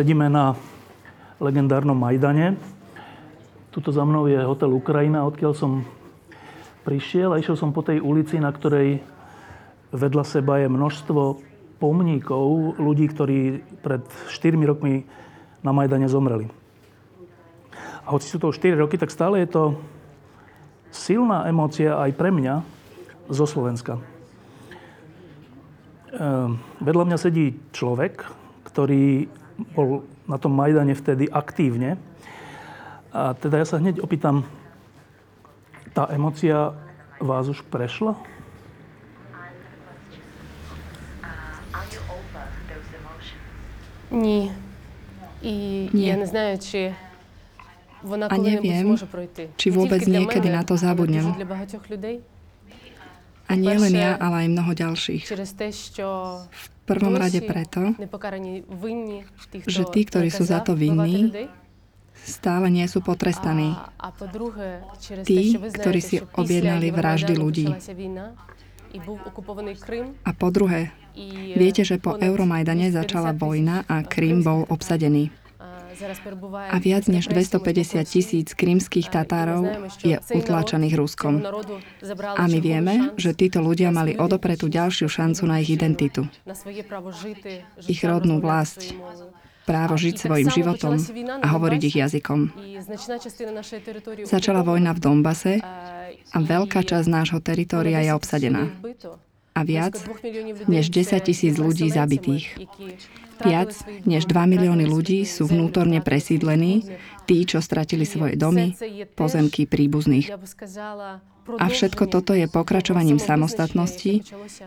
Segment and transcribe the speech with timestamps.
[0.00, 0.56] Sedíme na
[1.44, 2.56] legendárnom Majdane.
[3.68, 5.84] Tuto za mnou je hotel Ukrajina, odkiaľ som
[6.88, 9.04] prišiel a išiel som po tej ulici, na ktorej
[9.92, 11.44] vedľa seba je množstvo
[11.76, 14.00] pomníkov ľudí, ktorí pred
[14.32, 15.04] 4 rokmi
[15.60, 16.48] na Majdane zomreli.
[18.00, 19.76] A hoci sú to 4 roky, tak stále je to
[20.88, 22.64] silná emócia aj pre mňa
[23.28, 24.00] zo Slovenska.
[26.16, 28.24] Ehm, vedľa mňa sedí človek,
[28.64, 29.36] ktorý
[29.74, 31.96] bol na tom Majdane vtedy aktívne.
[33.10, 34.46] A teda ja sa hneď opýtam,
[35.90, 36.74] tá emocia
[37.18, 38.14] vás už prešla?
[44.10, 44.50] Nie.
[45.40, 46.12] I Nie.
[46.12, 46.92] ja neznám, či
[48.02, 48.96] a neviem,
[49.60, 51.36] či vôbec niekedy na to zabudnem.
[53.50, 55.26] A nie len ja, ale aj mnoho ďalších.
[56.46, 57.98] V prvom rade preto,
[59.66, 61.50] že tí, ktorí sú za to vinní,
[62.22, 63.74] stále nie sú potrestaní.
[65.26, 67.66] Tí, ktorí si objednali vraždy ľudí.
[70.26, 70.90] A po druhé,
[71.54, 75.30] viete, že po Euromajdane začala vojna a Krym bol obsadený
[76.50, 79.68] a viac než 250 tisíc krymských Tatárov
[80.00, 81.44] je utláčaných Ruskom.
[82.36, 86.26] A my vieme, že títo ľudia mali odopretú ďalšiu šancu na ich identitu,
[87.84, 88.96] ich rodnú vlast,
[89.68, 90.98] právo žiť svojim životom
[91.40, 92.40] a hovoriť ich jazykom.
[94.26, 95.52] Začala vojna v Donbase
[96.30, 98.72] a veľká časť nášho teritória je obsadená.
[99.50, 99.98] a viac
[100.70, 102.56] než 10 tisíc ľudí zabitých.
[103.40, 103.70] Viac
[104.04, 106.84] než 2 milióny ľudí sú vnútorne presídlení,
[107.24, 108.76] tí, čo stratili svoje domy,
[109.16, 110.32] pozemky príbuzných.
[111.58, 114.22] A všetko toto je pokračovaním samostatnosti,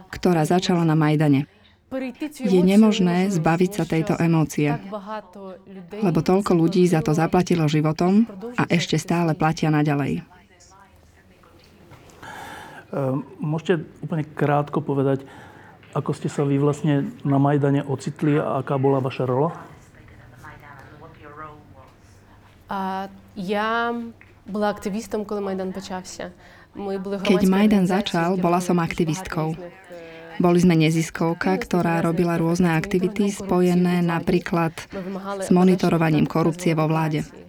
[0.10, 1.46] ktorá začala na Majdane.
[2.42, 4.74] Je nemožné zbaviť sa tejto emócie,
[6.02, 8.26] lebo toľko ľudí za to zaplatilo životom
[8.58, 10.26] a ešte stále platia naďalej.
[12.94, 15.26] Ehm, môžete úplne krátko povedať,
[15.95, 19.53] ako ste sa vy vlastne na Majdane ocitli a aká bola vaša rola?
[22.69, 23.95] А, я
[24.47, 26.31] була активістом, коли Майдан почався.
[26.75, 29.47] Ми були Keď громадською Majdan організацією, začal, які bola робили som дуже aktivistkou.
[29.49, 35.51] багато різних, е, Boli sme neziskovka, ktorá robila rôzne aktivity spojené napríklad Ми вимагали s
[35.51, 37.42] monitorovaním полегшення korupcie vo vláde.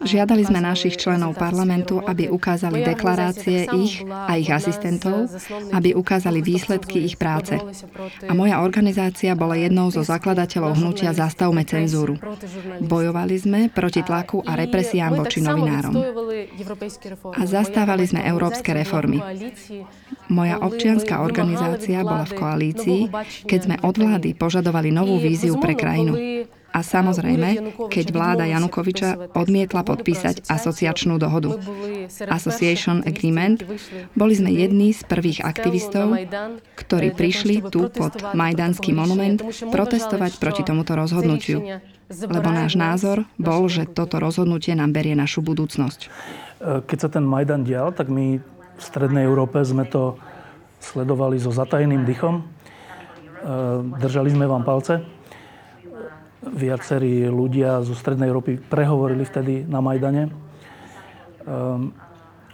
[0.00, 5.28] Žiadali sme našich členov parlamentu, aby ukázali deklarácie ich a ich asistentov,
[5.76, 7.60] aby ukázali výsledky ich práce.
[8.24, 12.16] A moja organizácia bola jednou zo zakladateľov hnutia Zastavme cenzúru.
[12.80, 15.94] Bojovali sme proti tlaku a represiám voči novinárom.
[17.36, 19.20] A zastávali sme európske reformy.
[20.32, 23.00] Moja občianská organizácia bola v koalícii,
[23.44, 26.16] keď sme od vlády požadovali novú víziu pre krajinu
[26.76, 31.56] a samozrejme, keď vláda Janukoviča odmietla podpísať asociačnú dohodu.
[32.28, 33.64] Association Agreement,
[34.12, 36.12] boli sme jedni z prvých aktivistov,
[36.76, 39.40] ktorí prišli tu pod Majdanský monument
[39.72, 41.80] protestovať proti tomuto rozhodnutiu.
[42.06, 46.00] Lebo náš názor bol, že toto rozhodnutie nám berie našu budúcnosť.
[46.06, 46.08] E,
[46.86, 50.14] keď sa ten Majdan dial, tak my v Strednej Európe sme to
[50.78, 52.38] sledovali so zatajeným dychom.
[52.38, 52.42] E,
[53.98, 55.15] držali sme vám palce.
[56.46, 60.30] Viacerí ľudia zo Strednej Európy prehovorili vtedy na Majdane.
[61.46, 61.90] Ehm,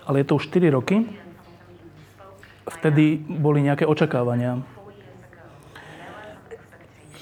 [0.08, 1.04] Ale je to už 4 roky.
[2.66, 4.58] Vtedy boli nejaké očakávania.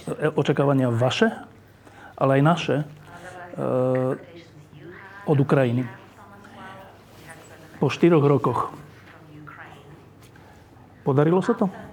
[0.06, 1.28] E, Očakávania vaše,
[2.16, 2.84] ale aj naše e,
[5.28, 5.84] od Ukrajiny.
[7.82, 8.72] Po 4 rokoch.
[11.04, 11.89] Podarilo sa to?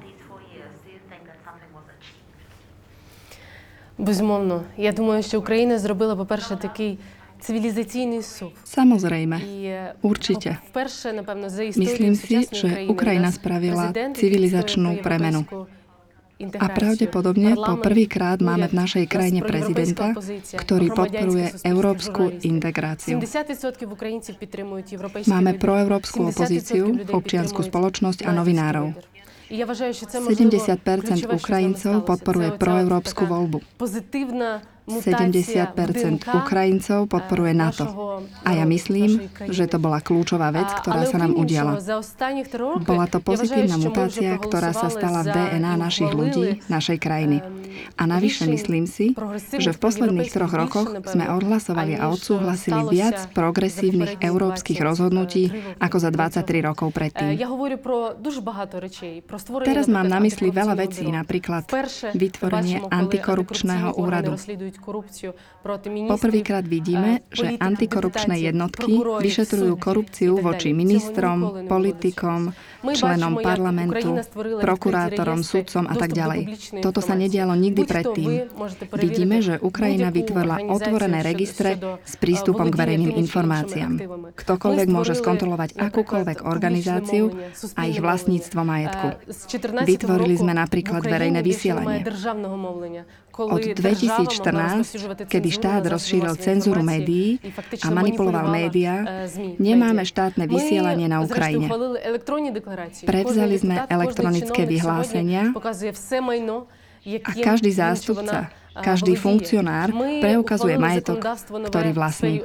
[3.98, 4.62] Безумовно.
[4.76, 6.98] Я думаю, що Україна зробила, по-перше, такий
[7.40, 8.50] цивілізаційний сув.
[8.76, 10.48] Samozrejme, І е, Určite.
[10.48, 14.16] по- вперше, напевно, за історію Myslím si, сучасної že України Ukrajina у нас spravila президент,
[14.19, 15.40] civilizačnú який відстоює premenu.
[15.42, 15.66] європейську
[16.40, 16.76] A інтеграцію.
[16.78, 20.86] pravdepodobne po Парламент, prvýkrát máme v уряд, našej у нас krajine проєвропейська prezidenta, опозиція, ktorý
[20.86, 22.48] громадянське podporuje суспільство, európsku журналісти.
[22.48, 23.10] integráciu.
[23.14, 25.60] 70% українців підтримують європейський Máme вибір.
[25.60, 28.86] proeurópsku 70% opozíciu, людей občiansku підтримують spoločnosť a натівський novinárov.
[29.49, 33.57] 70 Ukrajincov podporuje proeurópsku voľbu.
[34.87, 37.85] 70 Ukrajincov podporuje NATO.
[38.47, 41.75] A ja myslím, že to bola kľúčová vec, ktorá sa nám udiala.
[42.79, 47.43] Bola to pozitívna mutácia, ktorá sa stala v DNA našich ľudí, našej krajiny.
[47.99, 49.13] A navyše myslím si,
[49.59, 56.09] že v posledných troch rokoch sme odhlasovali a odsúhlasili viac progresívnych európskych rozhodnutí ako za
[56.09, 57.37] 23 rokov predtým.
[59.67, 61.69] Teraz mám na mysli veľa vecí, napríklad
[62.17, 64.39] vytvorenie antikorupčného úradu,
[66.07, 72.56] Poprvýkrát vidíme, že antikorupčné jednotky vyšetrujú korupciu voči ministrom, politikom,
[72.88, 74.24] členom parlamentu,
[74.63, 76.56] prokurátorom, sudcom a tak ďalej.
[76.79, 78.29] Toto sa nedialo nikdy predtým.
[78.95, 81.75] Vidíme, že Ukrajina vytvorila otvorené registre
[82.07, 83.94] s prístupom k verejným informáciám.
[84.39, 87.35] Ktokoľvek môže skontrolovať akúkoľvek organizáciu
[87.75, 89.07] a ich vlastníctvo majetku.
[89.83, 92.07] Vytvorili sme napríklad verejné vysielanie.
[93.37, 97.37] Od 2014, kedy štát rozšíril cenzúru médií
[97.85, 99.05] a manipuloval médiá,
[99.61, 101.69] nemáme štátne vysielanie na Ukrajine.
[103.05, 105.53] Prevzali sme elektronické vyhlásenia.
[107.07, 108.51] a každý zástupca,
[108.83, 109.89] každý funkcionár
[110.21, 111.21] preukazuje majetok,
[111.69, 112.41] ktorý vlastní.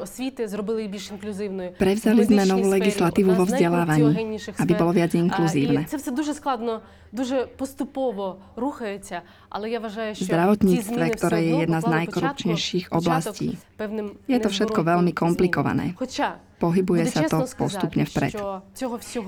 [1.77, 5.85] Prevzali sme novú legislatívu vo vzdelávaní, aby bolo viac inkluzívne.
[10.17, 13.61] Zdravotníctve, ktoré je jedna z najkorupčnejších oblastí.
[14.29, 15.93] Je to všetko veľmi komplikované
[16.63, 18.39] pohybuje sa to postupne vpred.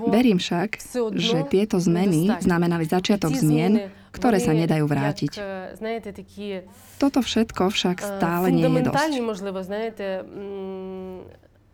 [0.06, 0.70] Verím však,
[1.18, 5.32] že tieto zmeny znamenali začiatok zmien, ktoré sa nedajú vrátiť.
[7.02, 9.10] Toto všetko však stále nie je dosť.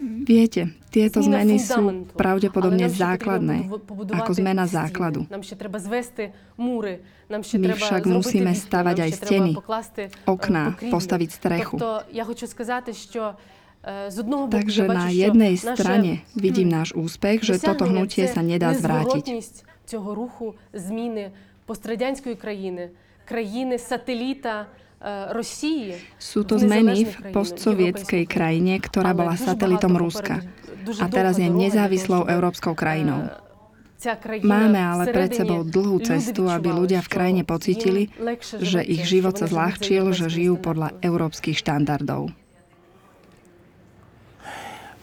[0.00, 3.68] Viete, tieto zmeny sú pravdepodobne základné,
[4.16, 5.28] ako zmena základu.
[7.28, 9.52] My však musíme stavať aj steny,
[10.24, 11.76] okná, postaviť strechu.
[14.48, 19.24] Takže na jednej strane vidím náš úspech, že toto hnutie sa nedá zvrátiť
[21.69, 22.89] пострадянської країни,
[23.25, 24.65] країни сателіта
[26.17, 30.41] sú to zmeny v postsovietskej krajine, ktorá bola satelitom Ruska
[30.97, 33.29] a teraz je nezávislou európskou krajinou.
[34.41, 38.09] Máme ale pred sebou dlhú cestu, aby ľudia v krajine pocítili,
[38.59, 42.33] že ich život sa zľahčil, že žijú podľa európskych štandardov.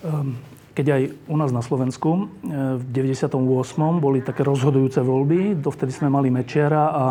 [0.02, 0.38] Ehm,
[0.77, 3.33] keď aj u nás na Slovensku e, v 98.
[3.97, 7.03] boli také rozhodujúce voľby, dovtedy sme mali Mečiara a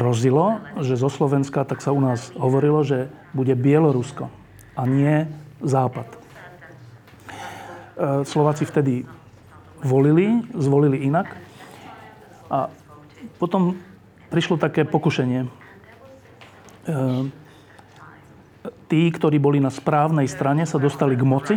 [0.00, 4.32] hrozilo, že zo Slovenska, tak sa u nás hovorilo, že bude Bielorusko
[4.72, 5.28] a nie
[5.60, 6.08] Západ.
[6.08, 6.16] E,
[8.24, 9.04] Slováci vtedy
[9.84, 11.36] volili, zvolili inak
[12.48, 12.72] a
[13.36, 13.76] potom
[14.32, 15.44] prišlo také pokušenie.
[15.44, 15.48] E,
[18.88, 21.56] tí, ktorí boli na správnej strane, sa dostali k moci,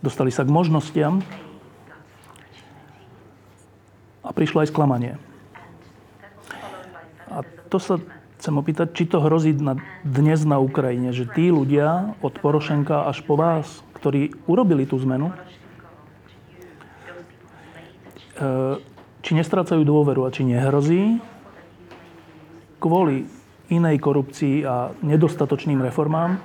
[0.00, 1.20] dostali sa k možnostiam
[4.22, 5.14] a prišlo aj sklamanie.
[7.28, 8.00] A to sa
[8.38, 13.26] chcem opýtať, či to hrozí na, dnes na Ukrajine, že tí ľudia od Porošenka až
[13.26, 15.34] po vás, ktorí urobili tú zmenu,
[18.38, 18.78] e,
[19.26, 21.18] či nestrácajú dôveru a či nehrozí
[22.78, 23.26] kvôli
[23.68, 26.38] inej korupcii a nedostatočným reformám,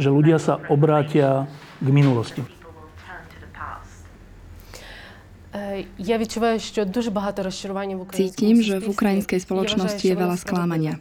[0.00, 1.50] že ľudia sa obrátia
[1.82, 2.59] k minulosti.
[5.99, 10.99] Ja відчуваю, що дуже багато розчарування в Cítim, že v ukrajinskej spoločnosti je veľa sklamania.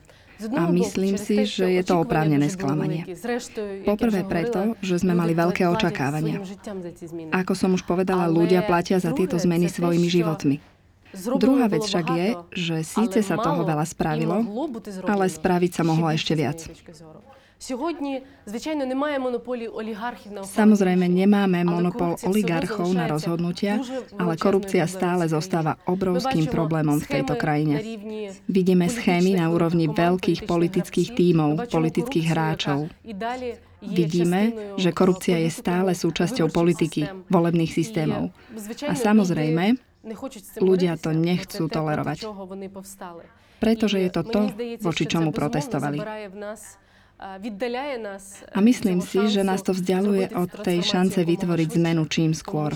[0.58, 3.06] A myslím si, že je to oprávnené sklamanie.
[3.86, 6.42] Poprvé preto, že sme mali veľké očakávania.
[7.30, 10.56] Ako som už povedala, ľudia platia za tieto zmeny svojimi životmi.
[11.14, 14.42] Druhá vec však je, že síce sa toho veľa spravilo,
[15.06, 16.66] ale spraviť sa mohlo ešte viac.
[20.39, 23.83] Samozrejme, nemáme monopol oligarchov na rozhodnutia,
[24.15, 27.83] ale korupcia stále zostáva obrovským problémom v tejto krajine.
[28.47, 32.87] Vidíme schémy na úrovni veľkých politických tímov, politických hráčov.
[33.83, 38.31] Vidíme, že korupcia je stále súčasťou politiky, volebných systémov.
[38.87, 39.75] A samozrejme,
[40.63, 42.23] ľudia to nechcú tolerovať.
[43.59, 44.41] Pretože je to to,
[44.79, 45.99] voči čomu protestovali.
[47.19, 52.71] A myslím si, že nás to vzdialuje od tej šance vytvoriť zmenu čím skôr.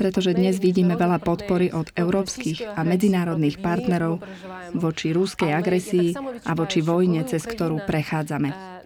[0.00, 4.24] Pretože dnes vidíme veľa podpory od európskych a medzinárodných partnerov
[4.72, 6.16] voči rúskej agresii
[6.48, 8.80] a voči vojne, cez ktorú prechádzame.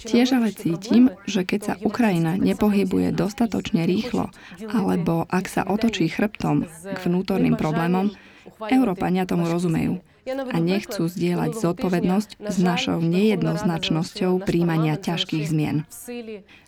[0.00, 4.32] Tiež ale cítim, že keď sa Ukrajina nepohybuje dostatočne rýchlo,
[4.72, 8.08] alebo ak sa otočí chrbtom k vnútorným problémom,
[8.72, 15.82] Európania tomu rozumejú a nechcú zdieľať zodpovednosť s našou nejednoznačnosťou príjmania ťažkých zmien.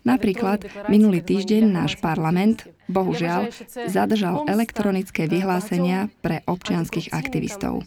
[0.04, 3.48] Napríklad minulý týždeň náš parlament bohužiaľ,
[3.88, 7.84] zadržal elektronické vyhlásenia pre občianských aktivistov.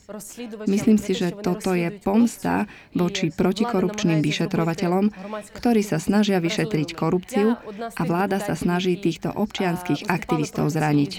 [0.65, 2.65] Myslím si, že toto je pomsta
[2.97, 5.13] voči protikorupčným vyšetrovateľom,
[5.53, 11.11] ktorí sa snažia vyšetriť korupciu a vláda sa snaží týchto občianských aktivistov zraniť.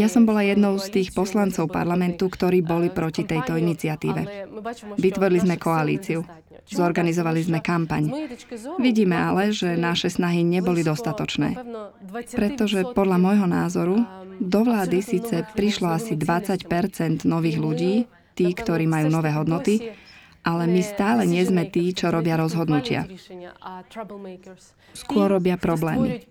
[0.00, 4.48] Ja som bola jednou z tých poslancov parlamentu, ktorí boli proti tejto iniciatíve.
[4.96, 6.24] Vytvorili sme koalíciu.
[6.66, 8.10] Zorganizovali sme kampaň.
[8.82, 11.58] Vidíme ale, že naše snahy neboli dostatočné.
[12.30, 14.06] Pretože podľa môjho názoru
[14.38, 17.94] do vlády síce prišlo asi 20% nových ľudí,
[18.38, 19.96] tí, ktorí majú nové hodnoty,
[20.46, 23.10] ale my stále nie sme tí, čo robia rozhodnutia.
[24.94, 26.22] Skôr robia problémy.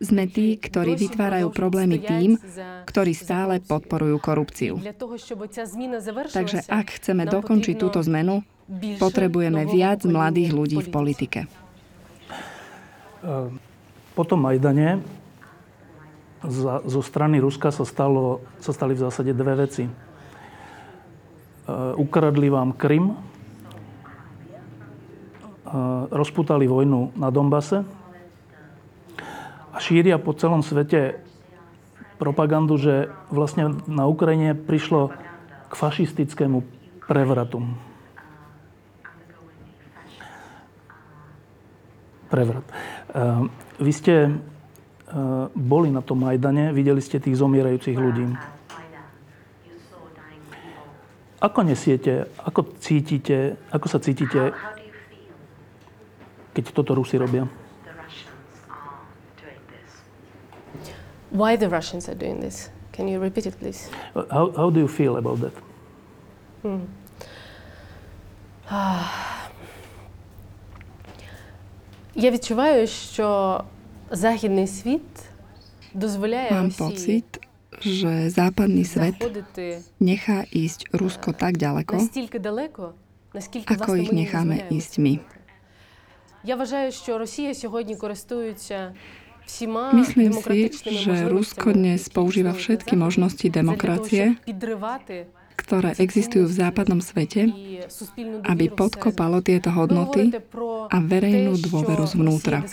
[0.00, 2.40] Sme tí, ktorí vytvárajú problémy tým,
[2.88, 4.80] ktorí stále podporujú korupciu.
[6.32, 8.40] Takže ak chceme dokončiť túto zmenu,
[8.96, 11.40] potrebujeme viac mladých ľudí v politike.
[14.16, 15.04] Po tom Majdane
[16.88, 19.84] zo strany Ruska sa, stalo, sa stali v zásade dve veci.
[22.00, 23.12] Ukradli vám Krym,
[26.10, 27.86] rozputali vojnu na Dombase,
[29.72, 31.16] a šíria po celom svete
[32.20, 35.10] propagandu, že vlastne na Ukrajine prišlo
[35.66, 36.62] k fašistickému
[37.08, 37.64] prevratu.
[42.28, 42.64] Prevrat.
[43.12, 43.48] Ehm,
[43.80, 44.32] vy ste ehm,
[45.52, 48.28] boli na tom Majdane, videli ste tých zomierajúcich ľudí.
[51.42, 54.54] Ako nesiete, ako cítite, ako sa cítite,
[56.54, 57.61] keď toto Rusi robia?
[61.31, 62.69] why the Russians are doing this.
[62.91, 63.89] Can you repeat it, please?
[64.13, 65.53] How, how do you feel about that?
[66.63, 66.81] Hmm.
[72.15, 73.63] Я відчуваю, що
[74.11, 75.01] західний світ
[75.93, 77.23] дозволяє Mám pocit,
[77.81, 79.15] že západný svet
[80.01, 81.93] nechá ísť Rusko tak ďaleko,
[83.67, 85.19] ako ich necháme ísť my.
[86.43, 88.93] Я вважаю, що Росія сьогодні користується
[89.92, 94.38] Myslím si, že Rusko dnes používa všetky možnosti demokracie,
[95.58, 97.50] ktoré existujú v západnom svete,
[98.48, 100.32] aby podkopalo tieto hodnoty
[100.90, 102.64] a verejnú dôveru zvnútra.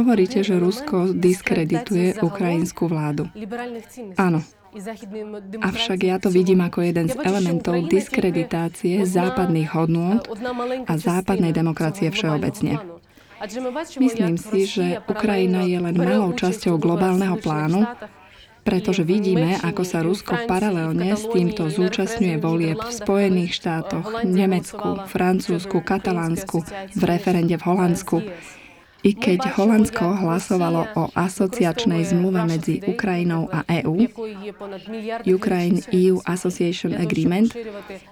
[0.00, 3.28] Hovoríte, že Rusko diskredituje ukrajinskú vládu.
[4.16, 4.40] Áno,
[5.62, 10.18] Avšak ja to vidím ako jeden z elementov diskreditácie západných hodnôt
[10.90, 12.82] a západnej demokracie všeobecne.
[13.98, 17.82] Myslím si, že Ukrajina je len malou časťou globálneho plánu,
[18.64, 25.84] pretože vidíme, ako sa Rusko paralelne s týmto zúčastňuje volieb v Spojených štátoch, Nemecku, Francúzsku,
[25.84, 26.64] Katalánsku,
[26.96, 28.18] v referende v Holandsku.
[29.04, 34.08] I keď Holandsko hlasovalo o asociačnej zmluve medzi Ukrajinou a EÚ,
[35.28, 37.52] Ukraine EU Association Agreement,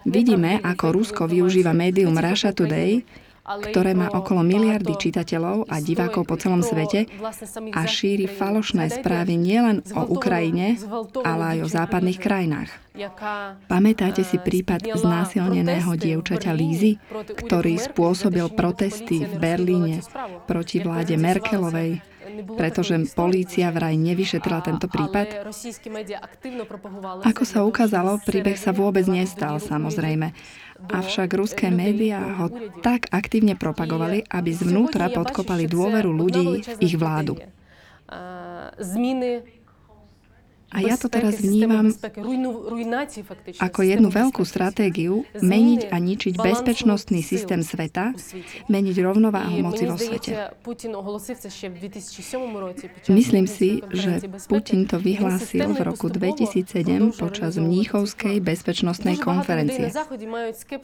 [0.05, 3.00] vidíme, ako Rusko využíva médium Russia Today
[3.43, 7.11] ktoré má okolo miliardy čitateľov a divákov po celom svete
[7.75, 10.79] a šíri falošné správy nielen o Ukrajine,
[11.27, 12.71] ale aj o západných krajinách.
[13.67, 20.05] Pamätáte si prípad znásilneného dievčaťa Lízy, ktorý spôsobil protesty v Berlíne
[20.47, 22.05] proti vláde Merkelovej,
[22.55, 25.51] pretože polícia vraj nevyšetrila tento prípad?
[27.27, 30.31] Ako sa ukázalo, príbeh sa vôbec nestal, samozrejme.
[30.89, 32.51] Avšak ruské médiá ho
[32.83, 37.39] tak aktívne propagovali, aby zvnútra podkopali dôveru ľudí v ich vládu.
[38.81, 39.62] Zmeny
[40.73, 41.93] a ja to teraz vnímam
[43.61, 48.17] ako jednu veľkú stratégiu meniť a ničiť bezpečnostný systém sveta,
[48.73, 50.57] meniť rovnováhu moci vo svete.
[53.12, 54.12] Myslím si, že
[54.49, 59.93] Putin to vyhlásil v roku 2007 počas Mníchovskej bezpečnostnej konferencie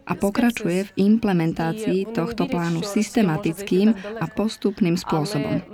[0.05, 5.65] a pokračuje v implementácii tohto plánu systematickým a postupným spôsobom.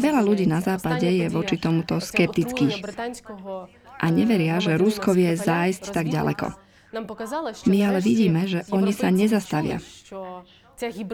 [0.00, 2.80] Veľa ľudí na západe je voči tomuto skeptických
[4.02, 6.46] a neveria, že Rusko vie zájsť tak ďaleko.
[7.66, 9.80] My ale vidíme, že oni sa nezastavia.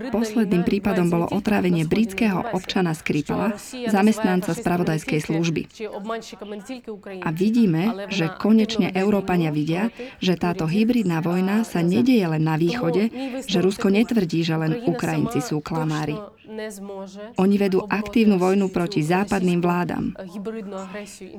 [0.09, 3.53] Posledným prípadom bolo otrávenie britského občana Skripala,
[3.91, 5.63] zamestnanca spravodajskej služby.
[7.21, 9.93] A vidíme, že konečne Európania vidia,
[10.25, 13.13] že táto hybridná vojna sa nedieje len na východe,
[13.45, 16.17] že Rusko netvrdí, že len Ukrajinci sú klamári.
[17.37, 20.17] Oni vedú aktívnu vojnu proti západným vládam.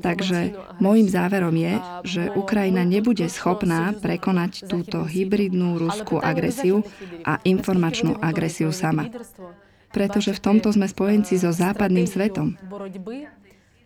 [0.06, 1.74] Takže môjim záverom je,
[2.06, 6.86] že Ukrajina nebude schopná prekonať túto hybridnú ruskú agresiu
[7.26, 9.10] a informačnú agresiu sama.
[9.90, 12.54] Pretože v tomto sme spojenci so západným svetom.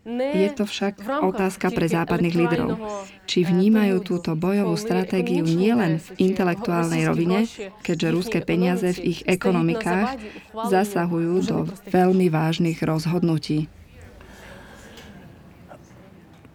[0.04, 2.76] Je to však otázka pre západných lídrov.
[3.24, 7.48] Či vnímajú túto bojovú stratégiu nielen v intelektuálnej rovine,
[7.88, 10.20] keďže ruské peniaze v ich ekonomikách
[10.52, 11.58] zasahujú do
[11.88, 13.72] veľmi vážnych rozhodnutí.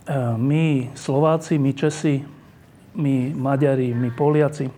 [0.04, 2.20] E, my Slováci, my Česi,
[3.00, 4.68] my Maďari, my Poliaci,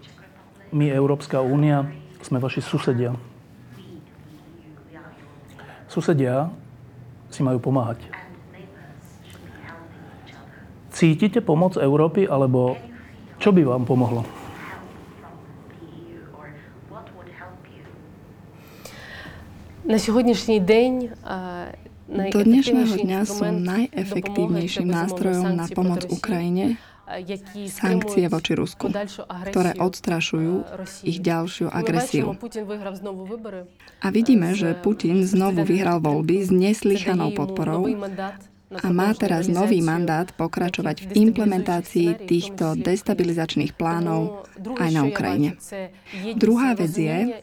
[0.70, 1.90] my Európska únia
[2.22, 3.18] sme vaši susedia.
[5.90, 6.54] Susedia
[7.34, 8.09] si majú pomáhať.
[10.95, 12.79] Cítite pomoc Európy, alebo
[13.39, 14.23] čo by vám pomohlo?
[19.85, 21.09] Na сьогоднішній день
[22.09, 26.81] do dnešného dňa sú najefektívnejším nástrojom na pomoc Ukrajine
[27.69, 28.89] sankcie voči Rusku,
[29.53, 30.65] ktoré odstrašujú
[31.05, 32.33] ich ďalšiu agresiu.
[34.01, 37.85] A vidíme, že Putin znovu vyhral voľby s neslychanou podporou
[38.70, 44.46] a má teraz nový mandát pokračovať v implementácii týchto destabilizačných plánov
[44.78, 45.58] aj na Ukrajine.
[46.38, 47.42] Druhá vec je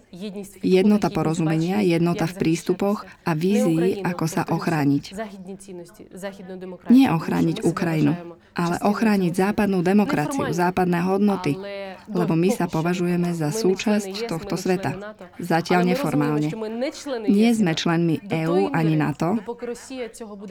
[0.63, 5.03] jednota porozumenia, jednota v prístupoch a vízii, ako sa ochrániť.
[6.87, 11.59] Nie ochrániť Ukrajinu, ale ochrániť západnú demokraciu, západné hodnoty,
[12.07, 15.15] lebo my sa považujeme za súčasť tohto sveta.
[15.37, 16.49] Zatiaľ neformálne.
[17.27, 19.39] Nie sme členmi EÚ ani NATO,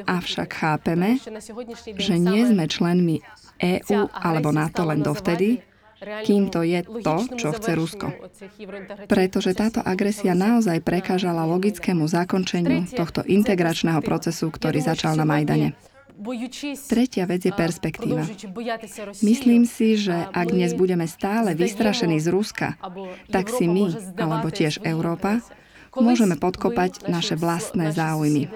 [0.07, 1.21] avšak chápeme,
[1.97, 3.21] že nie sme členmi
[3.57, 5.65] EÚ alebo NATO len dovtedy,
[5.97, 8.13] kým to je to, čo chce Rusko.
[9.09, 15.73] Pretože táto agresia naozaj prekážala logickému zakončeniu tohto integračného procesu, ktorý začal na Majdane.
[16.89, 18.25] Tretia vec je perspektíva.
[19.21, 22.81] Myslím si, že ak dnes budeme stále vystrašení z Ruska,
[23.29, 25.45] tak si my, alebo tiež Európa,
[25.93, 28.49] môžeme podkopať naše vlastné záujmy.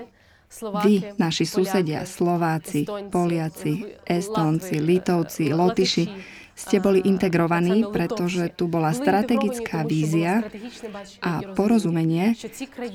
[0.83, 2.83] Vy, naši susedia, Slováci,
[3.14, 6.05] Poliaci, Estónci, Litovci, Lotyši,
[6.61, 10.44] ste boli integrovaní, pretože tu bola strategická vízia
[11.25, 12.37] a porozumenie,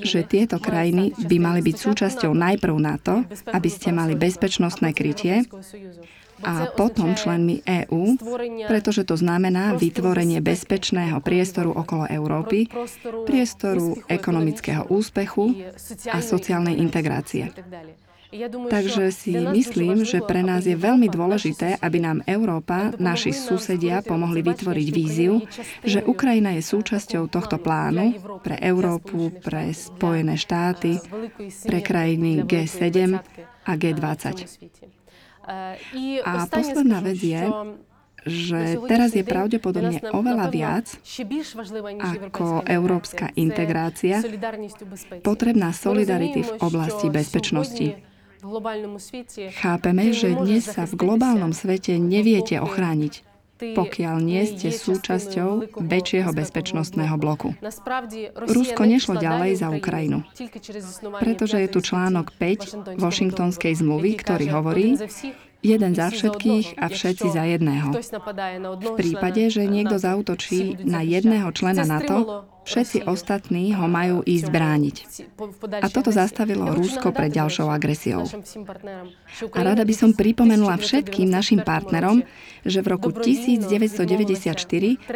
[0.05, 5.49] že tieto krajiny by mali byť súčasťou najprv NATO, aby ste mali bezpečnostné krytie
[6.43, 8.19] a potom členmi EÚ,
[8.67, 12.67] pretože to znamená vytvorenie bezpečného priestoru okolo Európy,
[13.25, 15.73] priestoru ekonomického úspechu
[16.11, 17.49] a sociálnej integrácie.
[18.69, 24.41] Takže si myslím, že pre nás je veľmi dôležité, aby nám Európa, naši susedia pomohli
[24.41, 25.45] vytvoriť víziu,
[25.85, 30.97] že Ukrajina je súčasťou tohto plánu pre Európu, pre Spojené štáty,
[31.63, 33.21] pre krajiny G7
[33.65, 34.25] a G20.
[36.25, 37.43] A posledná vec je,
[38.25, 40.85] že teraz je pravdepodobne oveľa viac
[42.25, 44.17] ako európska integrácia
[45.21, 48.14] potrebná solidarity v oblasti bezpečnosti.
[49.57, 57.15] Chápeme, že dnes sa v globálnom svete neviete ochrániť pokiaľ nie ste súčasťou väčšieho bezpečnostného
[57.15, 57.55] bloku.
[58.35, 60.27] Rusko nešlo ďalej za Ukrajinu,
[61.23, 64.99] pretože je tu článok 5 Washingtonskej zmluvy, ktorý hovorí,
[65.65, 67.89] jeden za všetkých a všetci za jedného.
[68.77, 74.95] V prípade, že niekto zautočí na jedného člena NATO, všetci ostatní ho majú ísť brániť.
[75.81, 78.25] A toto zastavilo Rusko pred ďalšou agresiou.
[79.53, 82.25] A rada by som pripomenula všetkým našim partnerom,
[82.65, 84.57] že v roku 1994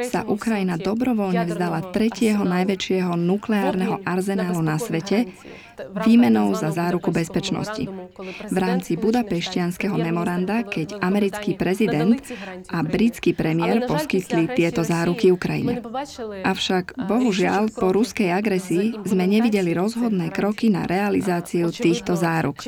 [0.06, 5.30] sa Ukrajina dobrovoľne vzdala tretieho najväčšieho nukleárneho arzenálu na svete,
[6.06, 7.88] výmenou za záruku bezpečnosti.
[8.50, 12.20] V rámci budapešťanského memoranda, keď americký prezident
[12.68, 15.80] a britský premiér poskytli tieto záruky Ukrajine.
[16.44, 22.60] Avšak, bohužiaľ, po ruskej agresii sme nevideli rozhodné kroky na realizáciu týchto záruk.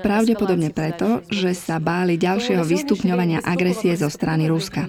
[0.00, 4.88] Pravdepodobne preto, že sa báli ďalšieho vystupňovania agresie zo strany Ruska.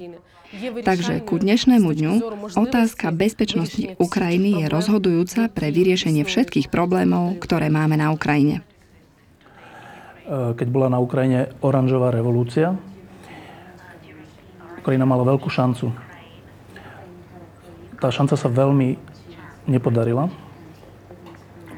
[0.59, 2.13] Takže ku dnešnému dňu
[2.59, 8.59] otázka bezpečnosti Ukrajiny je rozhodujúca pre vyriešenie všetkých problémov, ktoré máme na Ukrajine.
[10.27, 12.75] E, keď bola na Ukrajine oranžová revolúcia,
[14.83, 15.95] Ukrajina mala veľkú šancu.
[18.03, 18.99] Tá šanca sa veľmi
[19.71, 20.27] nepodarila.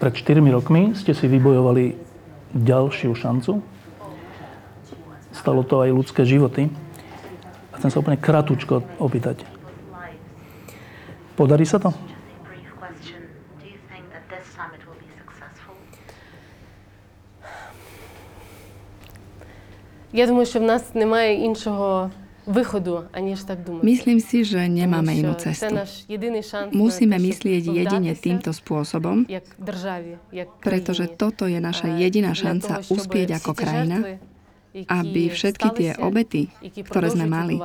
[0.01, 1.93] Pred 4 rokmi ste si vybojovali
[2.57, 3.61] ďalšiu šancu.
[5.29, 6.73] Stalo to aj ľudské životy.
[7.72, 9.44] A chcem sa úplne kratučko opýtať.
[11.38, 11.94] Podarí sa to?
[20.12, 22.10] Я думаю, що в нас немає іншого
[22.46, 23.86] виходу, аніж так думати.
[23.86, 25.76] Myslím si, že nemáme inú cestu.
[26.72, 29.28] Musíme myslieť jedine týmto spôsobom,
[30.64, 34.16] pretože toto je naša jediná šanca uspieť ako krajina,
[34.73, 36.49] aby všetky tie obety,
[36.81, 37.61] ktoré sme mali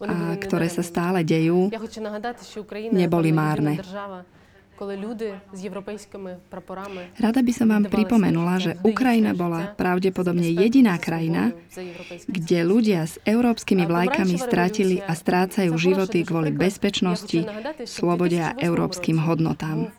[0.00, 1.68] a ktoré sa stále dejú,
[2.92, 3.82] neboli márne.
[7.18, 11.50] Rada by som vám pripomenula, že Ukrajina bola pravdepodobne jediná krajina,
[12.30, 17.42] kde ľudia s európskymi vlajkami stratili a strácajú životy kvôli bezpečnosti,
[17.90, 19.90] slobode a európskym hodnotám.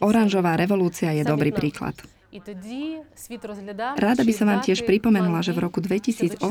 [0.00, 1.92] Oranžová revolúcia je dobrý príklad.
[3.94, 6.42] Rada by som vám tiež pripomenula, že v roku 2008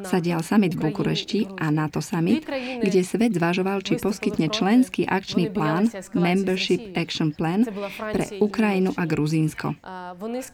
[0.00, 2.48] sa dial summit v Bukurešti a NATO summit,
[2.80, 7.68] kde svet zvažoval, či poskytne členský akčný plán Membership Action Plan
[8.16, 9.76] pre Ukrajinu a Gruzínsko.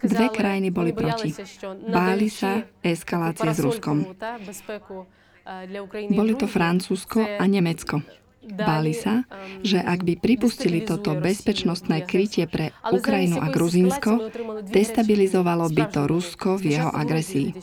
[0.02, 1.30] Dve krajiny boli proti.
[1.87, 4.10] Báli sa eskalácie s Ruskom.
[6.10, 8.23] Boli to Francúzsko a Nemecko.
[8.52, 9.24] Báli sa,
[9.64, 14.28] že ak by pripustili toto bezpečnostné krytie pre Ukrajinu a Gruzínsko,
[14.68, 17.57] destabilizovalo by to Rusko v jeho agresii.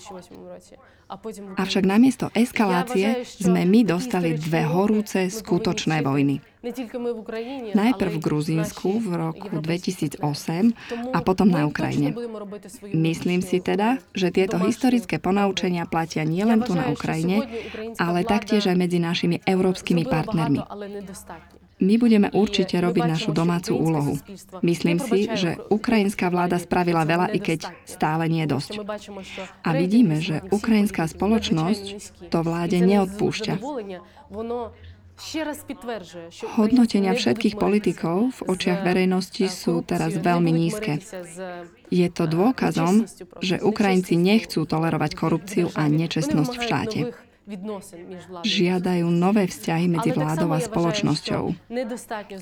[1.59, 6.39] Avšak namiesto eskalácie sme my dostali dve horúce skutočné vojny.
[7.75, 10.23] Najprv v Gruzínsku v roku 2008
[11.11, 12.15] a potom na Ukrajine.
[12.95, 17.43] Myslím si teda, že tieto historické ponaučenia platia nielen tu na Ukrajine,
[17.99, 20.63] ale taktiež aj medzi našimi európskymi partnermi.
[21.81, 24.13] My budeme určite robiť našu domácu úlohu.
[24.61, 28.85] Myslím si, že ukrajinská vláda spravila veľa, i keď stále nie dosť.
[29.65, 31.85] A vidíme, že ukrajinská spoločnosť
[32.29, 33.57] to vláde neodpúšťa.
[36.57, 40.97] Hodnotenia všetkých politikov v očiach verejnosti sú teraz veľmi nízke.
[41.93, 43.05] Je to dôkazom,
[43.37, 46.99] že Ukrajinci nechcú tolerovať korupciu a nečestnosť v štáte.
[48.45, 51.57] Žiadajú nové vzťahy medzi vládou a spoločnosťou.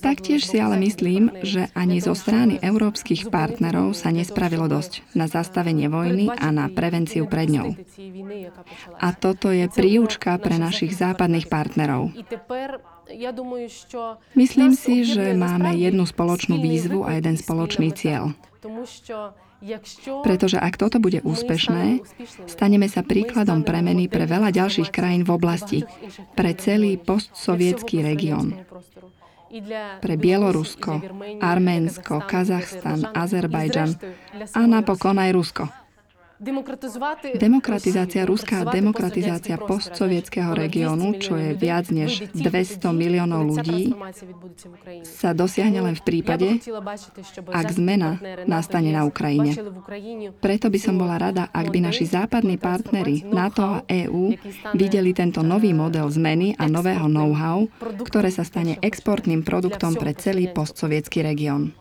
[0.04, 5.88] Taktiež si ale myslím, že ani zo strany európskych partnerov sa nespravilo dosť na zastavenie
[5.88, 7.80] vojny a na prevenciu pred ňou.
[9.00, 12.12] A toto je príučka pre našich západných partnerov.
[14.36, 18.36] Myslím si, že máme jednu spoločnú výzvu a jeden spoločný cieľ.
[20.24, 22.00] Pretože ak toto bude úspešné,
[22.48, 25.80] staneme sa príkladom premeny pre veľa ďalších krajín v oblasti,
[26.34, 28.56] pre celý postsovietský región.
[30.00, 31.02] Pre Bielorusko,
[31.42, 33.98] Arménsko, Kazachstan, Azerbajdžan
[34.54, 35.66] a napokon aj Rusko.
[36.40, 43.92] Demokratizácia, ruská demokratizácia postsovietského regiónu, čo je viac než 200 miliónov ľudí,
[45.04, 46.64] sa dosiahne len v prípade,
[47.52, 49.52] ak zmena nastane na Ukrajine.
[50.40, 54.32] Preto by som bola rada, ak by naši západní partnery NATO a EÚ
[54.80, 57.68] videli tento nový model zmeny a nového know-how,
[58.00, 61.76] ktoré sa stane exportným produktom pre celý postsovietský región.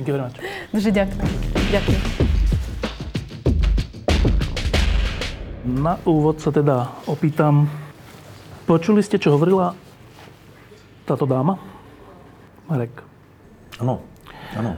[0.00, 2.39] You very
[5.60, 7.68] Na úvod sa teda opýtam,
[8.64, 9.76] počuli ste, čo hovorila
[11.04, 11.60] táto dáma?
[12.64, 13.04] Marek.
[13.76, 14.00] Ano,
[14.56, 14.72] ano.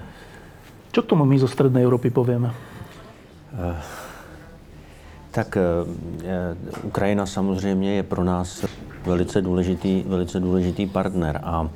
[0.90, 2.50] Čo k tomu my zo Strednej Európy povieme?
[3.54, 3.78] Uh,
[5.30, 5.86] tak uh,
[6.82, 8.64] Ukrajina samozřejmě je pro nás
[9.06, 11.68] velice důležitý, velice důležitý partner a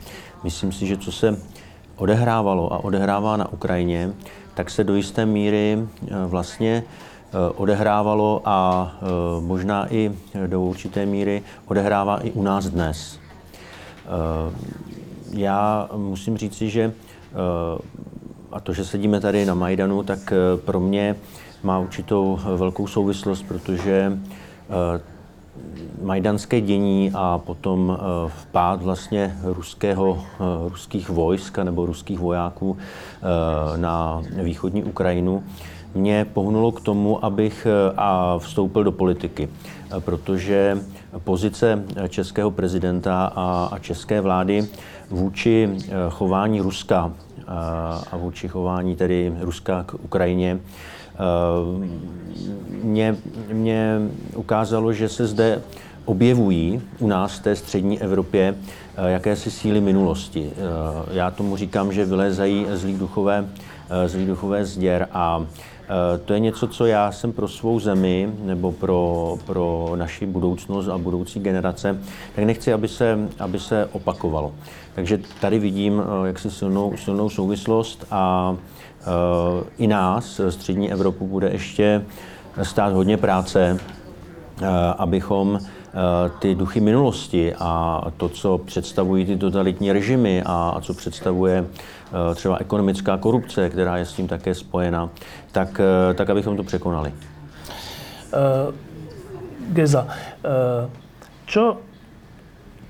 [0.45, 1.39] myslím si, že co se
[1.97, 4.13] odehrávalo a odehrává na Ukrajině,
[4.55, 6.83] tak se do jisté míry uh, vlastně
[7.57, 9.07] odehrávalo a eh,
[9.41, 10.13] možná i
[10.47, 13.19] do určité míry odehrává i u nás dnes.
[13.19, 14.55] Eh,
[15.33, 16.93] já musím říci, že
[18.53, 20.33] a to, že sedíme tady na Majdanu, tak
[20.65, 21.17] pro mě
[21.63, 24.19] má určitou velkou souvislost, protože
[26.03, 30.25] majdanské dění a potom vpád vlastně ruského,
[30.69, 32.77] ruských vojsk nebo ruských vojáků
[33.77, 35.45] na východní Ukrajinu
[35.97, 40.79] mě pohnulo k tomu, abych eh, a vstoupil do politiky, eh, protože
[41.25, 44.69] pozice českého prezidenta a, české vlády
[45.11, 47.13] vůči eh, chování Ruska
[48.11, 50.61] a vůči chování tedy Ruska k Ukrajině
[52.83, 53.17] mě,
[53.53, 53.99] mě
[54.35, 55.63] ukázalo, že se zde
[56.05, 58.55] objevují u nás v té střední Evropě
[59.07, 60.51] jakési síly minulosti.
[61.11, 63.47] Já tomu říkám, že vylézají zlý duchové,
[64.07, 65.47] zlý duchové zděr a
[66.25, 70.99] to je něco, co já jsem pro svou zemi nebo pro, pro naši budoucnost a
[70.99, 72.01] budoucí generace,
[72.35, 74.53] tak nechci, aby se, aby se opakovalo.
[74.95, 78.57] Takže tady vidím jaksi silnou, silnou souvislost a
[79.79, 82.05] i nás, střední Evropu, bude ještě
[82.63, 83.79] stát hodně práce,
[84.99, 85.59] abychom
[86.39, 91.67] ty duchy minulosti a to, co představují ty totalitní režimy a co představuje
[92.35, 95.11] třeba ekonomická korupce, která je s tím také spojena,
[95.53, 95.81] tak,
[96.15, 97.13] tak abychom to překonali.
[98.27, 98.75] Uh,
[99.73, 100.91] Geza, uh,
[101.47, 101.79] čo,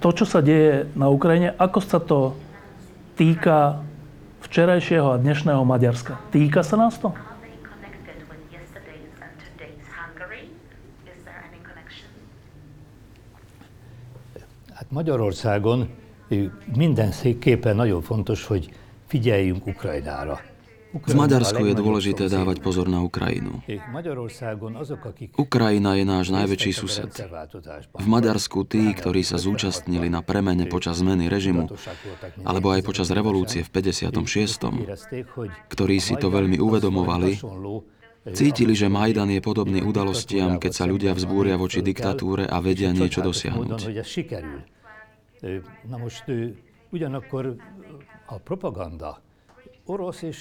[0.00, 2.37] to, čo sa deje na Ukrajine, ako sa to
[3.16, 3.81] týka
[4.44, 6.20] včerajšieho a dnešného Maďarska?
[6.33, 7.12] Týka sa nás to?
[14.76, 15.88] Hát Magyarországon
[16.76, 18.70] mindenképpen nagyon fontos, hogy
[19.07, 20.38] figyeljünk Ukrajnára.
[20.97, 23.61] V Maďarsku je dôležité dávať pozor na Ukrajinu.
[25.37, 27.11] Ukrajina je náš najväčší sused.
[27.92, 31.69] V Maďarsku tí, ktorí sa zúčastnili na premene počas zmeny režimu,
[32.49, 34.09] alebo aj počas revolúcie v 56.,
[35.69, 37.33] ktorí si to veľmi uvedomovali,
[38.27, 43.23] Cítili, že Majdan je podobný udalostiam, keď sa ľudia vzbúria voči diktatúre a vedia niečo
[43.23, 43.87] dosiahnuť.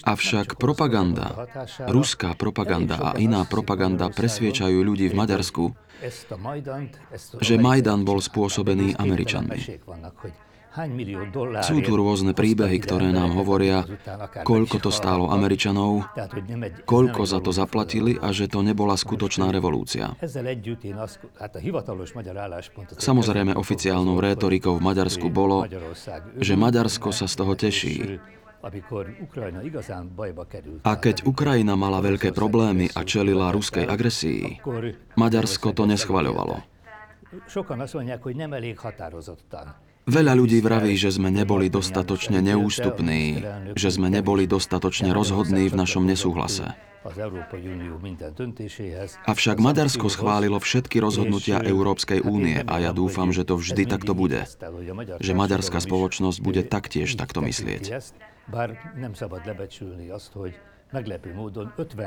[0.06, 1.46] Avšak propaganda,
[1.86, 5.64] ruská propaganda a iná propaganda presviečajú ľudí v Maďarsku,
[7.46, 9.60] že Majdan bol spôsobený Američanmi.
[11.64, 13.88] Sú tu rôzne príbehy, ktoré nám hovoria,
[14.44, 16.04] koľko to stálo Američanov,
[16.84, 20.12] koľko za to zaplatili a že to nebola skutočná revolúcia.
[23.00, 25.64] Samozrejme oficiálnou rétorikou v Maďarsku bolo,
[26.44, 27.96] že Maďarsko sa z toho teší,
[30.82, 34.58] a keď Ukrajina mala veľké problémy a čelila ruskej agresii,
[35.14, 36.66] Maďarsko to neschvaľovalo.
[40.06, 43.42] Veľa ľudí vraví, že sme neboli dostatočne neústupní,
[43.74, 46.78] že sme neboli dostatočne rozhodní v našom nesúhlase.
[49.26, 54.46] Avšak Maďarsko schválilo všetky rozhodnutia Európskej únie a ja dúfam, že to vždy takto bude.
[55.22, 57.94] Že maďarská spoločnosť bude taktiež takto myslieť.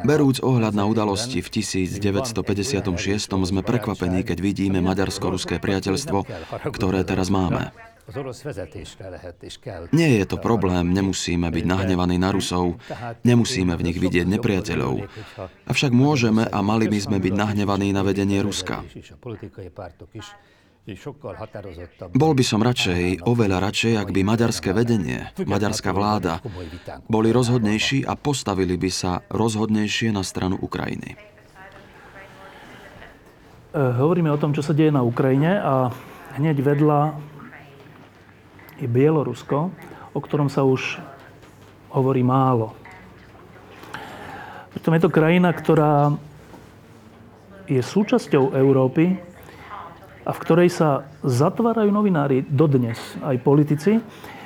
[0.07, 6.19] Berúc ohľad na udalosti v 1956 sme prekvapení, keď vidíme maďarsko-ruské priateľstvo,
[6.71, 7.75] ktoré teraz máme.
[9.93, 12.81] Nie je to problém, nemusíme byť nahnevaní na Rusov,
[13.21, 15.05] nemusíme v nich vidieť nepriateľov.
[15.69, 18.81] Avšak môžeme a mali by sme byť nahnevaní na vedenie Ruska.
[22.17, 26.41] Bol by som radšej, oveľa radšej, ak by maďarské vedenie, maďarská vláda
[27.05, 31.13] boli rozhodnejší a postavili by sa rozhodnejšie na stranu Ukrajiny.
[31.13, 31.17] E,
[33.77, 35.93] hovoríme o tom, čo sa deje na Ukrajine a
[36.41, 37.21] hneď vedľa
[38.81, 39.69] je Bielorusko,
[40.17, 41.05] o ktorom sa už
[41.93, 42.73] hovorí málo.
[44.73, 46.17] Pritom je to krajina, ktorá
[47.69, 49.28] je súčasťou Európy,
[50.28, 54.00] a v ktorej sa zatvárajú novinári dodnes, aj politici.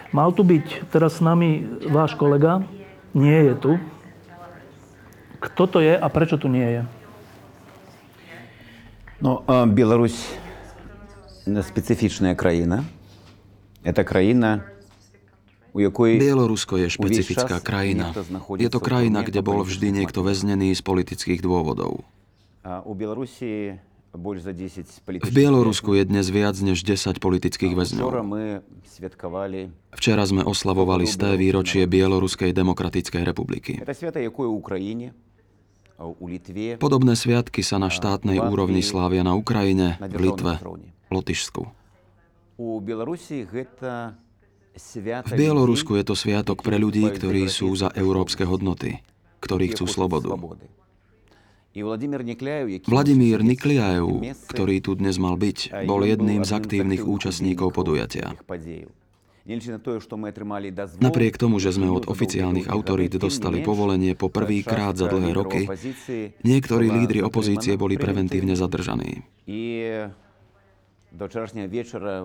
[0.10, 2.66] Mal tu byť teraz s nami váš kolega,
[3.14, 3.72] nie je tu.
[5.38, 6.82] Kto to je a prečo tu nie je?
[9.22, 10.38] No, Беларусь
[11.48, 12.84] specifičná krajina.
[13.86, 14.68] Это krajina,
[15.78, 18.10] Bielorusko je špecifická krajina.
[18.58, 22.02] Je to krajina, kde bol vždy niekto väznený z politických dôvodov.
[22.66, 23.78] U Bielorusi
[24.13, 28.13] v Bielorusku je dnes viac než 10 politických väzňov.
[29.97, 33.81] Včera sme oslavovali sté výročie Bieloruskej demokratickej republiky.
[36.77, 40.61] Podobné sviatky sa na štátnej úrovni slávia na Ukrajine, v Litve,
[41.09, 41.63] Lotyšsku.
[45.23, 49.01] V Bielorusku je to sviatok pre ľudí, ktorí sú za európske hodnoty,
[49.41, 50.37] ktorí chcú slobodu.
[51.73, 54.07] Vladimír Nikliajev,
[54.45, 58.37] ktorý tu dnes mal byť, bol jedným z aktívnych účastníkov podujatia.
[61.03, 65.67] Napriek tomu, že sme od oficiálnych autorít dostali povolenie po prvýkrát za dlhé roky,
[66.45, 69.25] niektorí lídry opozície boli preventívne zadržaní.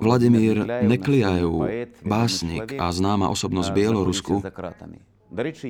[0.03, 1.51] Vladimír Nekliajev,
[2.03, 4.43] básnik a známa osobnosť Bielorusku,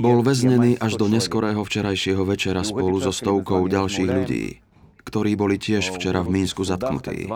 [0.03, 4.59] bol väznený až do neskorého včerajšieho večera spolu so stovkou ďalších ľudí,
[5.07, 7.31] ktorí boli tiež včera v Mínsku zatknutí.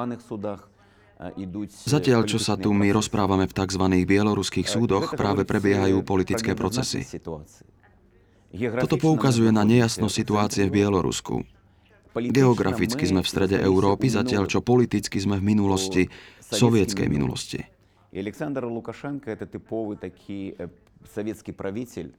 [1.86, 3.84] Zatiaľ, čo sa tu my rozprávame v tzv.
[4.04, 7.06] bieloruských súdoch, práve prebiehajú politické procesy.
[8.56, 11.46] Toto poukazuje na nejasnosť situácie v Bielorusku.
[12.16, 16.08] Geograficky sme v strede Európy, zatiaľ čo politicky sme v minulosti,
[16.40, 17.60] sovietskej minulosti.
[18.16, 20.56] Александр Лукашенко – это типовый такий
[21.13, 22.15] Советский правитель,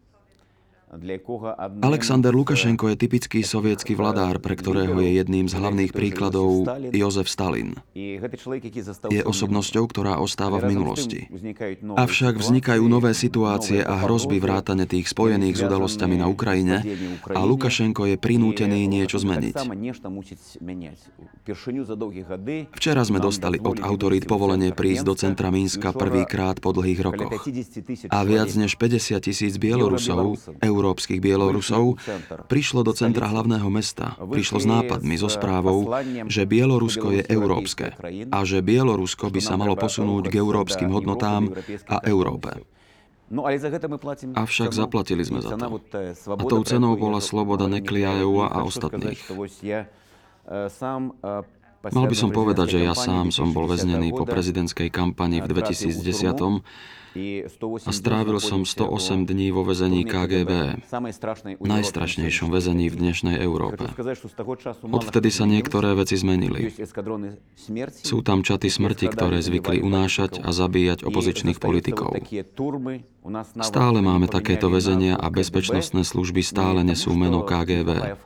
[1.81, 7.81] Alexander Lukašenko je typický sovietský vladár, pre ktorého je jedným z hlavných príkladov Jozef Stalin.
[7.96, 11.33] Je osobnosťou, ktorá ostáva v minulosti.
[11.96, 16.85] Avšak vznikajú nové situácie a hrozby vrátane tých spojených s udalosťami na Ukrajine
[17.33, 19.57] a Lukašenko je prinútený niečo zmeniť.
[22.76, 27.33] Včera sme dostali od autorít povolenie prísť do centra Minska prvýkrát po dlhých rokoch.
[28.12, 30.37] A viac než 50 tisíc Bielorusov,
[30.82, 32.02] európskych Bielorusov
[32.50, 34.18] prišlo do centra hlavného mesta.
[34.18, 35.86] Prišlo s nápadmi, so správou,
[36.26, 37.94] že Bielorusko je európske
[38.34, 41.54] a že Bielorusko by sa malo posunúť k európskym hodnotám
[41.86, 42.58] a Európe.
[44.34, 45.78] Avšak zaplatili sme za to.
[46.34, 49.22] A tou cenou bola sloboda Nekliajeva a ostatných.
[51.82, 56.02] Mal by som povedať, že ja sám som bol väznený po prezidentskej kampani v 2010
[57.85, 60.81] a strávil som 108 dní vo väzení KGB,
[61.61, 63.92] najstrašnejšom väzení v dnešnej Európe.
[64.81, 66.72] Odvtedy sa niektoré veci zmenili.
[67.92, 72.16] Sú tam čaty smrti, ktoré zvykli unášať a zabíjať opozičných politikov.
[73.61, 78.16] Stále máme takéto väzenia a bezpečnostné služby stále nesú meno KGB.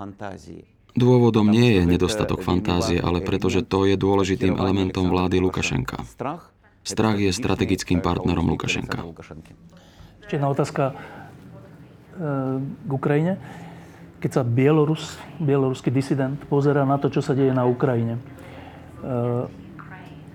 [0.97, 6.01] Dôvodom nie je nedostatok fantázie, ale pretože to je dôležitým elementom vlády Lukašenka.
[6.87, 9.03] Strach je strategickým partnerom Lukašenka.
[10.23, 10.95] Ešte jedna otázka e,
[12.63, 13.43] k Ukrajine.
[14.23, 18.23] Keď sa Bielorus, bieloruský disident pozera na to, čo sa deje na Ukrajine,
[19.03, 19.11] e,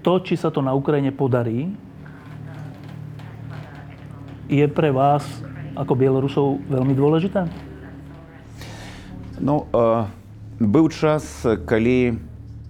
[0.03, 1.71] to, či sa to na Ukrajine podarí,
[4.51, 5.23] je pre vás
[5.79, 7.47] ako Bielorusov veľmi dôležité?
[9.39, 10.03] No, uh,
[10.59, 12.19] byl čas, kali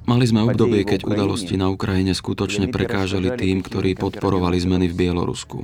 [0.01, 5.61] Mali sme obdobie, keď udalosti na Ukrajine skutočne prekážali tým, ktorí podporovali zmeny v Bielorusku.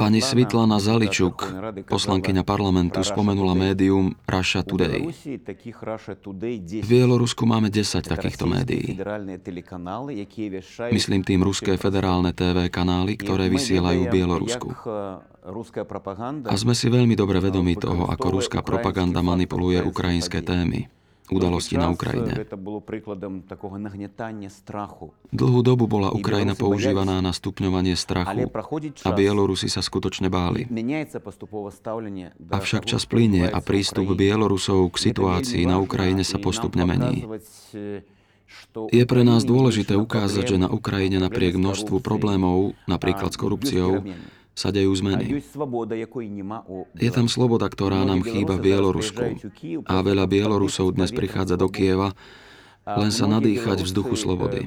[0.00, 1.44] Pani Svitlana Zaličuk,
[1.92, 5.12] poslankyňa parlamentu, spomenula médium Russia Today.
[6.80, 8.96] V Bielorusku máme 10 takýchto médií.
[10.88, 14.68] Myslím tým ruské federálne TV kanály, ktoré vysielajú v Bielorusku.
[16.48, 21.92] A sme si veľmi dobre vedomi toho, ako ruská propaganda manipuluje ukrajinské témy udalosti na
[21.92, 22.34] Ukrajine.
[25.32, 28.50] Dlhú dobu bola Ukrajina používaná na stupňovanie strachu
[29.06, 30.66] a Bielorusi sa skutočne báli.
[32.50, 37.22] Avšak čas plinie a prístup Bielorusov k situácii na Ukrajine sa postupne mení.
[38.92, 44.04] Je pre nás dôležité ukázať, že na Ukrajine napriek množstvu problémov, napríklad s korupciou,
[44.52, 45.40] sa dejú zmeny.
[46.96, 49.22] Je tam sloboda, ktorá nám chýba v Bielorusku.
[49.88, 52.12] A veľa Bielorusov dnes prichádza do Kieva,
[52.82, 54.66] len sa nadýchať vzduchu slobody.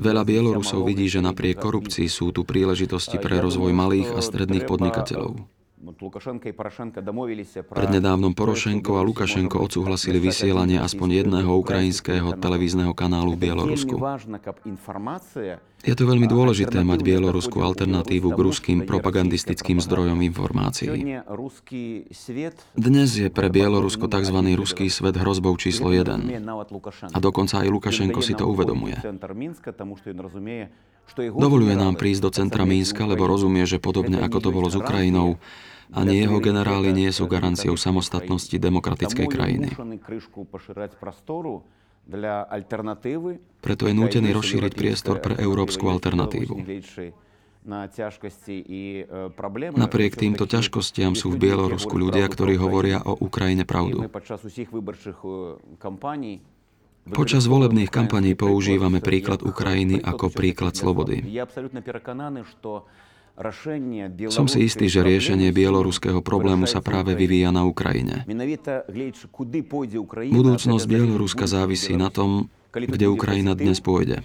[0.00, 5.61] Veľa Bielorusov vidí, že napriek korupcii sú tu príležitosti pre rozvoj malých a stredných podnikateľov.
[7.74, 13.98] Prednedávnom Porošenko a Lukašenko odsúhlasili vysielanie aspoň jedného ukrajinského televízneho kanálu v Bielorusku.
[15.82, 21.18] Je to veľmi dôležité mať bieloruskú alternatívu k ruským propagandistickým zdrojom informácií.
[22.78, 24.38] Dnes je pre Bielorusko tzv.
[24.54, 26.30] ruský svet hrozbou číslo 1.
[27.10, 29.02] A dokonca aj Lukašenko si to uvedomuje.
[31.18, 35.42] Dovoluje nám prísť do centra Mínska, lebo rozumie, že podobne ako to bolo s Ukrajinou,
[35.92, 39.68] ani jeho generáli nie sú garanciou samostatnosti demokratickej krajiny.
[43.62, 46.58] Preto je nútený rozšíriť priestor pre európsku alternatívu.
[49.78, 54.02] Napriek týmto ťažkostiam sú v Bielorusku ľudia, ktorí hovoria o Ukrajine pravdu.
[57.02, 61.22] Počas volebných kampaní používame príklad Ukrajiny ako príklad slobody.
[64.28, 68.28] Som si istý, že riešenie bieloruského problému sa práve vyvíja na Ukrajine.
[70.28, 74.20] Budúcnosť Bieloruska závisí na tom, kde Ukrajina dnes pôjde.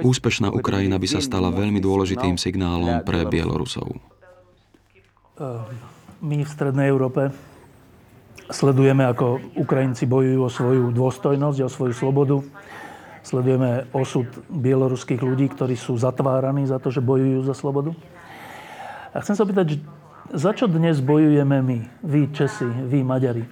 [0.00, 3.92] Úspešná Ukrajina by sa stala veľmi dôležitým signálom pre Bielorusov.
[6.24, 7.28] My v Strednej Európe
[8.48, 12.36] sledujeme, ako Ukrajinci bojujú o svoju dôstojnosť, o svoju slobodu
[13.22, 17.94] Sledujeme osud bieloruských ľudí, ktorí sú zatváraní za to, že bojujú za slobodu.
[19.14, 19.78] A chcem sa opýtať,
[20.34, 23.46] za čo dnes bojujeme my, vy Česi, vy Maďari?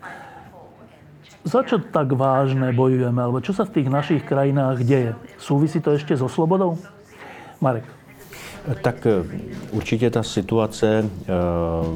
[1.44, 3.16] Za čo tak vážne bojujeme?
[3.22, 5.16] Alebo čo sa v tých našich krajinách deje?
[5.40, 6.76] Súvisí to ešte so slobodou?
[7.60, 7.84] Marek.
[8.82, 9.24] Tak eh,
[9.70, 11.26] určitě ta situace eh,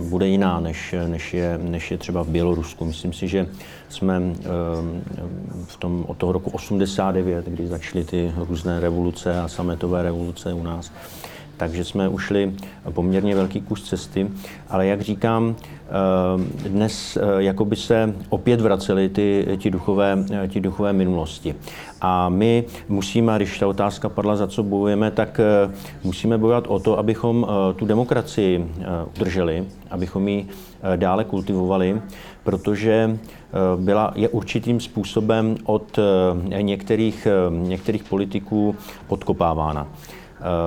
[0.08, 2.84] bude jiná, než, než, je, než je třeba v Bělorusku.
[2.84, 3.46] Myslím si, že
[3.94, 4.44] jsme eh,
[5.66, 10.62] v tom, od toho roku 89, kdy začaly ty různé revoluce a sametové revoluce u
[10.62, 10.92] nás,
[11.56, 12.52] takže jsme ušli
[12.90, 14.30] poměrně velký kus cesty,
[14.68, 20.18] ale jak říkám, eh, dnes eh, jako by se opět vracely ty, ti, duchové,
[20.48, 21.54] ti duchové minulosti.
[22.00, 25.40] A my musíme, když ta otázka padla, za co bojujeme, tak
[26.04, 28.66] musíme bojovat o to, abychom tu demokracii
[29.16, 30.48] udrželi, abychom ji
[30.96, 32.00] dále kultivovali,
[32.44, 33.18] protože
[33.76, 35.98] byla, je určitým způsobem od
[36.60, 38.76] některých, některých politiků
[39.06, 39.86] podkopávána.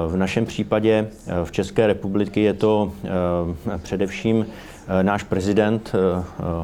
[0.07, 5.91] V našem případě eh, v České republiky je to eh, především eh, náš prezident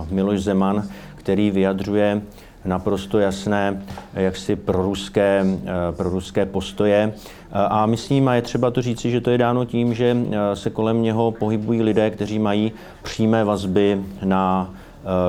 [0.09, 2.21] Miloš Zeman, který vyjadřuje
[2.65, 3.83] naprosto jasné
[4.13, 5.45] jaksi proruské,
[5.91, 7.13] proruské postoje.
[7.51, 10.17] A myslím, a je třeba to říci, že to je dáno tím, že
[10.53, 12.71] se kolem něho pohybují lidé, kteří mají
[13.03, 14.73] přímé vazby na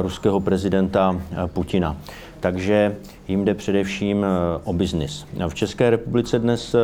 [0.02, 1.96] ruského prezidenta Putina
[2.44, 2.96] takže
[3.28, 4.28] jim jde především eh,
[4.64, 5.26] o biznis.
[5.48, 6.78] V České republice dnes eh,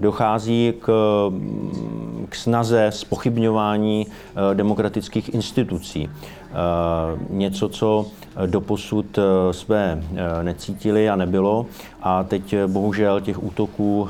[0.00, 0.92] dochází k,
[1.28, 6.10] mm, k snaze spochybňování eh, demokratických institucí.
[7.30, 8.06] Něco, co
[8.46, 9.18] doposud
[9.50, 10.02] jsme
[10.42, 11.66] necítili a nebylo.
[12.02, 14.08] A teď bohužel těch útoků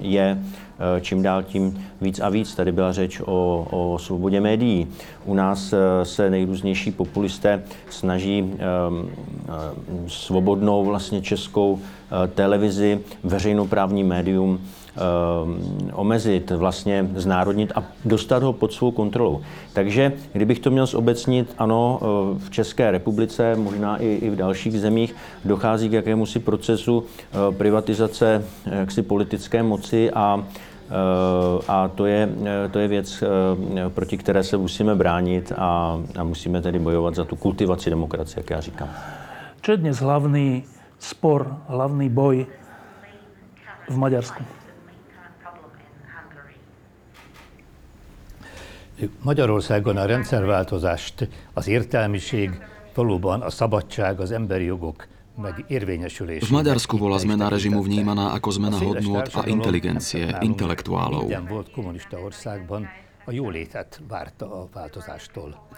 [0.00, 0.67] je Eh,
[1.00, 2.54] čím dál tím víc a víc.
[2.54, 4.86] Tady byla řeč o, o svobodě médií.
[5.24, 9.10] U nás eh, se nejrůznější populisté snaží um,
[10.08, 11.78] svobodnou vlastně českou
[12.34, 14.60] televizi, veřejnoprávní médium
[15.92, 19.42] omezit, vlastně znárodnit a dostat ho pod svou kontrolu.
[19.72, 22.00] Takže kdybych to měl zobecnit, ano,
[22.38, 25.14] v České republice, možná i, i v dalších zemích,
[25.44, 27.04] dochází k jakémusi procesu
[27.58, 30.67] privatizace jaksi politické moci a Eh,
[31.68, 36.24] a to je, eh, to je věc, eh, proti které se musíme bránit a, a
[36.24, 38.88] musíme tedy bojovat za tu kultivaci demokracie, jak já říkám.
[39.60, 40.64] Čo je dnes hlavný
[40.98, 42.46] spor, hlavný boj
[43.88, 44.42] v Maďarsku?
[49.22, 52.50] Magyarországon a rendszerváltozást, az értelmiség,
[52.94, 55.06] valóban a szabadság, az emberi jogok
[55.38, 61.30] v Maďarsku bola zmena režimu vnímaná ako zmena hodnôt a inteligencie, intelektuálov.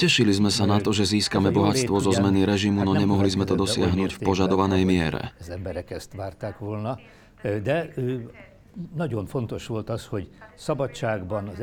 [0.00, 3.52] Tešili sme sa na to, že získame bohatstvo zo zmeny režimu, no nemohli sme to
[3.58, 5.36] dosiahnuť v požadovanej miere.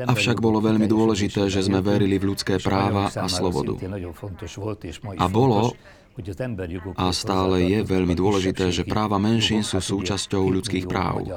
[0.06, 3.80] Avšak bolo veľmi dôležité, že sme verili v ľudské práva a slobodu.
[5.16, 5.72] A bolo,
[6.98, 11.30] a stále je veľmi dôležité, že práva menšín sú súčasťou ľudských práv.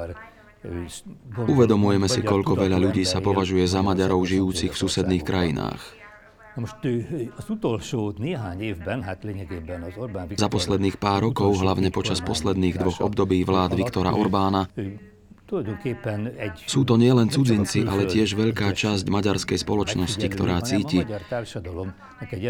[1.34, 5.82] Uvedomujeme si, koľko veľa ľudí sa považuje za Maďarov žijúcich v susedných krajinách.
[10.36, 14.68] Za posledných pár rokov, hlavne počas posledných dvoch období vlád Viktora Orbána,
[16.64, 21.04] sú to nielen cudzinci, ale tiež veľká časť maďarskej spoločnosti, ktorá cíti,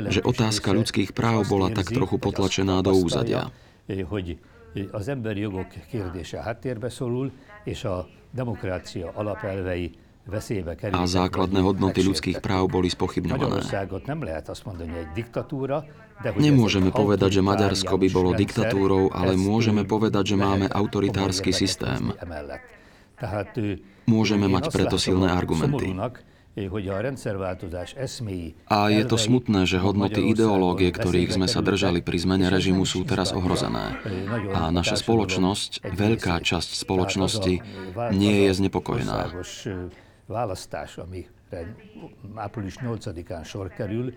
[0.07, 3.51] že otázka ľudských práv bola tak trochu potlačená do úzadia.
[4.73, 7.29] Az emberi jogok kérdése háttérbe szorul,
[7.69, 9.93] és a demokrácia alapelvei
[10.95, 13.67] a základné hodnoty ľudských práv boli spochybňované.
[16.39, 22.15] Nemôžeme povedať, že Maďarsko by bolo diktatúrou, ale môžeme povedať, že máme autoritársky systém.
[24.11, 25.95] Môžeme mať preto silné argumenty.
[28.69, 33.09] A je to smutné, že hodnoty ideológie, ktorých sme sa držali pri zmene režimu, sú
[33.09, 33.97] teraz ohrozené.
[34.53, 37.55] A naša spoločnosť, veľká časť spoločnosti,
[38.13, 39.33] nie je znepokojená.
[40.29, 41.33] választás, amire
[42.37, 44.13] április 8-án sor kerül,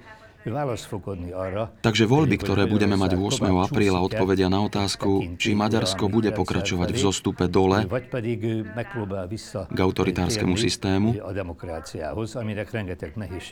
[1.81, 3.49] Takže voľby, ktoré budeme mať 8.
[3.65, 7.81] apríla, odpovedia na otázku, či Maďarsko bude pokračovať v zostupe dole
[9.65, 11.17] k autoritárskemu systému,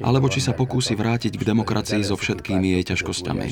[0.06, 3.46] alebo či sa pokúsi vrátiť k demokracii so všetkými jej ťažkosťami.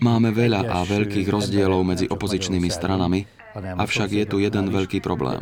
[0.00, 5.40] Máme veľa a veľkých rozdielov medzi opozičnými stranami, avšak je tu jeden veľký problém.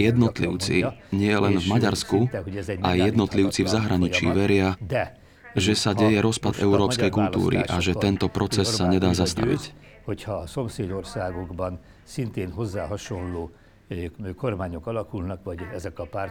[0.00, 0.76] Jednotlivci,
[1.12, 2.18] nie len v Maďarsku,
[2.80, 4.80] a jednotlivci v zahraničí veria,
[5.54, 9.76] že sa deje rozpad európskej kultúry a že tento proces sa nedá zastaviť.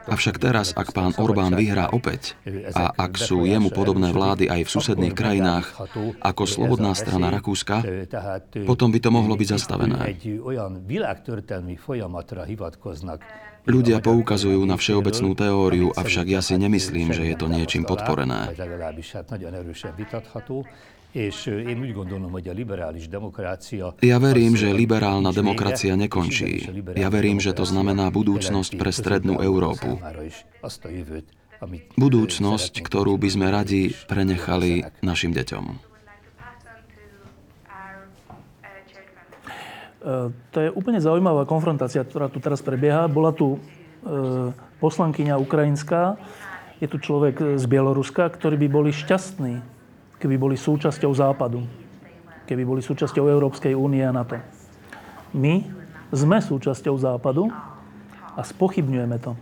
[0.09, 2.33] Avšak teraz, ak pán Orbán vyhrá opäť
[2.73, 5.69] a ak sú jemu podobné vlády aj v susedných krajinách
[6.17, 7.85] ako Slobodná strana Rakúska,
[8.65, 10.17] potom by to mohlo byť zastavené.
[13.63, 18.49] Ľudia poukazujú na všeobecnú teóriu, avšak ja si nemyslím, že je to niečím podporené.
[24.01, 26.65] Ja verím, že liberálna demokracia nekončí.
[26.97, 30.01] Ja verím, že to znamená budúcnosť pre strednú Európu.
[31.95, 35.65] Budúcnosť, ktorú by sme radi prenechali našim deťom.
[40.51, 43.07] To je úplne zaujímavá konfrontácia, ktorá tu teraz prebieha.
[43.07, 43.61] Bola tu
[44.83, 46.17] poslankyňa ukrajinská,
[46.83, 49.63] je tu človek z Bieloruska, ktorí by boli šťastní,
[50.23, 51.67] keby boli súčasťou Západu,
[52.47, 54.39] keby boli súčasťou Európskej únie a NATO.
[55.35, 55.67] My
[56.15, 57.51] sme súčasťou Západu
[58.31, 59.35] a spochybňujeme to.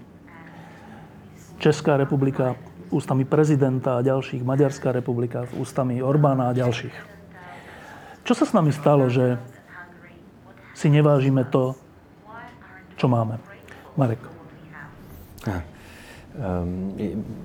[1.62, 2.58] Česká republika
[2.90, 6.98] ústami prezidenta a ďalších, Maďarská republika ústami Orbána a ďalších.
[8.26, 9.38] Čo sa s nami stalo, že
[10.74, 11.78] si nevážime to,
[12.98, 13.38] čo máme?
[13.94, 14.22] Marek.
[15.46, 15.70] Aha.
[16.36, 16.94] Ehm,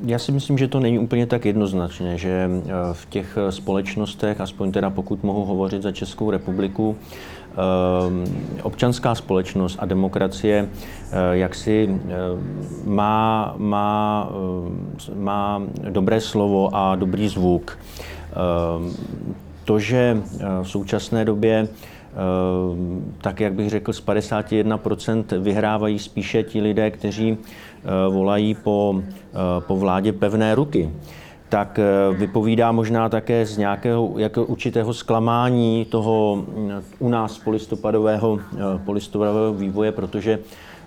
[0.04, 4.72] já si myslím, že to není úplně tak jednoznačné, že eh, v těch společnostech, aspoň
[4.72, 8.24] teda pokud mohu hovořit za Českou republiku, ehm,
[8.62, 12.14] občanská společnost a demokracie eh, jaksi eh,
[12.84, 14.28] má, má,
[15.14, 17.78] má dobré slovo a dobrý zvuk.
[17.78, 18.92] Ehm,
[19.64, 20.22] to, že
[20.62, 21.68] v současné době
[23.20, 27.38] tak jak bych řekl, z 51% vyhrávají spíše ti lidé, kteří
[28.10, 30.90] volají po, eh, po vládě pevné ruky,
[31.48, 38.38] tak eh, vypovídá možná také z nějakého jako určitého zklamání toho mm, u nás polistopadového,
[38.84, 40.38] polistopadového vývoje, protože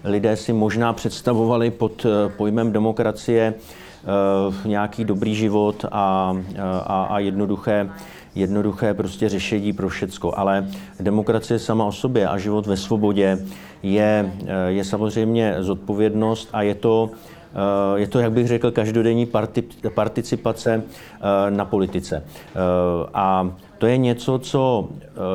[0.04, 2.06] lidé si možná představovali pod
[2.38, 3.54] pojmem demokracie
[4.66, 6.38] nějaký dobrý život a,
[6.84, 7.90] a, a jednoduché,
[8.36, 10.34] jednoduché prostě řešení pro všecko.
[10.38, 10.68] Ale
[11.00, 13.40] demokracie sama o sobě a život ve svobodě
[13.84, 17.10] je, eh, je samozřejmě zodpovědnost a je to,
[17.54, 19.28] eh, je to, jak bych řekl, každodenní
[19.96, 22.24] participace eh, na politice.
[23.14, 24.90] A to je něco, co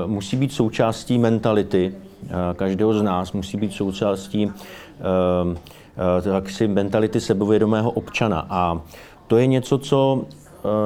[0.06, 1.94] musí být součástí mentality
[2.56, 4.52] každého z nás, musí být součástí
[6.66, 8.46] mentality sebovědomého občana.
[8.50, 8.80] A
[9.26, 10.24] to je něco, co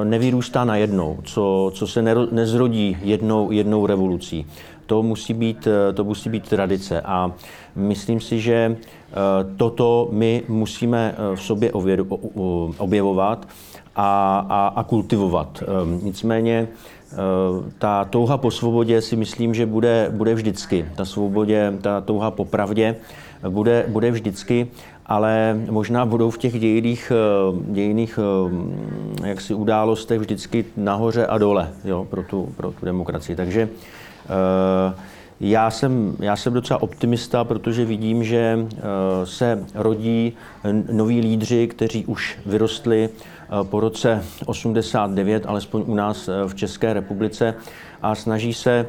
[0.03, 2.01] nevyrůstá najednou, co, co se
[2.31, 4.45] nezrodí jednou, jednou revolucí
[4.89, 7.01] to musí být, eh, to musí být tradice.
[7.01, 7.31] A
[7.75, 9.15] myslím si, že eh,
[9.57, 11.71] toto my musíme eh, v sobě
[12.77, 13.47] objevovat
[13.95, 14.09] a,
[14.49, 15.63] a, a kultivovat.
[16.03, 16.67] Nicméně
[17.77, 20.85] ta touha po svobodě si myslím, že bude, bude vždycky.
[20.95, 22.95] Ta svobodě, ta touha po pravdě
[23.49, 24.67] bude, bude vždycky,
[25.09, 27.11] ale možná budou v těch dějiných,
[27.67, 28.19] dějiných
[29.23, 33.35] jaksi událostech vždycky nahoře a dole jo, pro, tu, pro tu demokracii.
[33.35, 33.69] Takže
[34.29, 34.95] Eh,
[35.41, 38.81] já jsem, já jsem docela optimista, protože vidím, že eh,
[39.25, 40.33] se rodí
[40.91, 47.55] noví lídři, kteří už vyrostli eh, po roce 89, alespoň u nás v České republice,
[48.01, 48.85] a snaží se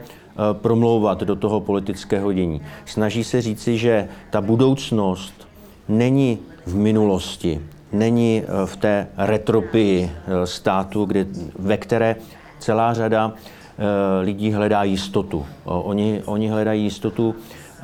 [0.52, 2.62] promlouvat do toho politického dění.
[2.84, 5.49] Snaží se říci, že ta budoucnost
[5.90, 7.60] není v minulosti,
[7.92, 10.10] není v té retropii
[10.44, 11.26] státu, kde,
[11.58, 12.16] ve které
[12.58, 13.34] celá řada
[13.80, 15.46] Eh, lidí hledá jistotu.
[15.64, 17.82] Oni, oni hledají jistotu eh,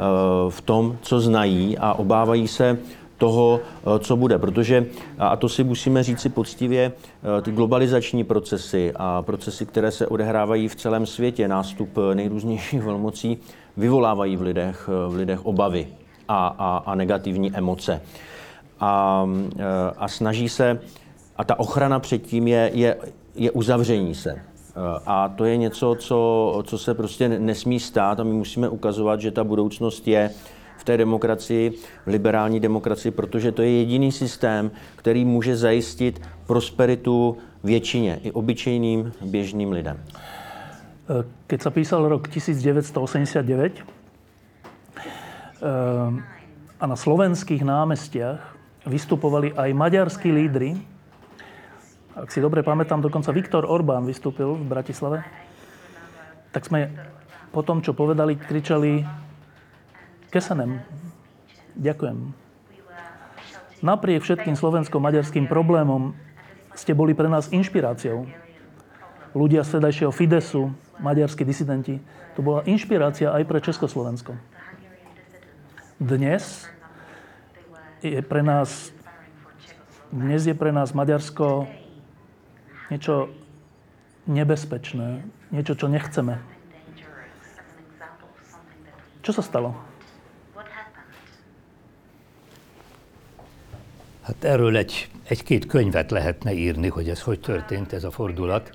[0.50, 2.78] v tom, co znají a obávají se
[3.18, 4.38] toho, eh, co bude.
[4.38, 4.86] Protože,
[5.18, 6.92] a to si musíme říci poctivě,
[7.42, 13.38] ty globalizační procesy a procesy, které se odehrávají v celém světě, nástup nejrůznějších velmocí,
[13.76, 15.86] vyvolávají v lidech, v lidech obavy
[16.28, 18.02] a, a, a negativní emoce.
[18.80, 19.26] A,
[19.96, 20.80] a snaží se,
[21.36, 22.96] a ta ochrana předtím je, je,
[23.34, 24.30] je uzavření se.
[24.76, 29.20] Eh, a to je něco, co, co se prostě nesmí stát a my musíme ukazovat,
[29.20, 30.30] že ta budoucnost je
[30.78, 37.36] v té demokracii, v liberální demokracii, protože to je jediný systém, který může zajistit prosperitu
[37.64, 39.96] většině, i obyčejným běžným lidem.
[41.06, 43.95] Eh, keď sa písal rok 1989 eh,
[45.62, 48.40] a na slovenských námestiach
[48.84, 50.76] vystupovali aj maďarskí lídry,
[52.16, 55.20] ak si dobre pamätám, dokonca Viktor Orbán vystúpil v Bratislave,
[56.48, 56.88] tak sme
[57.52, 59.04] po tom, čo povedali, kričali
[60.32, 60.80] Kesenem.
[61.76, 62.32] Ďakujem.
[63.84, 66.16] Napriek všetkým slovensko-maďarským problémom
[66.72, 68.24] ste boli pre nás inšpiráciou.
[69.36, 72.00] Ľudia z vtedajšieho Fidesu, maďarskí disidenti,
[72.32, 74.32] to bola inšpirácia aj pre Československo.
[75.96, 76.68] Dnes
[78.04, 78.92] je pre nás,
[80.12, 81.64] dnes je pre nás Maďarsko
[82.92, 83.32] niečo
[84.28, 86.36] nebezpečné, niečo, čo nechceme.
[89.24, 89.72] Čo sa stalo?
[94.20, 98.70] Hát erről egy, egy-két könyvet lehetne írni, hogy ez hogy történt ez a fordulat.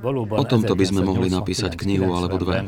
[0.00, 2.64] O tomto by sme mohli napísať knihu alebo dve.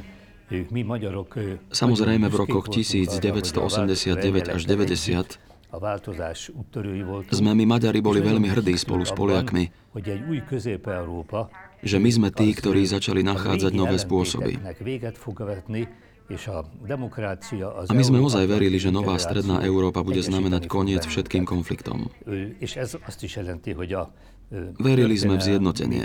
[1.73, 5.53] Samozrejme v rokoch 1989 až 90
[7.33, 9.73] sme my Maďari boli veľmi hrdí spolu s Poliakmi,
[11.81, 14.61] že my sme tí, ktorí začali nachádzať nové spôsoby.
[17.83, 22.13] A my sme ozaj verili, že nová stredná Európa bude znamenať koniec všetkým konfliktom.
[24.77, 26.05] Verili sme v zjednotenie.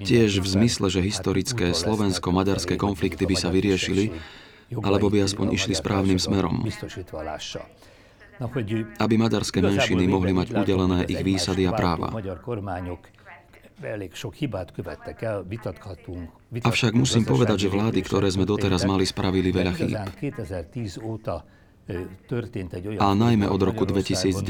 [0.00, 4.16] Tiež v zmysle, že historické slovensko-maďarské konflikty by sa vyriešili,
[4.72, 6.64] alebo by aspoň išli správnym smerom.
[9.00, 12.12] Aby maďarské menšiny mohli mať udelené ich výsady a práva.
[16.64, 19.92] Avšak musím povedať, že vlády, ktoré sme doteraz mali, spravili veľa chýb.
[22.98, 24.42] A najmä od roku 2010.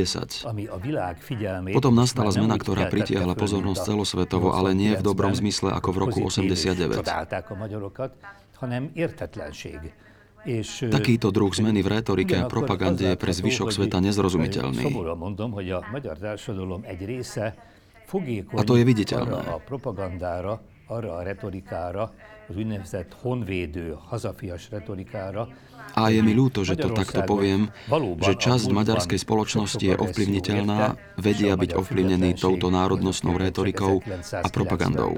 [1.76, 6.18] Potom nastala zmena, ktorá pritiahla pozornosť celosvetovo, ale nie v dobrom zmysle ako v roku
[6.24, 7.04] 89.
[10.88, 14.86] Takýto druh zmeny v retorike a propagande je pre zvyšok sveta nezrozumiteľný.
[18.54, 19.40] A to je viditeľné.
[19.44, 19.58] A
[26.12, 27.72] je mi ľúto, že to takto poviem,
[28.20, 34.04] že časť maďarskej spoločnosti je ovplyvniteľná, vedia byť ovplyvnení touto národnostnou retorikou
[34.44, 35.16] a propagandou.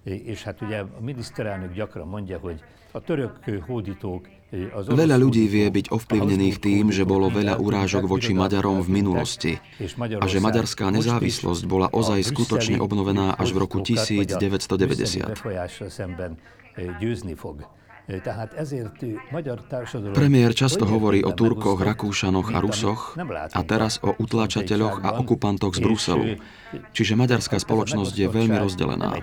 [0.00, 2.56] És hát ugye a miniszterelnök gyakran mondja, hogy
[2.92, 3.32] a török
[3.66, 4.26] hódítók
[4.90, 9.62] Veľa ľudí vie byť ovplyvnených tým, že bolo veľa urážok voči Maďarom v minulosti
[10.18, 15.30] a že maďarská nezávislosť bola ozaj skutočne obnovená až v roku 1990.
[20.10, 23.14] Premiér často hovorí o Turkoch, Rakúšanoch a Rusoch
[23.54, 26.24] a teraz o utláčateľoch a okupantoch z Bruselu.
[26.90, 29.14] Čiže maďarská spoločnosť je veľmi rozdelená.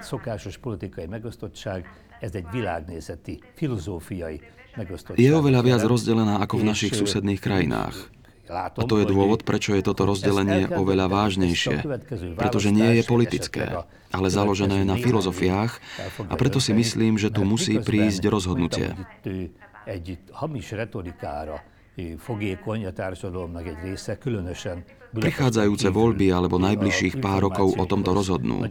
[5.17, 8.16] Je oveľa viac rozdelená ako v našich susedných krajinách.
[8.47, 11.83] A to je dôvod, prečo je toto rozdelenie oveľa vážnejšie.
[12.39, 15.79] Pretože nie je politické, ale založené na filozofiách.
[16.31, 18.95] A preto si myslím, že tu musí prísť rozhodnutie.
[25.07, 28.67] Prichádzajúce voľby alebo najbližších pár rokov o tomto rozhodnú,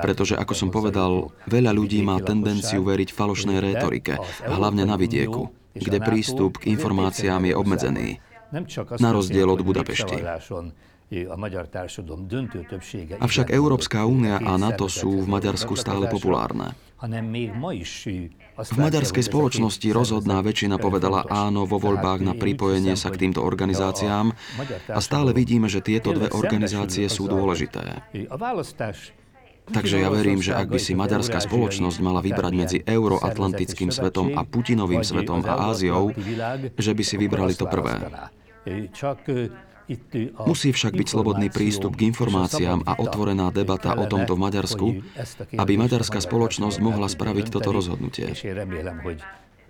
[0.00, 4.16] pretože, ako som povedal, veľa ľudí má tendenciu veriť falošnej rétorike,
[4.46, 8.08] hlavne na vidieku, kde prístup k informáciám je obmedzený
[8.98, 10.20] na rozdiel od Budapešti.
[13.18, 16.78] Avšak Európska únia a NATO sú v Maďarsku stále populárne.
[18.60, 24.36] V maďarskej spoločnosti rozhodná väčšina povedala áno vo voľbách na pripojenie sa k týmto organizáciám
[24.92, 28.04] a stále vidíme, že tieto dve organizácie sú dôležité.
[29.70, 34.42] Takže ja verím, že ak by si maďarská spoločnosť mala vybrať medzi euroatlantickým svetom a
[34.42, 36.10] Putinovým svetom a Áziou,
[36.74, 38.02] že by si vybrali to prvé.
[40.46, 44.86] Musí však byť slobodný prístup k informáciám a otvorená debata o tomto v Maďarsku,
[45.58, 48.30] aby maďarská spoločnosť mohla spraviť toto rozhodnutie.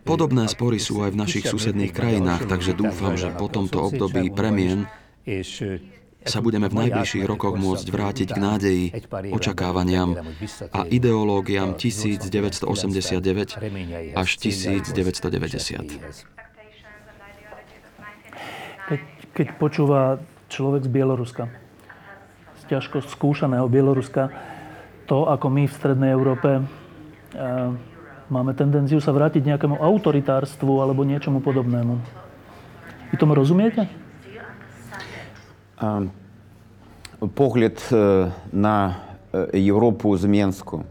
[0.05, 4.87] Podobné spory sú aj v našich susedných krajinách, takže dúfam, že po tomto období premien
[6.21, 8.93] sa budeme v najbližších rokoch môcť vrátiť k nádeji,
[9.33, 10.21] očakávaniam
[10.73, 13.57] a ideológiám 1989
[14.13, 16.40] až 1990
[19.30, 20.02] Keď, keď počúva
[20.50, 21.44] človek z Bieloruska,
[22.62, 24.30] z ťažko skúšaného Bieloruska,
[25.06, 26.62] to, ako my v Strednej Európe e,
[28.30, 32.02] máme tendenciu sa vrátiť nejakému autoritárstvu alebo niečomu podobnému.
[33.14, 33.86] Vy tomu rozumiete?
[37.36, 37.78] Погляд
[38.54, 38.96] на
[39.54, 40.84] Європу з Мінську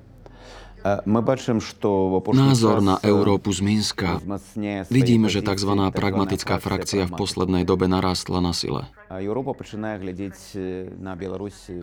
[2.34, 4.24] Názor na Európu z Minska.
[4.88, 5.72] Vidíme, že tzv.
[5.92, 8.88] pragmatická frakcia v poslednej dobe narástla na sile.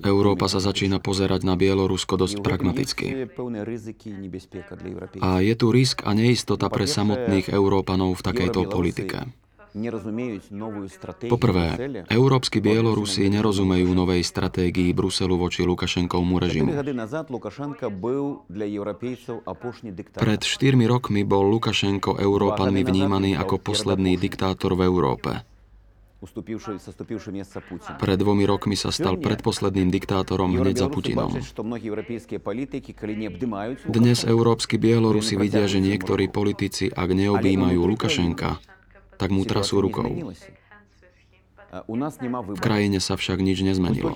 [0.01, 3.07] Európa sa začína pozerať na Bielorusko dosť pragmaticky.
[5.21, 9.46] A je tu risk a neistota pre samotných Európanov v takejto politike.
[11.29, 11.67] Poprvé,
[12.09, 16.73] európsky Bielorusi nerozumejú novej stratégii Bruselu voči Lukašenkovmu režimu.
[20.17, 25.45] Pred štyrmi rokmi bol Lukašenko Európanmi vnímaný ako posledný diktátor v Európe.
[28.01, 31.29] Pred dvomi rokmi sa stal predposledným diktátorom hneď za Putinom.
[33.85, 38.76] Dnes európsky Bielorusi vidia, že niektorí politici, ak neobjímajú Lukašenka,
[39.17, 40.07] tak mu trasú rukou.
[42.47, 44.15] V krajine sa však nič nezmenilo.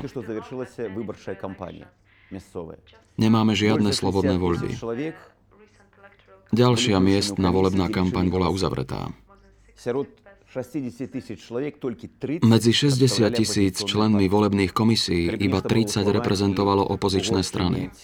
[3.18, 4.70] Nemáme žiadne slobodné voľby.
[6.50, 9.10] Ďalšia miestna volebná kampaň bola uzavretá.
[12.42, 17.94] Medzi 60 tisíc členmi volebných komisí iba 30 reprezentovalo opozičné strany.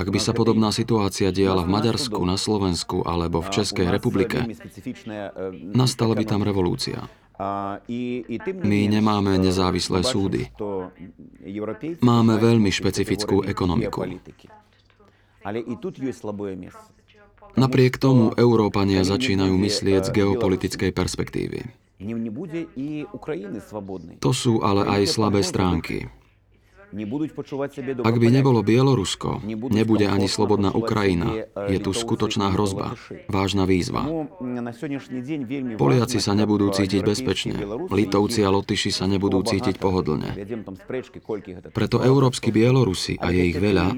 [0.00, 4.48] Ak by sa podobná situácia diala v Maďarsku, na Slovensku alebo v Českej republike,
[5.76, 7.04] nastala by tam revolúcia.
[8.64, 10.48] My nemáme nezávislé súdy.
[12.00, 14.08] Máme veľmi špecifickú ekonomiku.
[17.56, 21.60] Napriek tomu Európania začínajú myslieť z geopolitickej perspektívy.
[24.20, 26.08] To sú ale aj slabé stránky.
[28.02, 29.38] Ak by nebolo Bielorusko,
[29.70, 31.46] nebude ani slobodná Ukrajina.
[31.70, 32.98] Je tu skutočná hrozba,
[33.30, 34.06] vážna výzva.
[35.78, 37.56] Poliaci sa nebudú cítiť bezpečne.
[37.90, 40.34] Litovci a Lotyši sa nebudú cítiť pohodlne.
[41.70, 43.94] Preto európsky Bielorusi, a je ich veľa,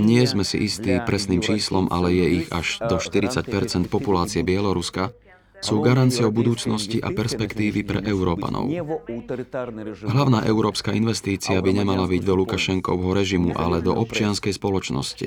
[0.00, 5.12] nie sme si istí presným číslom, ale je ich až do 40% populácie Bieloruska,
[5.60, 8.68] sú garanciou budúcnosti a perspektívy pre Európanov.
[10.04, 15.26] Hlavná európska investícia by nemala byť do Lukašenkovho režimu, ale do občianskej spoločnosti,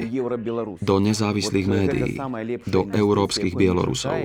[0.81, 2.11] do nezávislých médií,
[2.65, 4.17] do európskych Bielorusov.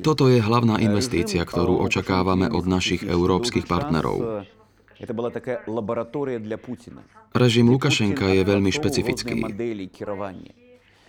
[0.00, 4.46] Toto je hlavná investícia, ktorú očakávame od našich európskych partnerov.
[7.34, 9.38] Režim Lukašenka je veľmi špecifický.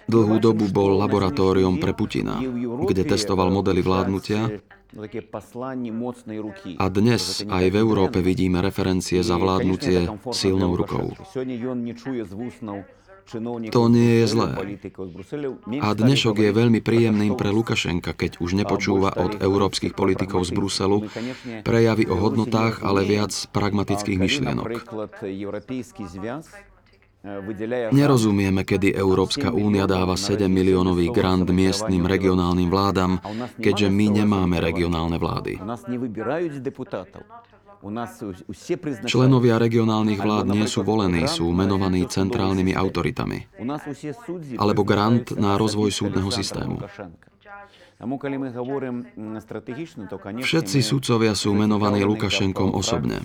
[0.07, 2.41] Dlhú dobu bol laboratóriom pre Putina,
[2.87, 4.61] kde testoval modely vládnutia
[6.77, 10.03] a dnes aj v Európe vidíme referencie za vládnutie
[10.35, 11.15] silnou rukou.
[13.71, 14.51] To nie je zlé.
[15.79, 21.07] A dnešok je veľmi príjemným pre Lukašenka, keď už nepočúva od európskych politikov z Bruselu
[21.63, 24.67] prejavy o hodnotách, ale viac pragmatických myšlienok.
[27.93, 33.21] Nerozumieme, kedy Európska únia dáva 7 miliónový grant miestnym regionálnym vládam,
[33.61, 35.61] keďže my nemáme regionálne vlády.
[39.05, 43.37] Členovia regionálnych vlád nie sú volení, sú menovaní centrálnymi autoritami.
[44.57, 46.81] Alebo grant na rozvoj súdneho systému.
[50.41, 53.21] Všetci sudcovia sú menovaní Lukašenkom osobne.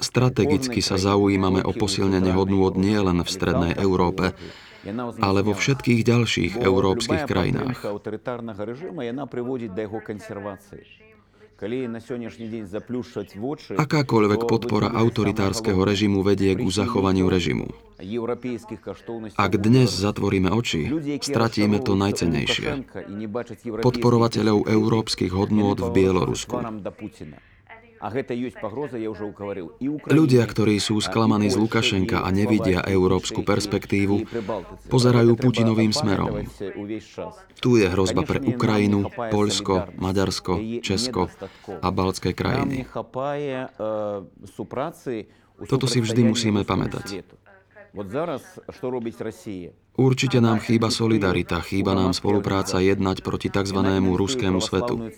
[0.00, 4.32] Strategicky sa zaujímame o posilnenie hodnôt nie len v Strednej Európe,
[5.20, 7.76] ale vo všetkých ďalších európskych krajinách.
[13.74, 17.66] Akákoľvek podpora autoritárskeho režimu vedie k zachovaniu režimu.
[19.34, 20.86] Ak dnes zatvoríme oči,
[21.18, 22.86] stratíme to najcenejšie.
[23.82, 26.62] Podporovateľov európskych hodnôt v Bielorusku.
[30.08, 34.22] Ľudia, ktorí sú sklamaní z Lukašenka a nevidia európsku perspektívu,
[34.86, 36.46] pozerajú Putinovým smerom.
[37.58, 41.26] Tu je hrozba pre Ukrajinu, Poľsko, Maďarsko, Česko
[41.68, 42.86] a baltské krajiny.
[45.66, 47.26] Toto si vždy musíme pamätať.
[49.98, 53.80] Určite nám chýba solidarita, chýba nám spolupráca jednať proti tzv.
[53.98, 55.10] ruskému svetu.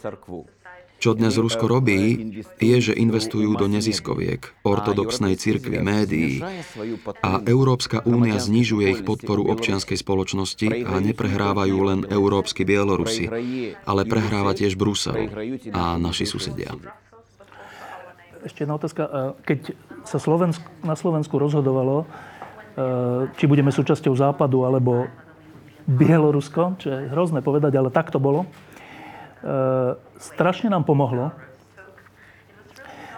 [1.00, 2.28] Čo dnes Rusko robí,
[2.60, 6.44] je, že investujú do neziskoviek, ortodoxnej cirkvi, médií
[7.24, 13.32] a Európska únia znižuje ich podporu občianskej spoločnosti a neprehrávajú len európsky Bielorusi,
[13.88, 15.32] ale prehráva tiež Brusel
[15.72, 16.76] a naši susedia.
[18.44, 19.02] Ešte jedna otázka.
[19.48, 19.72] Keď
[20.04, 22.06] sa Slovensk, na Slovensku rozhodovalo, e,
[23.40, 25.08] či budeme súčasťou Západu alebo
[25.88, 28.69] Bielorusko, čo je hrozné povedať, ale tak to bolo, E,
[30.20, 31.32] strašne nám pomohlo,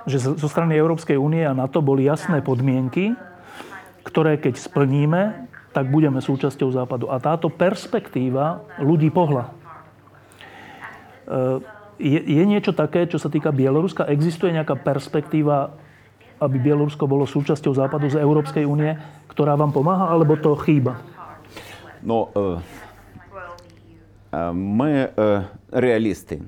[0.06, 3.14] že zo strany Európskej únie a NATO boli jasné podmienky,
[4.02, 7.06] ktoré keď splníme, tak budeme súčasťou Západu.
[7.08, 9.54] A táto perspektíva ľudí pohla.
[11.24, 11.62] E,
[12.02, 14.10] je, je niečo také, čo sa týka Bieloruska?
[14.10, 15.78] Existuje nejaká perspektíva
[16.42, 18.98] aby Bielorusko bolo súčasťou západu z Európskej únie,
[19.30, 20.98] ktorá vám pomáha, alebo to chýba?
[22.02, 22.58] No, uh,
[25.12, 26.40] uh, realisti.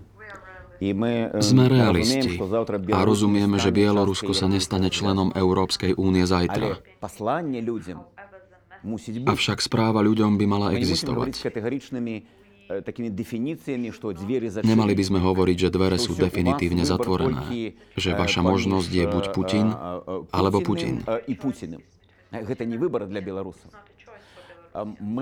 [1.41, 2.37] Sme realisti
[2.93, 6.83] a rozumieme, že Bielorusko sa nestane členom Európskej únie zajtra.
[9.25, 11.41] Avšak správa ľuďom by mala existovať.
[14.65, 19.69] Nemali by sme hovoriť, že dvere sú definitívne zatvorené, že vaša možnosť je buď Putin,
[20.33, 21.05] alebo Putin.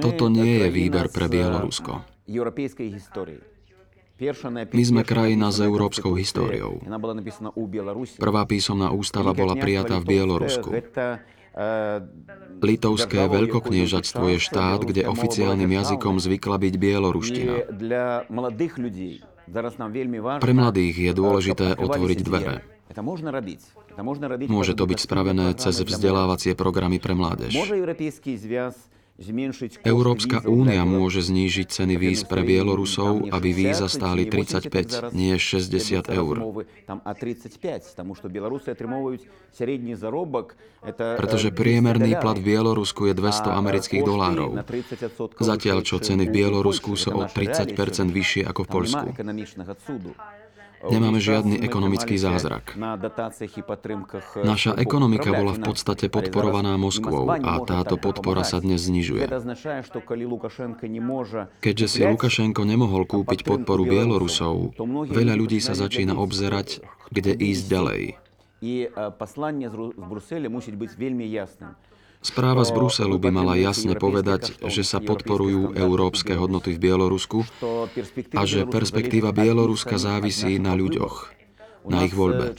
[0.00, 2.00] Toto nie je výber pre Bielorusko.
[4.72, 6.80] My sme krajina s európskou históriou.
[8.16, 10.70] Prvá písomná ústava bola prijatá v Bielorusku.
[12.62, 17.54] Litovské veľkokniežatstvo je štát, kde oficiálnym jazykom zvykla byť bieloruština.
[20.40, 22.64] Pre mladých je dôležité otvoriť dvere.
[24.48, 27.52] Môže to byť spravené cez vzdelávacie programy pre mládež.
[29.84, 36.36] Európska únia môže znížiť ceny víz pre Bielorusov, aby víza stáli 35, nie 60 eur.
[40.96, 44.50] Pretože priemerný plat v Bielorusku je 200 amerických dolárov.
[45.38, 47.76] Zatiaľ, čo ceny v Bielorusku sú o 30
[48.08, 49.06] vyššie ako v Poľsku.
[50.81, 52.77] Nemáme žiadny ekonomický zázrak.
[54.37, 59.25] Naša ekonomika bola v podstate podporovaná Moskvou a táto podpora sa dnes znižuje.
[61.65, 64.77] Keďže si Lukašenko nemohol kúpiť podporu Bielorusov,
[65.09, 68.01] veľa ľudí sa začína obzerať, kde ísť ďalej.
[69.17, 71.73] Послание z Брюсселя musí byť veľmi jasným.
[72.22, 77.42] Správa z Bruselu by mala jasne povedať, že sa podporujú európske hodnoty v Bielorusku
[78.38, 81.34] a že perspektíva Bieloruska závisí na ľuďoch,
[81.90, 82.54] na ich voľbe.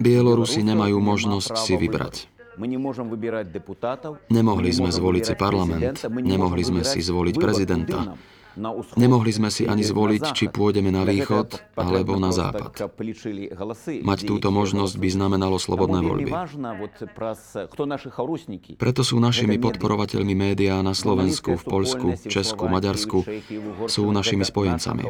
[0.00, 2.14] Bielorusi nemajú možnosť si vybrať.
[4.28, 8.16] Nemohli sme zvoliť si parlament, nemohli sme si zvoliť prezidenta.
[8.97, 12.73] Nemohli sme si ani zvoliť, či pôjdeme na východ alebo na západ.
[14.01, 16.31] Mať túto možnosť by znamenalo slobodné voľby.
[18.81, 23.21] Preto sú našimi podporovateľmi médiá na Slovensku, v Poľsku, Česku, Maďarsku,
[23.85, 25.05] sú našimi spojencami.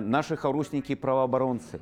[0.00, 1.80] Naši харусники правооборонцы,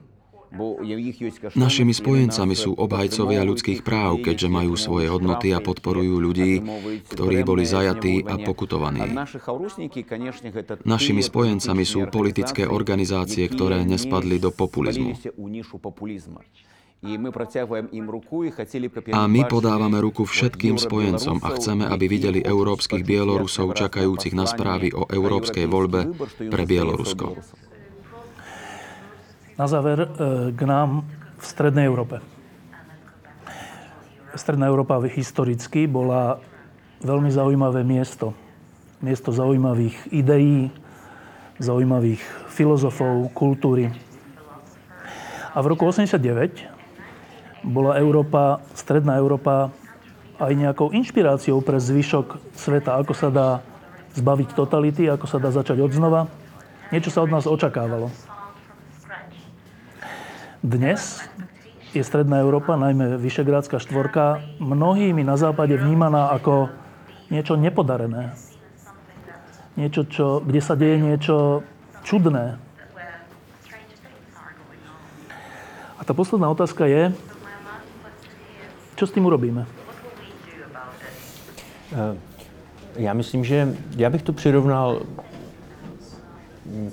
[1.53, 6.57] Našimi spojencami sú obhajcovia ľudských práv, keďže majú svoje hodnoty a podporujú ľudí,
[7.13, 9.13] ktorí boli zajatí a pokutovaní.
[10.89, 15.13] Našimi spojencami sú politické organizácie, ktoré nespadli do populizmu.
[19.15, 24.91] A my podávame ruku všetkým spojencom a chceme, aby videli európskych Bielorusov čakajúcich na správy
[24.91, 26.11] o európskej voľbe
[26.51, 27.39] pre Bielorusko.
[29.59, 30.07] Na záver e,
[30.55, 31.03] k nám
[31.35, 32.23] v Strednej Európe.
[34.31, 36.39] Stredná Európa historicky bola
[37.03, 38.31] veľmi zaujímavé miesto.
[39.03, 40.71] Miesto zaujímavých ideí,
[41.59, 43.91] zaujímavých filozofov, kultúry.
[45.51, 46.63] A v roku 89
[47.67, 49.75] bola Európa, Stredná Európa
[50.39, 53.59] aj nejakou inšpiráciou pre zvyšok sveta, ako sa dá
[54.15, 56.31] zbaviť totality, ako sa dá začať od znova.
[56.95, 58.07] Niečo sa od nás očakávalo.
[60.59, 61.23] Dnes
[61.95, 66.67] je Stredná Európa, najmä Vyšegrádska štvorka, mnohými na západe vnímaná ako
[67.31, 68.35] niečo nepodarené.
[69.79, 71.63] Niečo, čo, kde sa deje niečo
[72.03, 72.59] čudné.
[75.95, 77.15] A tá posledná otázka je,
[78.99, 79.63] čo s tým urobíme?
[82.99, 85.07] Já myslím, že já bych to přirovnal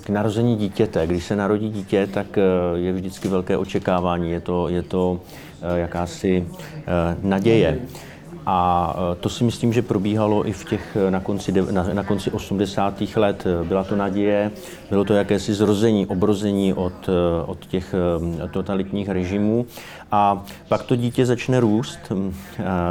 [0.03, 1.07] k narození dítěte.
[1.07, 2.41] Když se narodí dítě, tak eh,
[2.75, 5.19] je vždycky velké očekávání, je to, je to
[5.61, 6.47] eh, jakási
[6.77, 7.79] eh, naděje.
[8.49, 13.01] A to si myslím, že probíhalo i v těch na konci, na, na konci 80.
[13.15, 13.43] let.
[13.63, 14.51] Byla to naděje,
[14.89, 17.09] bylo to jakési zrození, obrození od,
[17.45, 17.95] od těch
[18.51, 19.65] totalitních režimů.
[20.11, 21.99] A pak to dítě začne růst,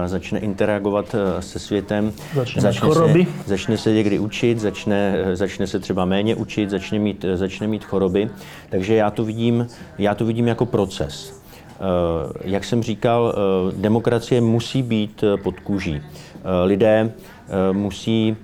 [0.07, 6.05] začne interagovat se světem, začne, začne, se, začne se někdy učit, začne, začne se třeba
[6.05, 8.31] méně učit, začne mít, začne mít choroby.
[8.71, 9.67] Takže já to vidím,
[9.99, 11.36] já to vidím jako proces.
[12.45, 13.35] Jak jsem říkal,
[13.77, 16.01] demokracie musí být pod kůží.
[16.65, 17.13] Lidé
[17.73, 18.37] musí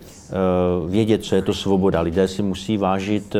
[0.89, 2.01] vědět, co je to svoboda.
[2.01, 3.37] Lidé si musí vážit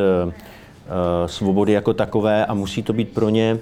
[1.25, 3.59] svobody jako takové a musí to být pro ně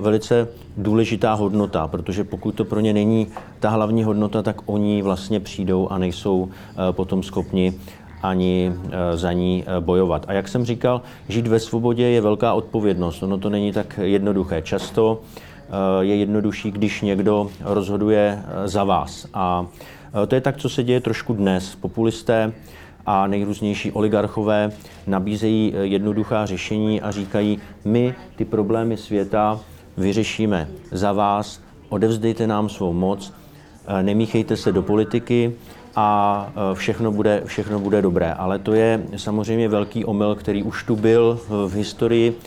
[0.00, 3.26] velice důležitá hodnota, protože pokud to pro ně není
[3.60, 6.48] ta hlavní hodnota, tak oni vlastně přijdou a nejsou
[6.90, 7.74] potom schopni
[8.22, 8.72] ani
[9.14, 10.24] za ní bojovat.
[10.28, 13.22] A jak jsem říkal, žít ve svobodě je velká odpovědnost.
[13.22, 14.62] Ono to není tak jednoduché.
[14.62, 15.20] Často
[16.00, 19.26] je jednodušší, když někdo rozhoduje za vás.
[19.34, 19.66] A
[20.28, 21.74] to je tak, co se děje trošku dnes.
[21.74, 22.52] Populisté
[23.06, 24.72] a nejrůznější oligarchové
[25.06, 29.60] nabízejí jednoduchá řešení a říkají, my ty problémy světa
[29.96, 33.32] vyřešíme za vás, odevzdejte nám svou moc,
[34.02, 35.52] nemíchejte se do politiky
[35.98, 38.32] a všechno bude, všechno bude dobré.
[38.32, 42.38] Ale to je samozřejmě velký omyl, který už tu byl v historii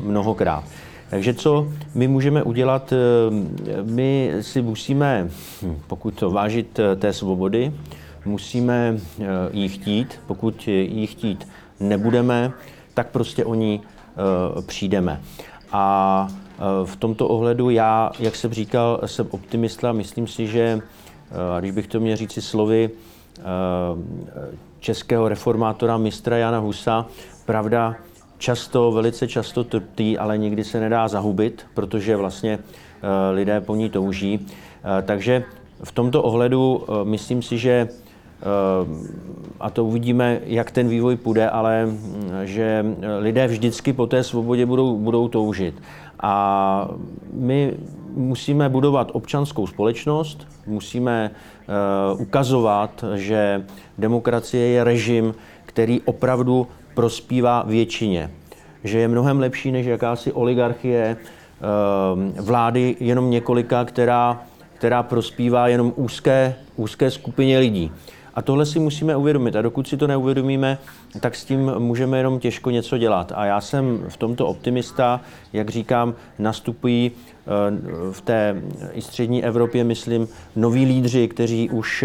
[0.00, 0.64] mnohokrát.
[1.10, 2.92] Takže co my můžeme udělat?
[3.82, 5.28] My si musíme,
[5.86, 7.72] pokud to vážit té svobody,
[8.24, 8.98] musíme
[9.52, 10.20] ji chtít.
[10.26, 11.48] Pokud ji chtít
[11.80, 12.52] nebudeme,
[12.94, 13.80] tak prostě o ní
[14.66, 15.20] přijdeme.
[15.72, 16.28] A
[16.84, 19.92] v tomto ohledu já, jak jsem říkal, jsem optimista.
[19.92, 20.80] Myslím si, že,
[21.56, 22.90] a když bych to měl říci slovy
[24.80, 27.06] českého reformátora mistra Jana Husa,
[27.46, 27.94] pravda
[28.38, 32.58] často, velice často trpí, ale nikdy se nedá zahubit, protože vlastně
[33.32, 34.46] lidé po ní touží.
[35.02, 35.44] Takže
[35.84, 37.88] v tomto ohledu myslím si, že
[39.60, 41.88] a to uvidíme, jak ten vývoj půjde, ale
[42.44, 42.84] že
[43.18, 45.82] lidé vždycky po té svobodě budou, budou toužit.
[46.20, 46.88] A
[47.32, 47.74] my
[48.14, 51.30] musíme budovat občanskou společnost, musíme
[52.14, 53.64] uh, ukazovat, že
[53.98, 55.34] demokracie je režim,
[55.66, 58.30] který opravdu prospívá většině.
[58.84, 64.42] Že je mnohem lepší než jakási oligarchie uh, vlády jenom několika, která,
[64.74, 67.92] která prospívá jenom úzké, úzké skupině lidí.
[68.38, 69.56] A tohle si musíme uvědomit.
[69.56, 70.78] A dokud si to neuvědomíme,
[71.20, 73.32] tak s tím můžeme jenom těžko něco dělat.
[73.34, 75.20] A já jsem v tomto optimista,
[75.52, 77.10] jak říkám, nastupují
[78.12, 82.04] v té i střední Evropě, myslím, noví lídři, kteří už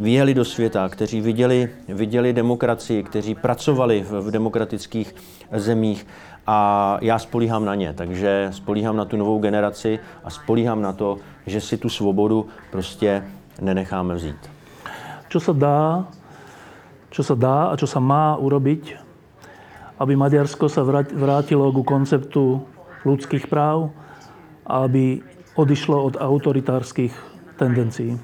[0.00, 5.14] vyjeli do světa, kteří viděli, viděli demokracii, kteří pracovali v demokratických
[5.52, 6.06] zemích
[6.46, 7.92] a já spolíhám na ně.
[7.92, 13.24] Takže spolíhám na tu novou generaci a spolíhám na to, že si tu svobodu prostě
[13.60, 14.60] nenecháme vzít
[15.30, 16.10] čo sa dá,
[17.14, 18.98] čo sa dá a čo sa má urobiť,
[20.02, 22.66] aby Maďarsko sa vrátilo ku konceptu
[23.06, 23.94] ľudských práv
[24.66, 25.22] aby
[25.54, 27.12] odišlo od autoritárskych
[27.56, 28.16] tendencií.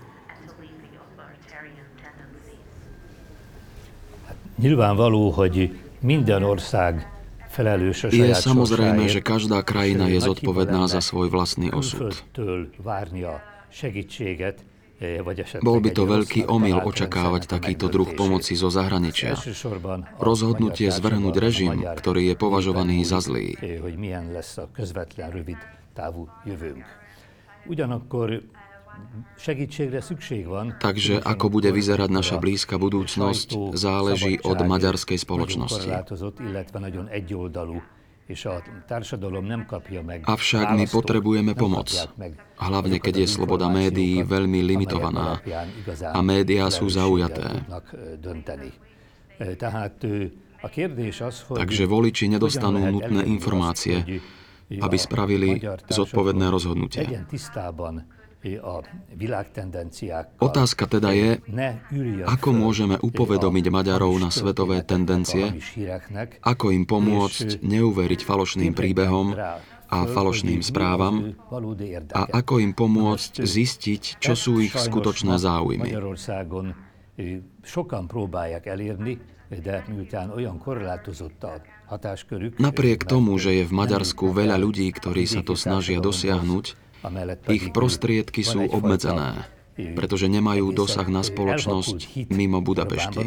[4.57, 7.17] Nyilvánvaló, hogy minden ország
[7.57, 12.13] felelős a Je samozrejme, že každá krajina je zodpovedná za svoj vlastný osud.
[15.61, 19.37] Bol by to veľký omyl očakávať takýto druh pomoci zo zahraničia.
[20.17, 23.61] Rozhodnutie zvrhnúť režim, ktorý je považovaný za zlý.
[30.81, 35.89] Takže ako bude vyzerať naša blízka budúcnosť, záleží od maďarskej spoločnosti.
[40.27, 41.95] Avšak my potrebujeme pomoc,
[42.59, 45.39] hlavne keď je sloboda médií veľmi limitovaná.
[46.11, 47.63] a médiá sú zaujaté.
[51.55, 54.03] Takže voliči nedostanú nutné informácie,
[54.71, 57.07] aby spravili zodpovedné rozhodnutie.
[60.39, 61.31] Otázka teda je,
[62.31, 65.59] ako môžeme upovedomiť Maďarov na svetové tendencie,
[66.47, 69.35] ako im pomôcť neuveriť falošným príbehom
[69.87, 71.35] a falošným správam
[72.15, 75.91] a ako im pomôcť zistiť, čo sú ich skutočné záujmy.
[82.59, 86.65] Napriek tomu, že je v Maďarsku veľa ľudí, ktorí sa to snažia dosiahnuť,
[87.47, 89.47] ich prostriedky sú obmedzené,
[89.95, 93.23] pretože nemajú dosah na spoločnosť mimo Budapešti.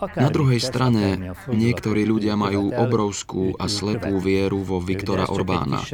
[0.00, 5.84] Na druhej strane, niektorí ľudia majú obrovskú a slepú vieru vo Viktora Orbána,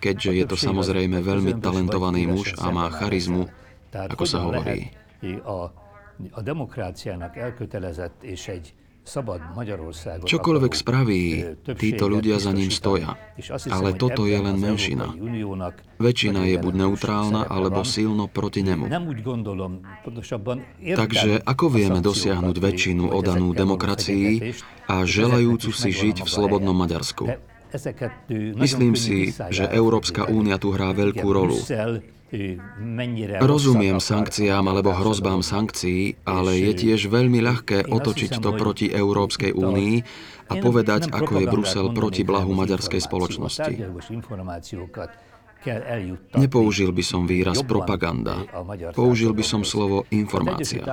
[0.00, 3.46] keďže je to samozrejme veľmi talentovaný muž a má charizmu,
[3.92, 5.03] ako sa hovorí.
[6.30, 8.74] A demokráciának elkötelezett és egy
[10.24, 11.44] Čokoľvek spraví,
[11.76, 13.20] títo ľudia za ním stoja.
[13.68, 15.12] Ale toto je len menšina.
[16.00, 18.88] Väčšina je buď neutrálna, alebo silno proti nemu.
[20.96, 24.56] Takže ako vieme dosiahnuť väčšinu odanú demokracii
[24.88, 27.28] a želajúcu si žiť v slobodnom Maďarsku?
[28.56, 31.60] Myslím si, že Európska únia tu hrá veľkú rolu.
[33.40, 39.94] Rozumiem sankciám alebo hrozbám sankcií, ale je tiež veľmi ľahké otočiť to proti Európskej únii
[40.50, 43.72] a povedať, ako je Brusel proti blahu maďarskej spoločnosti.
[46.36, 48.44] Nepoužil by som výraz propaganda.
[48.92, 50.84] Použil by som slovo informácia.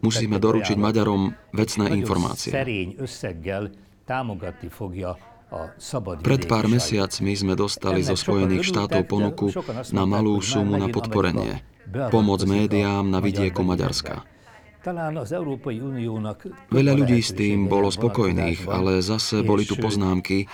[0.00, 2.54] Musíme doručiť Maďarom vecné informácie.
[6.24, 9.52] Pred pár mesiacmi sme dostali zo Spojených štátov ponuku
[9.94, 11.62] na malú sumu na podporenie.
[12.10, 14.24] Pomoc médiám na vidieku Maďarska.
[16.68, 20.44] Veľa ľudí s tým bolo spokojných, ale zase boli tu poznámky,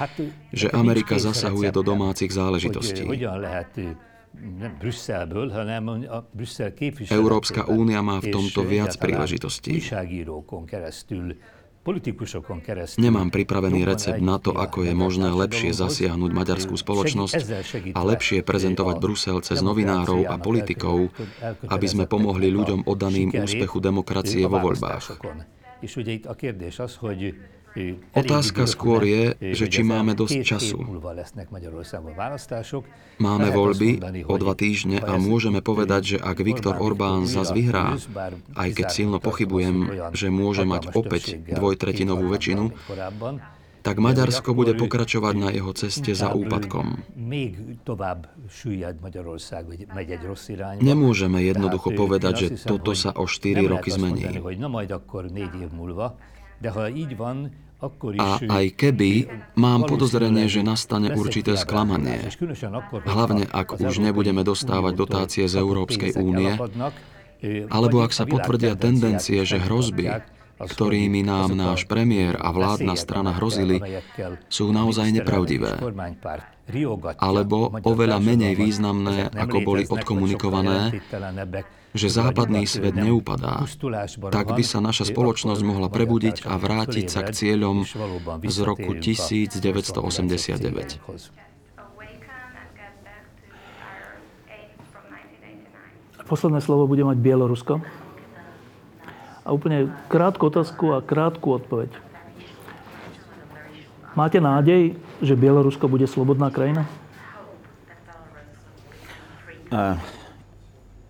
[0.54, 3.10] že Amerika zasahuje do domácich záležitostí.
[7.10, 9.82] Európska únia má v tomto viac príležitostí.
[13.00, 17.40] Nemám pripravený recept na to, ako je možné lepšie zasiahnuť maďarskú spoločnosť
[17.96, 21.08] a lepšie prezentovať Brusel cez novinárov a politikov,
[21.64, 25.24] aby sme pomohli ľuďom oddaným úspechu demokracie vo voľbách.
[28.16, 30.78] Otázka skôr je, že či máme dosť času.
[33.20, 33.90] Máme voľby
[34.26, 37.94] o dva týždne a môžeme povedať, že ak Viktor Orbán zas vyhrá,
[38.58, 42.74] aj keď silno pochybujem, že môže mať opäť dvojtretinovú väčšinu,
[43.80, 47.00] tak Maďarsko bude pokračovať na jeho ceste za úpadkom.
[50.84, 54.36] Nemôžeme jednoducho povedať, že toto sa o 4 roky zmení.
[58.20, 59.12] A aj keby,
[59.56, 62.28] mám podozrenie, že nastane určité sklamanie.
[63.08, 66.60] Hlavne ak už nebudeme dostávať dotácie z Európskej únie,
[67.72, 70.12] alebo ak sa potvrdia tendencie, že hrozby,
[70.60, 73.80] ktorými nám náš premiér a vládna strana hrozili,
[74.52, 75.80] sú naozaj nepravdivé.
[77.16, 81.00] Alebo oveľa menej významné, ako boli odkomunikované,
[81.90, 83.66] že západný svet neupadá,
[84.30, 87.82] tak by sa naša spoločnosť mohla prebudiť a vrátiť sa k cieľom
[88.46, 89.98] z roku 1989.
[96.30, 97.82] Posledné slovo bude mať Bielorusko.
[99.42, 101.90] A úplne krátku otázku a krátku odpoveď.
[104.14, 106.86] Máte nádej, že Bielorusko bude slobodná krajina?
[109.74, 110.19] Uh.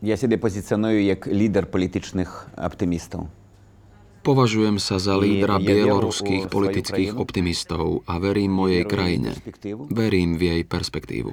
[0.02, 3.28] Ja sebe pozicionuję jak lider politycznych optymistów.
[4.20, 9.32] Považujem sa za lídra bieloruských politických optimistov a verím mojej krajine.
[9.88, 11.32] Verím v jej perspektívu.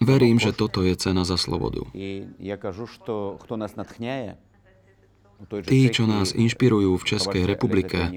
[0.00, 1.88] Verím, že toto je cena za slobodu.
[5.44, 8.10] Tí, čo nás inšpirujú v Českej republike,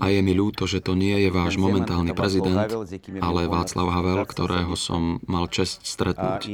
[0.00, 2.68] a je mi ľúto, že to nie je váš momentálny prezident,
[3.20, 6.48] ale Václav Havel, ktorého som mal čest stretnúť.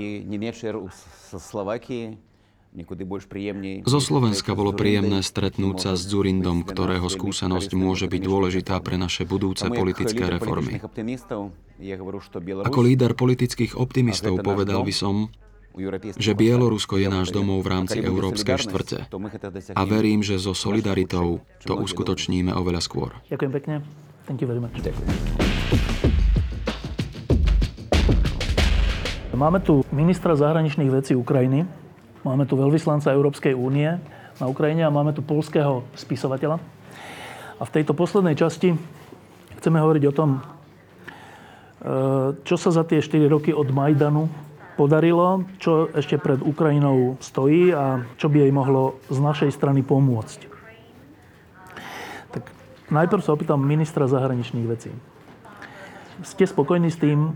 [3.82, 9.26] Zo Slovenska bolo príjemné stretnúť sa s Dzurindom, ktorého skúsenosť môže byť dôležitá pre naše
[9.26, 10.78] budúce politické reformy.
[12.62, 15.34] Ako líder politických optimistov povedal by som,
[16.18, 18.98] že Bielorusko je náš domov v rámci Európskej štvrte.
[19.78, 23.14] A verím, že so solidaritou to uskutočníme oveľa skôr.
[23.30, 23.74] Ďakujem pekne.
[24.26, 24.74] Thank you very much.
[29.30, 31.64] Máme tu ministra zahraničných vecí Ukrajiny,
[32.28, 33.88] máme tu veľvyslanca Európskej únie
[34.36, 36.60] na Ukrajine a máme tu polského spisovateľa.
[37.56, 38.76] A v tejto poslednej časti
[39.56, 40.40] chceme hovoriť o tom, e,
[42.44, 44.28] čo sa za tie 4 roky od Majdanu
[44.74, 50.46] podarilo, čo ešte pred Ukrajinou stojí a čo by jej mohlo z našej strany pomôcť.
[52.30, 52.44] Tak
[52.90, 54.90] najprv sa opýtam ministra zahraničných vecí.
[56.20, 57.32] Ste spokojní s tým,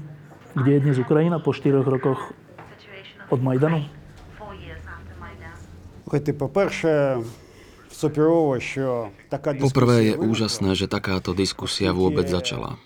[0.55, 2.35] kde je dnes Ukrajina po 4 rokoch
[3.33, 3.83] od Majdanu?
[9.59, 12.77] Poprvé je úžasné, že takáto diskusia vôbec začala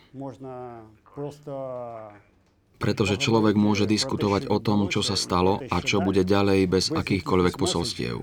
[2.79, 7.55] pretože človek môže diskutovať o tom, čo sa stalo a čo bude ďalej bez akýchkoľvek
[7.59, 8.22] posolstiev.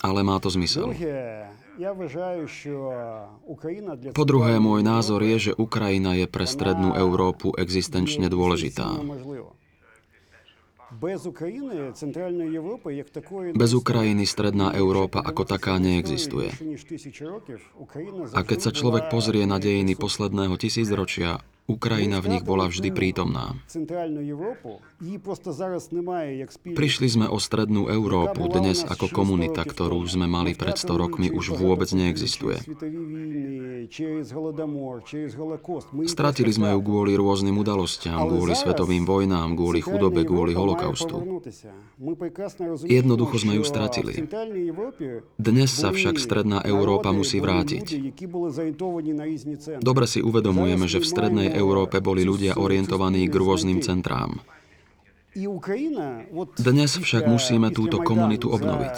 [0.00, 0.94] Ale má to zmysel.
[4.14, 8.88] Po druhé, môj názor je, že Ukrajina je pre strednú Európu existenčne dôležitá.
[13.54, 16.50] Bez Ukrajiny stredná Európa ako taká neexistuje.
[18.34, 23.56] A keď sa človek pozrie na dejiny posledného tisícročia, Ukrajina v nich bola vždy prítomná.
[26.76, 31.56] Prišli sme o strednú Európu, dnes ako komunita, ktorú sme mali pred 100 rokmi, už
[31.56, 32.60] vôbec neexistuje.
[36.04, 41.40] Stratili sme ju kvôli rôznym udalostiam, kvôli svetovým vojnám, kvôli chudobe, kvôli holokaustu.
[42.84, 44.12] Jednoducho sme ju stratili.
[45.40, 48.12] Dnes sa však stredná Európa musí vrátiť.
[49.80, 54.42] Dobre si uvedomujeme, že v strednej Európe boli ľudia orientovaní k rôznym centrám.
[56.54, 58.96] Dnes však musíme túto komunitu obnoviť.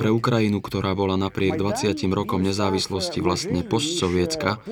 [0.00, 4.64] Pre Ukrajinu, ktorá bola napriek 20 rokom nezávislosti vlastne postsovietska,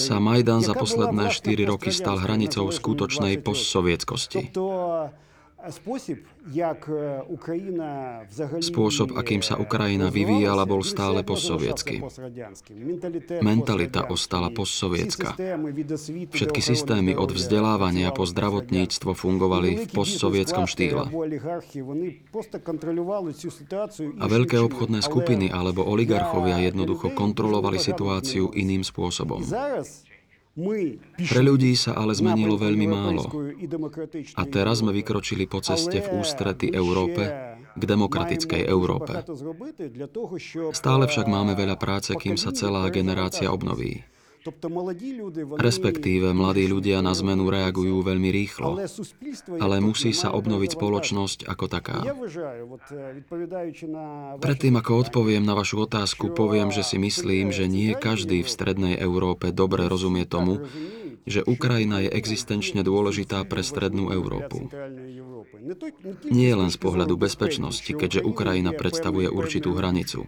[0.00, 4.56] sa Majdan za posledné 4 roky stal hranicou skutočnej postsovietskosti.
[8.60, 12.00] Spôsob, akým sa Ukrajina vyvíjala, bol stále postsovietsky.
[13.44, 15.36] Mentalita ostala postsovietská.
[16.32, 21.12] Všetky systémy od vzdelávania po zdravotníctvo fungovali v postsovietskom štýle.
[24.16, 29.44] A veľké obchodné skupiny alebo oligarchovia jednoducho kontrolovali situáciu iným spôsobom.
[30.54, 33.22] Pre ľudí sa ale zmenilo veľmi málo.
[34.34, 37.22] A teraz sme vykročili po ceste v ústrety Európe
[37.70, 39.14] k demokratickej Európe.
[40.74, 44.02] Stále však máme veľa práce, kým sa celá generácia obnoví.
[45.60, 48.80] Respektíve mladí ľudia na zmenu reagujú veľmi rýchlo,
[49.60, 52.00] ale musí sa obnoviť spoločnosť ako taká.
[54.40, 58.94] Predtým, ako odpoviem na vašu otázku, poviem, že si myslím, že nie každý v Strednej
[58.96, 60.64] Európe dobre rozumie tomu,
[61.28, 64.72] že Ukrajina je existenčne dôležitá pre Strednú Európu.
[66.32, 70.24] Nie len z pohľadu bezpečnosti, keďže Ukrajina predstavuje určitú hranicu.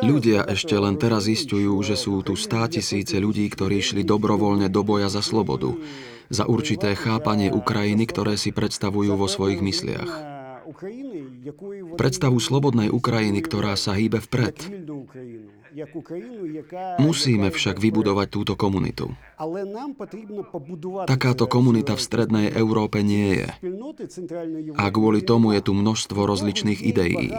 [0.00, 4.82] Ľudia ešte len teraz zistujú, že sú tu stá tisíce ľudí, ktorí šli dobrovoľne do
[4.86, 5.74] boja za slobodu,
[6.30, 10.10] za určité chápanie Ukrajiny, ktoré si predstavujú vo svojich mysliach.
[11.98, 14.70] Predstavu slobodnej Ukrajiny, ktorá sa hýbe vpred.
[16.98, 19.14] Musíme však vybudovať túto komunitu.
[21.06, 23.48] Takáto komunita v strednej Európe nie je.
[24.74, 27.30] A kvôli tomu je tu množstvo rozličných ideí.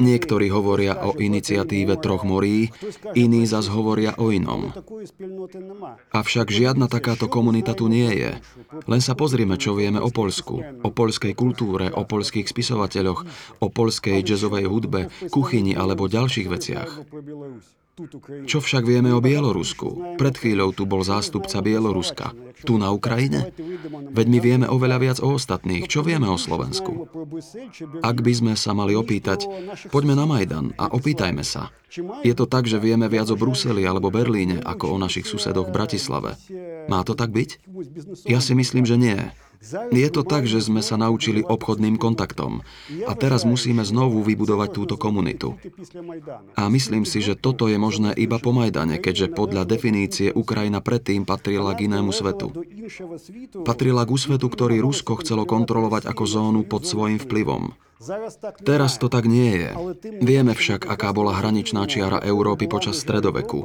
[0.00, 2.68] Niektorí hovoria o iniciatíve troch morí,
[3.16, 4.72] iní zas hovoria o inom.
[6.12, 8.30] Avšak žiadna takáto komunita tu nie je.
[8.84, 13.20] Len sa pozrime, čo vieme o Polsku, o polskej kultúre, o polských spisovateľoch,
[13.60, 16.90] o polskej jazzovej hudbe, kuchyni alebo ďalších veciach.
[18.50, 20.18] Čo však vieme o Bielorusku?
[20.18, 22.34] Pred chvíľou tu bol zástupca Bieloruska.
[22.66, 23.54] Tu na Ukrajine?
[24.10, 25.86] Veď my vieme oveľa viac o ostatných.
[25.86, 27.06] Čo vieme o Slovensku?
[28.02, 29.46] Ak by sme sa mali opýtať,
[29.94, 31.70] poďme na Majdan a opýtajme sa.
[32.26, 35.76] Je to tak, že vieme viac o Bruseli alebo Berlíne ako o našich susedoch v
[35.78, 36.34] Bratislave.
[36.90, 37.62] Má to tak byť?
[38.26, 39.18] Ja si myslím, že nie.
[39.90, 42.60] Je to tak, že sme sa naučili obchodným kontaktom
[43.08, 45.56] a teraz musíme znovu vybudovať túto komunitu.
[46.54, 51.24] A myslím si, že toto je možné iba po Majdane, keďže podľa definície Ukrajina predtým
[51.24, 52.52] patrila k inému svetu.
[53.64, 57.72] Patrila k úsvetu, ktorý Rusko chcelo kontrolovať ako zónu pod svojim vplyvom.
[58.68, 59.70] Teraz to tak nie je.
[60.20, 63.64] Vieme však, aká bola hraničná čiara Európy počas stredoveku.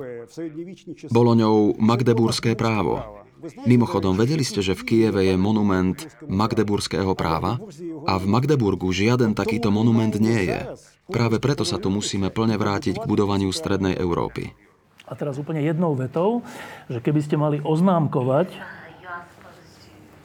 [1.12, 3.28] Bolo ňou Magdeburské právo.
[3.64, 5.96] Mimochodom, vedeli ste, že v Kieve je monument
[6.28, 7.56] magdeburského práva?
[8.04, 10.60] A v Magdeburgu žiaden takýto monument nie je.
[11.08, 14.52] Práve preto sa tu musíme plne vrátiť k budovaniu Strednej Európy.
[15.08, 16.44] A teraz úplne jednou vetou,
[16.92, 18.54] že keby ste mali oznámkovať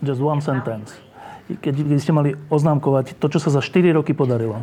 [0.03, 0.99] just one sentence,
[1.63, 4.61] keď by ste mali oznámkovať to, čo sa za 4 roky podarilo.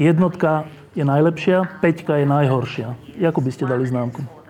[0.00, 0.66] Jednotka
[0.96, 2.88] je najlepšia, peťka je najhoršia.
[3.20, 4.45] Jakú by ste dali známku?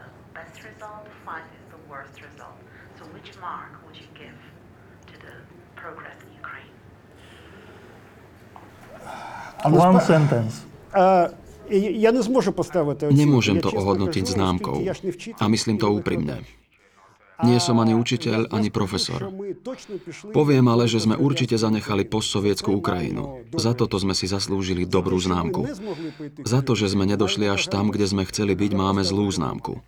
[9.66, 10.62] One sentence.
[13.10, 14.86] Nemôžem to ohodnotiť známkou.
[15.42, 16.46] A myslím to úprimne.
[17.44, 19.28] Nie som ani učiteľ, ani profesor.
[20.32, 23.44] Poviem ale, že sme určite zanechali postsovietskú Ukrajinu.
[23.52, 25.68] Za toto sme si zaslúžili dobrú známku.
[26.48, 29.84] Za to, že sme nedošli až tam, kde sme chceli byť, máme zlú známku.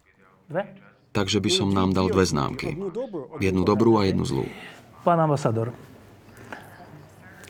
[1.16, 2.76] Takže by som nám dal dve známky.
[3.40, 4.44] Jednu dobrú a jednu zlú.
[5.00, 5.72] Pán ambasador,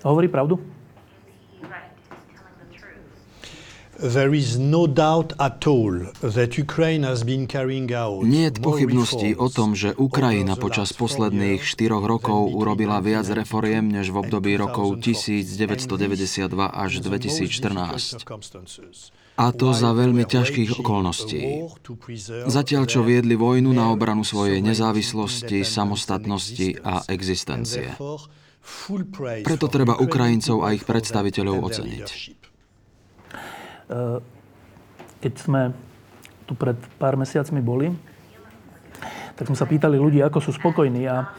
[0.06, 0.62] hovorí pravdu?
[0.62, 0.78] No
[8.22, 14.14] Nie je pochybností o tom, že Ukrajina počas posledných štyroch rokov urobila viac reforiem než
[14.14, 18.22] v období rokov 1992 až 2014.
[19.38, 21.66] A to za veľmi ťažkých okolností.
[22.46, 27.98] Zatiaľ, čo viedli vojnu na obranu svojej nezávislosti, samostatnosti a existencie.
[29.42, 32.37] Preto treba Ukrajincov a ich predstaviteľov oceniť.
[33.88, 34.20] Eh,
[35.18, 35.62] keď sme
[36.44, 37.88] tu pred pár mesiacmi boli,
[39.34, 41.32] tak sme sa pýtali ľudí, ako sú spokojní a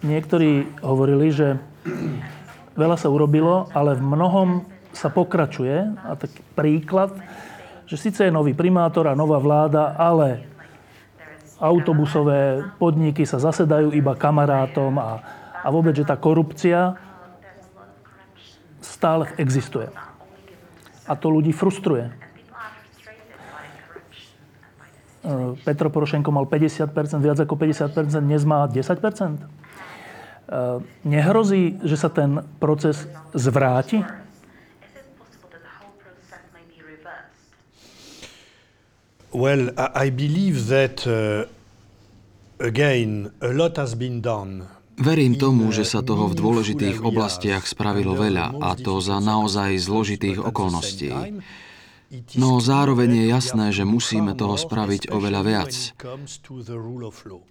[0.00, 1.60] niektorí hovorili, že
[2.76, 4.48] veľa sa urobilo, ale v mnohom
[4.96, 5.92] sa pokračuje.
[6.00, 7.12] A tak príklad,
[7.84, 10.48] že síce je nový primátor a nová vláda, ale
[11.60, 15.20] autobusové podniky sa zasedajú iba kamarátom a,
[15.60, 16.96] a vôbec, že tá korupcia
[18.80, 19.88] stále existuje.
[21.06, 22.02] A to ľudí frustruje.
[22.06, 22.10] E,
[25.62, 28.82] Petro Porošenko mal 50%, viac ako 50%, dnes má 10%.
[28.82, 29.38] E,
[31.06, 34.04] nehrozí, že sa ten proces zvráti?
[39.36, 41.44] Well, I believe that uh,
[42.58, 44.66] again a lot has been done
[44.96, 50.40] Verím tomu, že sa toho v dôležitých oblastiach spravilo veľa a to za naozaj zložitých
[50.40, 51.12] okolností.
[52.38, 55.72] No zároveň je jasné, že musíme toho spraviť oveľa viac.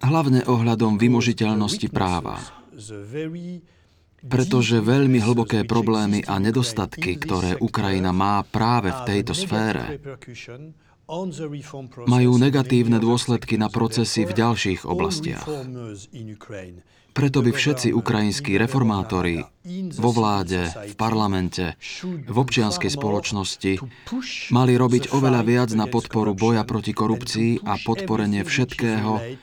[0.00, 2.40] Hlavne ohľadom vymožiteľnosti práva.
[4.26, 10.02] Pretože veľmi hlboké problémy a nedostatky, ktoré Ukrajina má práve v tejto sfére,
[12.10, 15.46] majú negatívne dôsledky na procesy v ďalších oblastiach.
[17.16, 19.40] Preto by všetci ukrajinskí reformátori
[19.96, 21.72] vo vláde, v parlamente,
[22.04, 23.72] v občianskej spoločnosti
[24.52, 29.40] mali robiť oveľa viac na podporu boja proti korupcii a podporenie všetkého,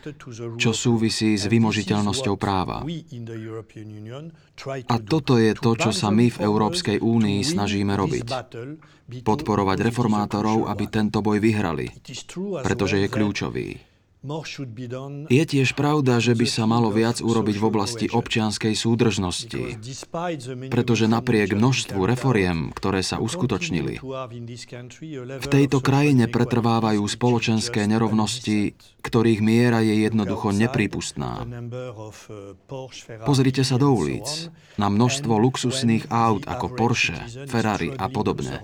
[0.61, 2.85] čo súvisí s vymožiteľnosťou práva.
[4.85, 8.27] A toto je to, čo sa my v Európskej únii snažíme robiť.
[9.25, 11.89] Podporovať reformátorov, aby tento boj vyhrali,
[12.61, 13.92] pretože je kľúčový.
[15.27, 19.83] Je tiež pravda, že by sa malo viac urobiť v oblasti občianskej súdržnosti,
[20.71, 23.99] pretože napriek množstvu reforiem, ktoré sa uskutočnili,
[25.43, 31.43] v tejto krajine pretrvávajú spoločenské nerovnosti, ktorých miera je jednoducho neprípustná.
[33.27, 34.47] Pozrite sa do ulic,
[34.79, 37.19] na množstvo luxusných aut ako Porsche,
[37.51, 38.63] Ferrari a podobne.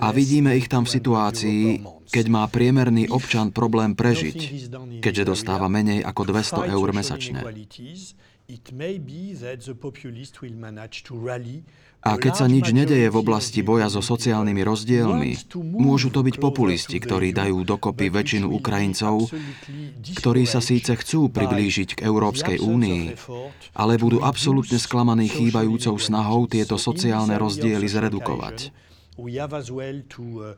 [0.00, 4.72] A vidíme ich tam v situácii, keď má priemerný občan problém prežiť,
[5.04, 7.44] keďže dostáva menej ako 200 eur mesačne.
[12.02, 16.98] A keď sa nič nedeje v oblasti boja so sociálnymi rozdielmi, môžu to byť populisti,
[16.98, 19.30] ktorí dajú dokopy väčšinu Ukrajincov,
[20.18, 23.02] ktorí sa síce chcú priblížiť k Európskej únii,
[23.78, 28.74] ale budú absolútne sklamaní chýbajúcou snahou tieto sociálne rozdiely zredukovať.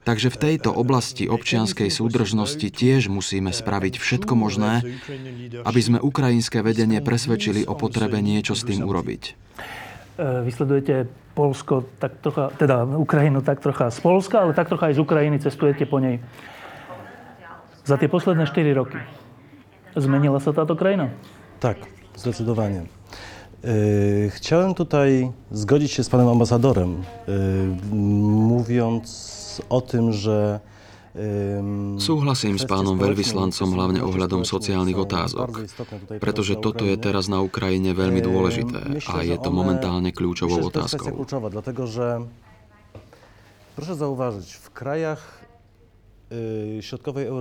[0.05, 4.87] Takže v tejto oblasti občianskej súdržnosti tiež musíme spraviť všetko možné,
[5.67, 9.23] aby sme ukrajinské vedenie presvedčili o potrebe niečo s tým urobiť.
[10.15, 14.95] E, vysledujete Polsko, tak trocha, teda Ukrajinu tak trocha z Polska, ale tak trocha aj
[14.95, 16.23] z Ukrajiny cestujete po nej.
[17.83, 19.03] Za tie posledné 4 roky
[19.99, 21.11] zmenila sa táto krajina?
[21.59, 21.83] Tak,
[22.15, 22.87] zdecydowanie.
[23.65, 27.33] E, chciałem tutaj zgodzić się z panem ambasadorem, e,
[27.97, 29.09] mówiąc
[29.69, 30.61] o tym, że
[31.95, 35.63] Súhlasím s pánom veľvyslancom hlavne ohľadom sociálnych otázok,
[36.19, 41.15] pretože toto je teraz na Ukrajine veľmi dôležité a je to momentálne kľúčovou otázkou.
[43.75, 45.44] Proszę zauważyć, w krajach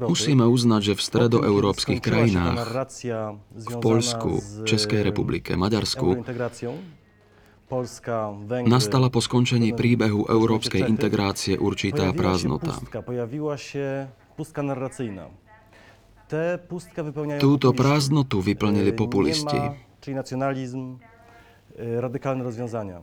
[0.08, 2.58] Musíme uznať, že v stredoeurópskych krajinách,
[3.54, 6.22] v Polsku, Českej republike, Maďarsku,
[8.70, 12.78] nastala po skončení príbehu európskej integrácie určitá prázdnota.
[17.42, 19.58] Túto prázdnotu vyplnili populisti.
[21.78, 23.02] radykálne rozwiązania.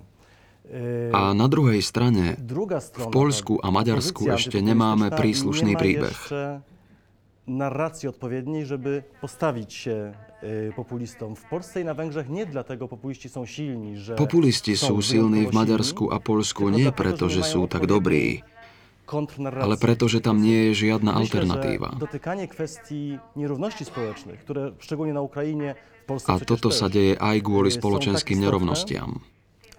[1.11, 6.15] A na druhej strane, v Polsku a Maďarsku ešte nemáme príslušný príbeh.
[7.51, 10.13] narracji odpowiedniej, żeby postawić się
[10.77, 11.37] populistom.
[11.37, 15.53] W Polsce i na Węgrzech nie dlatego populiści są silni, że Populisti sú silní v
[15.53, 18.41] Maďarsku a Polsku nie preto, že sú tak dobrí,
[19.61, 21.99] ale preto, že tam nie je žiadna alternatíva.
[26.27, 29.21] A toto sa deje aj kvôli spoločenským nerovnostiam.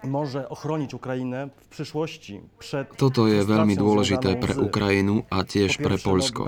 [0.04, 5.98] Môže ochroniť Ukrajinę v przyszłości przed Toto je veľmi dôležité pre Ukrajinu a tiež pre
[5.98, 6.46] Polsko.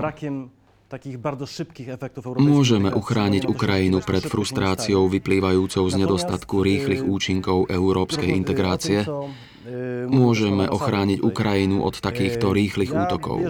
[2.37, 9.01] Môžeme uchrániť Ukrajinu pred frustráciou vyplývajúcou z nedostatku rýchlych účinkov európskej integrácie.
[10.05, 13.41] Môžeme ochrániť Ukrajinu od takýchto rýchlych útokov.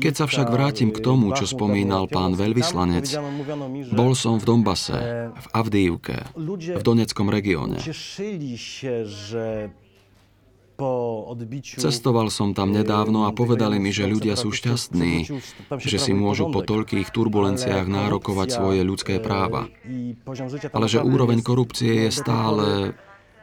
[0.00, 3.04] Keď sa však vrátim k tomu, čo spomínal pán veľvyslanec,
[3.92, 6.16] bol som v Donbase, v Avdijivke,
[6.76, 7.76] v Doneckom regióne.
[11.64, 15.24] Cestoval som tam nedávno a povedali mi, že ľudia sú šťastní,
[15.80, 19.72] že si môžu po toľkých turbulenciách nárokovať svoje ľudské práva.
[20.76, 22.92] Ale že úroveň korupcie je stále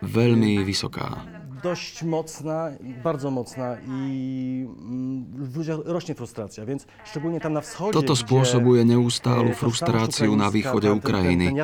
[0.05, 1.25] veľmi vysoká.
[1.63, 2.71] Dość mocna,
[3.03, 4.67] bardzo mocna i
[5.35, 10.91] w ludziach rośnie frustracja, więc szczególnie tam na wschodzie, Toto spôsobuje neustálu frustráciu na východe
[10.91, 11.55] Ukrajiny,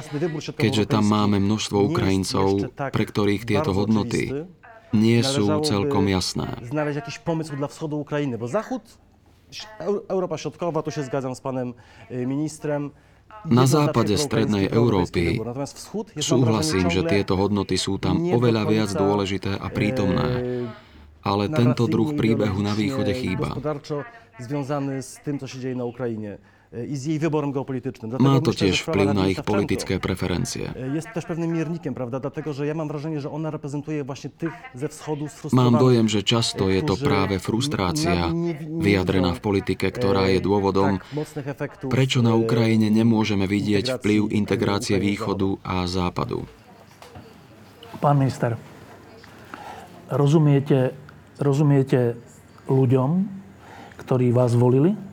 [0.56, 4.48] keďže tam máme množstvo Ukrajincov, pre ktorých tieto hodnoty
[4.96, 6.48] nie sú celkom jasné.
[6.64, 8.82] Znaleźć jakiś pomysł dla wschodu Ukrainy, bo Zachód,
[10.08, 11.74] Europa Środkowa, tu się zgadzam z panem
[12.10, 12.92] ministrem,
[13.48, 15.40] na západe strednej Európy
[16.20, 20.30] súhlasím, že tieto hodnoty sú tam oveľa viac dôležité a prítomné.
[21.20, 23.52] Ale tento druh príbehu na východe chýba.
[26.70, 28.10] E, i z jej wyborem geopolitycznym.
[28.10, 30.74] Dlatego Ma to myślę, tiež wpływ na ich polityczne preferencje.
[30.78, 32.20] E, jest też pewnym miernikiem, prawda?
[32.20, 35.72] Dlatego, że ja mam wrażenie, że ona reprezentuje właśnie tych ze wschodu sfrustrowanych.
[35.72, 38.30] Mám dojem, že často je to práve frustrácia
[38.70, 41.02] vyjadrená v politike, ktorá je dôvodom,
[41.90, 46.46] prečo na Ukrajine nemôžeme vidieť vplyv integrácie východu a západu.
[47.98, 48.62] Pán minister,
[50.14, 50.94] rozumiete,
[51.42, 52.14] rozumiete
[52.70, 53.10] ľuďom,
[53.98, 55.09] ktorí vás volili?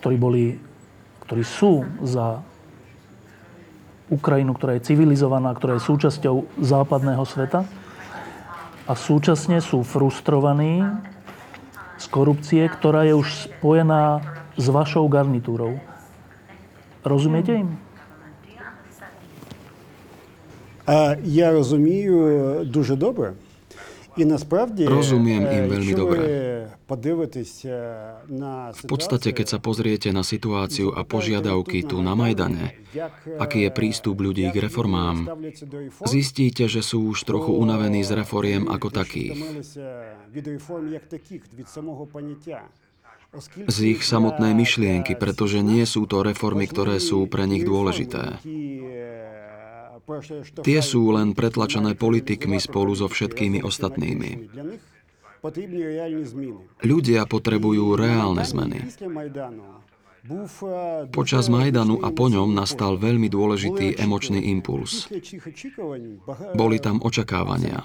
[0.00, 0.44] ktorí, boli,
[1.24, 2.44] ktorí sú za
[4.12, 7.64] Ukrajinu, ktorá je civilizovaná, ktorá je súčasťou západného sveta
[8.84, 10.84] a súčasne sú frustrovaní
[11.96, 14.20] z korupcie, ktorá je už spojená
[14.60, 15.80] s vašou garnitúrou.
[17.04, 17.70] Rozumiete im?
[21.24, 23.32] Ja rozumію дуже добре.
[24.87, 26.19] Rozumiem im veľmi dobre.
[28.73, 32.73] V podstate, keď sa pozriete na situáciu a požiadavky tu na Majdane,
[33.37, 35.29] aký je prístup ľudí k reformám,
[36.09, 39.37] zistíte, že sú už trochu unavení z reforiem ako takých.
[43.69, 48.41] Z ich samotnej myšlienky, pretože nie sú to reformy, ktoré sú pre nich dôležité.
[50.65, 54.29] Tie sú len pretlačené politikmi spolu so všetkými ostatnými.
[56.83, 58.83] Ľudia potrebujú reálne zmeny.
[61.09, 65.09] Počas Majdanu a po ňom nastal veľmi dôležitý emočný impuls.
[66.53, 67.81] Boli tam očakávania.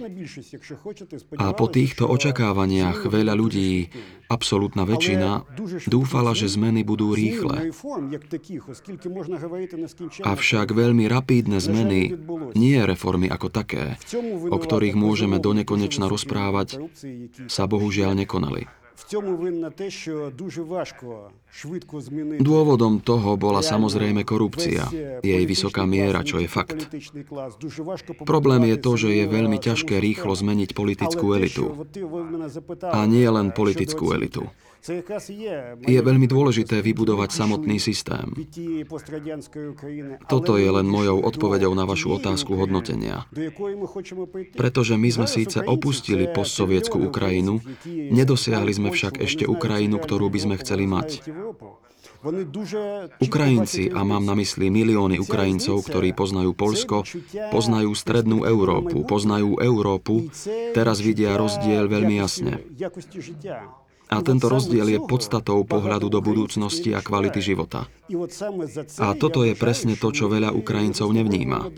[1.41, 3.89] A po týchto očakávaniach veľa ľudí,
[4.29, 5.57] absolútna väčšina,
[5.89, 7.73] dúfala, že zmeny budú rýchle.
[10.25, 12.12] Avšak veľmi rapídne zmeny,
[12.53, 13.97] nie reformy ako také,
[14.53, 16.77] o ktorých môžeme donekonečna rozprávať,
[17.49, 18.84] sa bohužiaľ nekonali.
[22.40, 24.89] Dôvodom toho bola samozrejme korupcia,
[25.20, 26.89] jej vysoká miera, čo je fakt.
[28.24, 31.85] Problém je to, že je veľmi ťažké rýchlo zmeniť politickú elitu.
[32.81, 34.48] A nie len politickú elitu.
[34.85, 38.36] Je veľmi dôležité vybudovať samotný systém.
[40.28, 43.24] Toto je len mojou odpoveďou na vašu otázku hodnotenia.
[44.52, 50.55] Pretože my sme síce opustili postsovietskú Ukrajinu, nedosiahli sme však ešte Ukrajinu, ktorú by sme
[50.61, 51.24] chceli mať.
[53.20, 57.05] Ukrajinci, a mám na mysli milióny Ukrajincov, ktorí poznajú Polsko,
[57.52, 60.32] poznajú strednú Európu, poznajú Európu,
[60.73, 62.65] teraz vidia rozdiel veľmi jasne.
[64.12, 67.89] A tento rozdiel je podstatou pohľadu do budúcnosti a kvality života.
[69.01, 71.72] A toto je presne to, čo veľa Ukrajincov nevníma.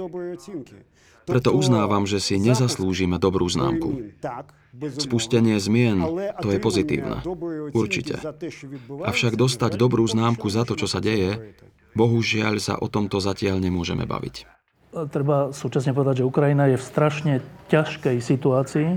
[1.27, 4.15] Preto uznávam, že si nezaslúžime dobrú známku.
[4.79, 6.03] Spustenie zmien,
[6.39, 7.23] to je pozitívne.
[7.75, 8.23] Určite.
[8.87, 11.57] Avšak dostať dobrú známku za to, čo sa deje,
[11.99, 14.47] bohužiaľ sa o tomto zatiaľ nemôžeme baviť.
[15.11, 17.35] Treba súčasne povedať, že Ukrajina je v strašne
[17.69, 18.89] ťažkej situácii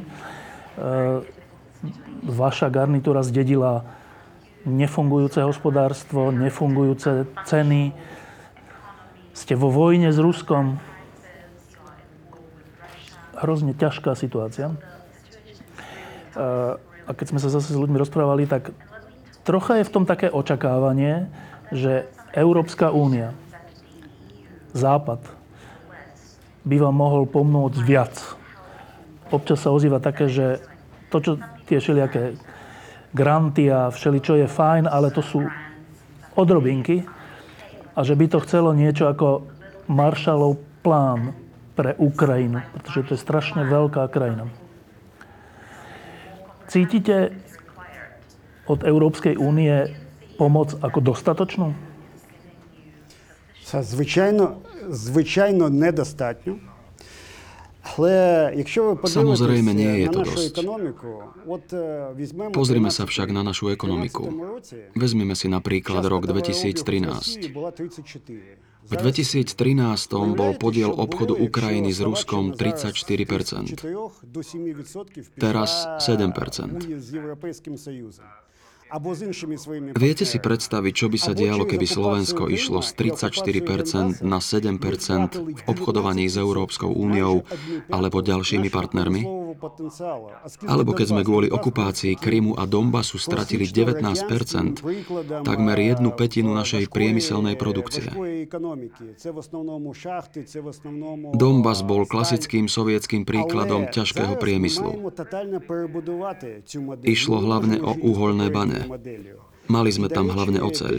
[2.23, 3.87] vaša garnitúra zdedila
[4.67, 7.95] nefungujúce hospodárstvo, nefungujúce ceny.
[9.31, 10.83] Ste vo vojne s Ruskom.
[13.39, 14.75] Hrozne ťažká situácia.
[17.07, 18.75] A keď sme sa zase s ľuďmi rozprávali, tak
[19.47, 21.31] trocha je v tom také očakávanie,
[21.71, 23.33] že Európska únia
[24.69, 25.25] Západ
[26.61, 28.13] by vám mohol pomôcť viac.
[29.33, 30.61] Občas sa ozýva také, že
[31.09, 31.31] to, čo
[31.68, 32.36] tie všelijaké
[33.14, 35.46] granty a všeličo je fajn, ale to sú
[36.34, 37.06] odrobinky
[37.94, 39.46] a že by to chcelo niečo ako
[39.86, 41.32] Marshallov plán
[41.78, 44.50] pre Ukrajinu, pretože to je strašne veľká krajina.
[46.66, 47.38] Cítite
[48.66, 49.94] od Európskej únie
[50.34, 51.76] pomoc ako dostatočnú?
[53.64, 56.67] Звичайно, звичайно, недостатньо.
[59.07, 60.53] Samozrejme, nie je to dosť.
[62.51, 64.27] Pozrime sa však na našu ekonomiku.
[64.93, 66.75] Vezmeme si napríklad rok 2013.
[68.89, 69.53] V 2013
[70.33, 73.77] bol podiel obchodu Ukrajiny s Ruskom 34%
[75.37, 76.33] Teraz 7
[79.93, 84.81] Viete si predstaviť, čo by sa dialo, keby Slovensko išlo z 34% na 7%
[85.37, 87.45] v obchodovaní s Európskou úniou
[87.93, 89.49] alebo ďalšími partnermi?
[90.65, 94.81] Alebo keď sme kvôli okupácii Krymu a Donbasu stratili 19%,
[95.43, 98.07] takmer jednu petinu našej priemyselnej produkcie.
[101.35, 105.11] Donbas bol klasickým sovietským príkladom ťažkého priemyslu.
[107.03, 108.78] Išlo hlavne o uholné bane.
[109.69, 110.97] Mali sme tam hlavne oceľ.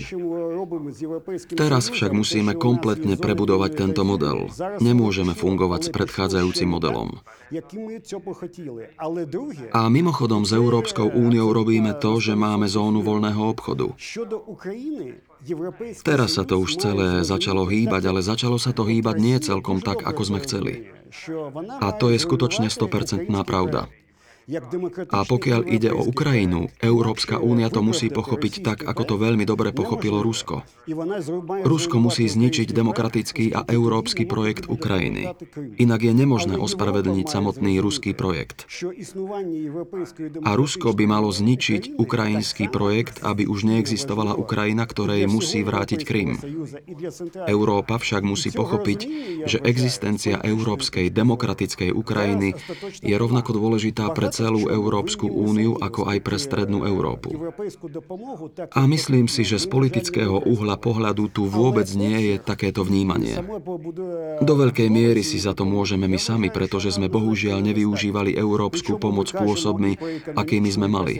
[1.58, 4.46] Teraz však musíme kompletne prebudovať tento model.
[4.78, 7.18] Nemôžeme fungovať s predchádzajúcim modelom.
[9.74, 13.90] A mimochodom s Európskou úniou robíme to, že máme zónu voľného obchodu.
[16.06, 20.06] Teraz sa to už celé začalo hýbať, ale začalo sa to hýbať nie celkom tak,
[20.06, 20.86] ako sme chceli.
[21.82, 23.90] A to je skutočne 100% pravda.
[25.10, 29.70] A pokiaľ ide o Ukrajinu, Európska únia to musí pochopiť tak, ako to veľmi dobre
[29.70, 30.66] pochopilo Rusko.
[31.62, 35.30] Rusko musí zničiť demokratický a európsky projekt Ukrajiny.
[35.78, 38.66] Inak je nemožné ospravedlniť samotný ruský projekt.
[40.42, 46.34] A Rusko by malo zničiť ukrajinský projekt, aby už neexistovala Ukrajina, ktorej musí vrátiť Krym.
[47.46, 49.00] Európa však musí pochopiť,
[49.46, 52.58] že existencia európskej demokratickej Ukrajiny
[53.04, 57.36] je rovnako dôležitá pre celú Európsku úniu, ako aj pre Strednú Európu.
[58.72, 63.36] A myslím si, že z politického uhla pohľadu tu vôbec nie je takéto vnímanie.
[64.40, 69.28] Do veľkej miery si za to môžeme my sami, pretože sme bohužiaľ nevyužívali európsku pomoc
[69.28, 70.00] spôsobmi,
[70.32, 71.14] akými sme mali.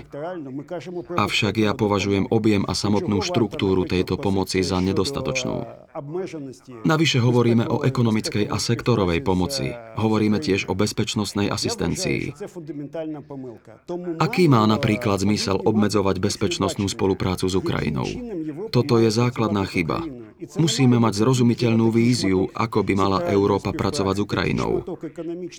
[1.15, 5.69] Avšak ja považujem objem a samotnú štruktúru tejto pomoci za nedostatočnú.
[6.87, 9.75] Navyše hovoríme o ekonomickej a sektorovej pomoci.
[9.99, 12.33] Hovoríme tiež o bezpečnostnej asistencii.
[14.21, 18.07] Aký má napríklad zmysel obmedzovať bezpečnostnú spoluprácu s Ukrajinou?
[18.75, 20.05] Toto je základná chyba.
[20.57, 24.73] Musíme mať zrozumiteľnú víziu, ako by mala Európa pracovať s Ukrajinou.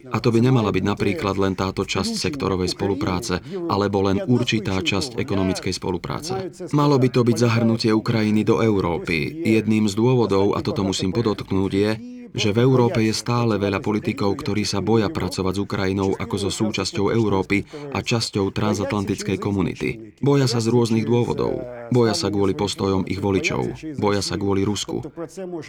[0.10, 5.22] A to by nemala byť napríklad len táto časť sektorovej spolupráce, alebo len určitá časť
[5.22, 6.50] ekonomickej spolupráce.
[6.74, 9.46] Malo by to byť zahrnutie Ukrajiny do Európy.
[9.46, 11.92] Jedným z dôvodov, a toto musím podotknúť, je,
[12.32, 16.50] že v Európe je stále veľa politikov, ktorí sa boja pracovať s Ukrajinou ako so
[16.52, 20.16] súčasťou Európy a časťou transatlantickej komunity.
[20.24, 21.64] Boja sa z rôznych dôvodov.
[21.92, 23.76] Boja sa kvôli postojom ich voličov.
[24.00, 25.04] Boja sa kvôli Rusku.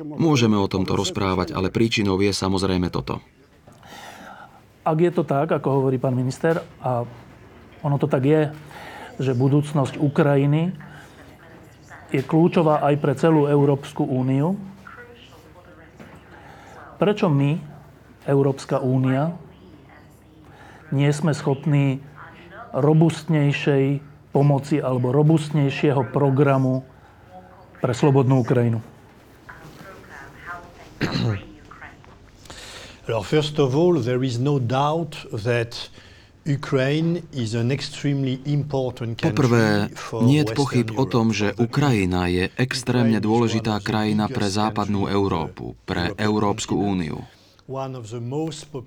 [0.06, 3.18] Môžeme o tomto rozprávať, ale príčinou je samozrejme toto.
[4.82, 7.06] Ak je to tak, ako hovorí pán minister, a
[7.86, 8.50] ono to tak je,
[9.22, 10.74] že budúcnosť Ukrajiny
[12.12, 14.58] je kľúčová aj pre celú Európsku úniu,
[17.02, 17.58] prečo my,
[18.30, 19.34] Európska únia,
[20.94, 21.98] nie sme schopní
[22.70, 23.98] robustnejšej
[24.30, 26.86] pomoci alebo robustnejšieho programu
[27.82, 28.78] pre slobodnú Ukrajinu?
[33.10, 35.74] Alors first of all, there is no doubt that
[39.22, 39.66] Poprvé,
[40.26, 46.10] nie je pochyb o tom, že Ukrajina je extrémne dôležitá krajina pre západnú Európu, pre
[46.18, 47.22] Európsku úniu.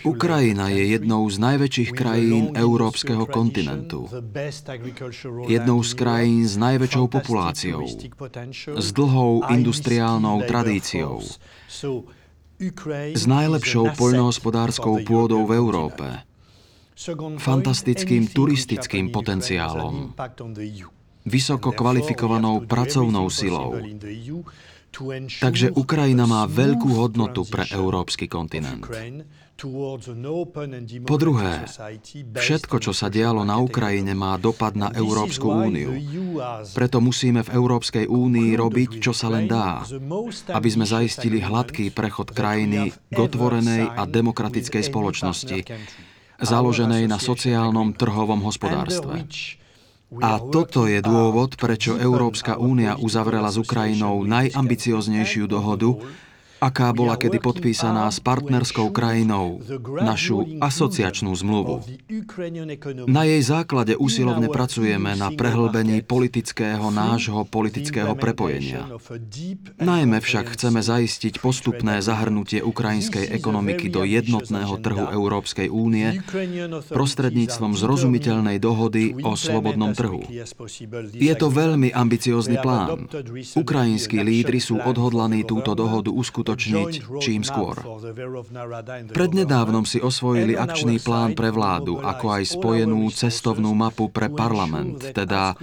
[0.03, 4.11] Ukrajina je jednou z najväčších krajín európskeho kontinentu.
[5.47, 7.87] Jednou z krajín s najväčšou populáciou,
[8.75, 11.23] s dlhou industriálnou tradíciou,
[13.15, 16.24] s najlepšou poľnohospodárskou pôdou v Európe,
[17.37, 20.15] fantastickým turistickým potenciálom,
[21.27, 23.75] vysoko kvalifikovanou pracovnou silou,
[25.43, 28.87] Takže Ukrajina má veľkú hodnotu pre európsky kontinent.
[31.07, 31.63] Po druhé,
[32.35, 35.95] všetko, čo sa dialo na Ukrajine, má dopad na Európsku úniu.
[36.75, 39.83] Preto musíme v Európskej únii robiť, čo sa len dá,
[40.51, 45.59] aby sme zaistili hladký prechod krajiny k otvorenej a demokratickej spoločnosti,
[46.41, 49.27] založenej na sociálnom trhovom hospodárstve.
[50.21, 55.97] A toto je dôvod, prečo Európska únia uzavrela s Ukrajinou najambicioznejšiu dohodu,
[56.59, 59.59] aká bola kedy podpísaná s partnerskou krajinou,
[59.99, 61.83] našu asociačnú zmluvu.
[63.05, 68.87] Na jej základe usilovne pracujeme na prehlbení politického nášho politického prepojenia.
[69.79, 76.23] Najmä však chceme zaistiť postupné zahrnutie ukrajinskej ekonomiky do jednotného trhu Európskej únie
[76.89, 80.23] prostredníctvom zrozumiteľnej dohody o slobodnom trhu.
[81.13, 83.11] Je to veľmi ambiciózny plán.
[83.55, 87.73] Ukrajinskí lídry sú odhodlaní túto dohodu uskutočniť uskutočniť čím skôr.
[89.09, 95.57] Prednedávnom si osvojili akčný plán pre vládu, ako aj spojenú cestovnú mapu pre parlament, teda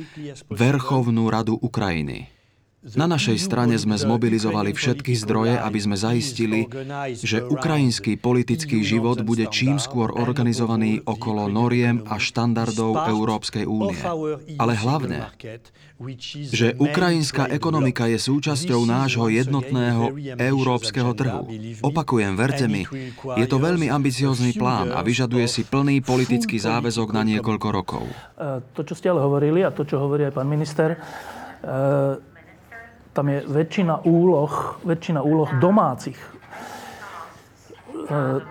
[0.50, 2.41] Verchovnú radu Ukrajiny.
[2.82, 6.66] Na našej strane sme zmobilizovali všetky zdroje, aby sme zaistili,
[7.14, 13.94] že ukrajinský politický život bude čím skôr organizovaný okolo noriem a štandardov Európskej únie.
[14.58, 15.30] Ale hlavne,
[16.50, 21.46] že ukrajinská ekonomika je súčasťou nášho jednotného európskeho trhu.
[21.86, 22.82] Opakujem, verte mi,
[23.38, 28.10] je to veľmi ambiciózny plán a vyžaduje si plný politický záväzok na niekoľko rokov.
[28.74, 30.98] To, čo ste ale hovorili a to, čo hovorí aj pán minister,
[33.12, 36.16] tam je väčšina úloh, väčšina úloh domácich.
[36.16, 36.28] E,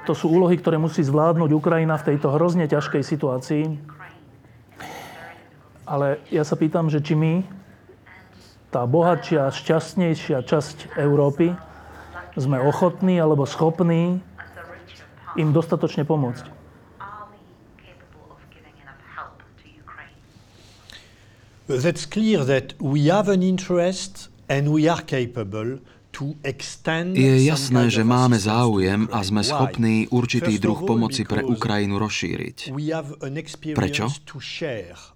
[0.05, 3.65] to sú úlohy, ktoré musí zvládnuť Ukrajina v tejto hrozne ťažkej situácii.
[5.89, 7.43] Ale ja sa pýtam, že či my,
[8.71, 11.51] tá bohatšia, šťastnejšia časť Európy,
[12.39, 14.23] sme ochotní alebo schopní
[15.35, 16.63] im dostatočne pomôcť.
[21.67, 24.30] That's clear that we have an interest
[27.15, 32.75] je jasné, že máme záujem a sme schopní určitý druh pomoci pre Ukrajinu rozšíriť.
[33.71, 34.05] Prečo?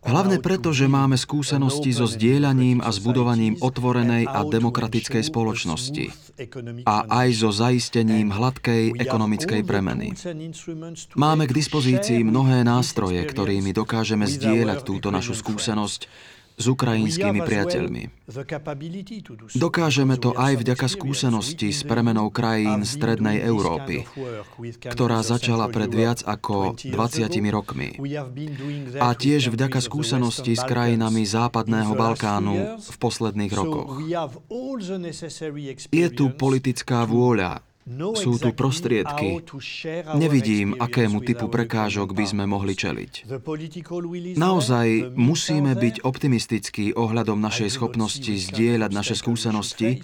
[0.07, 6.05] Hlavne preto, že máme skúsenosti so zdieľaním a zbudovaním otvorenej a demokratickej spoločnosti
[6.87, 10.15] a aj so zaistením hladkej ekonomickej premeny.
[11.19, 16.07] Máme k dispozícii mnohé nástroje, ktorými dokážeme zdieľať túto našu skúsenosť
[16.55, 18.03] s ukrajinskými priateľmi.
[19.55, 24.07] Dokážeme to aj vďaka skúsenosti s premenou krajín Strednej Európy,
[24.87, 27.99] ktorá začala pred viac ako 20 rokmi.
[28.97, 33.99] A tiež vďaka skúsenosti s krajinami Západného Balkánu v posledných rokoch.
[35.91, 37.61] Je tu politická vôľa
[38.17, 39.45] sú tu prostriedky.
[40.17, 43.29] Nevidím, akému typu prekážok by sme mohli čeliť.
[44.35, 50.01] Naozaj musíme byť optimistickí ohľadom našej schopnosti zdieľať naše skúsenosti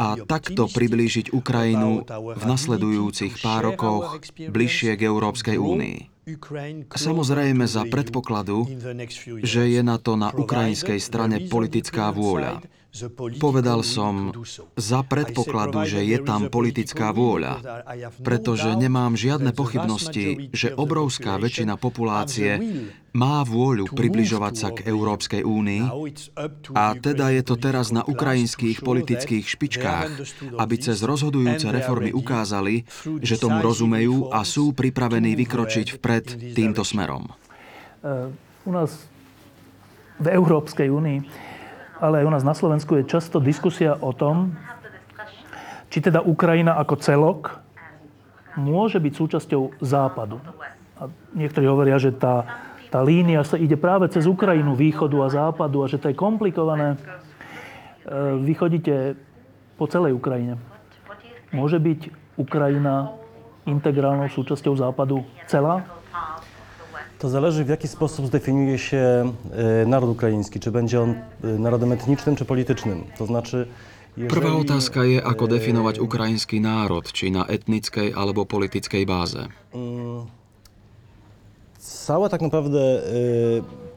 [0.00, 5.98] a takto priblížiť Ukrajinu v nasledujúcich pár rokoch bližšie k Európskej únii.
[6.96, 8.70] Samozrejme za predpokladu,
[9.42, 12.62] že je na to na ukrajinskej strane politická vôľa.
[13.40, 14.36] Povedal som
[14.76, 17.64] za predpokladu, že je tam politická vôľa,
[18.20, 22.60] pretože nemám žiadne pochybnosti, že obrovská väčšina populácie
[23.16, 25.82] má vôľu približovať sa k Európskej únii.
[26.76, 30.10] a teda je to teraz na ukrajinských politických špičkách,
[30.60, 32.84] aby cez rozhodujúce reformy ukázali,
[33.24, 37.32] že tomu rozumejú a sú pripravení vykročiť vpred týmto smerom.
[38.68, 39.08] U nás
[40.20, 41.51] v Európskej únii
[42.02, 44.58] ale aj u nás na Slovensku je často diskusia o tom,
[45.86, 47.62] či teda Ukrajina ako celok
[48.58, 50.42] môže byť súčasťou Západu.
[50.98, 51.06] A
[51.38, 52.42] niektorí hovoria, že tá,
[52.90, 56.94] tá línia sa ide práve cez Ukrajinu, východu a západu a že to je komplikované.
[56.94, 56.96] E,
[58.42, 59.14] vy chodíte
[59.78, 60.58] po celej Ukrajine.
[61.54, 63.14] Môže byť Ukrajina
[63.64, 66.01] integrálnou súčasťou západu celá?
[67.22, 69.32] To zależy, w jaki sposób zdefiniuje się
[69.82, 70.60] e, naród ukraiński.
[70.60, 73.04] Czy będzie on e, narodem etnicznym, czy politycznym.
[73.18, 73.66] To znaczy,
[74.28, 79.48] Prvá otázka je, ako definovať ukrajinský národ, či na etnickej alebo politickej báze.
[79.72, 80.26] Mm,
[81.78, 83.02] cała tak naprawdę e,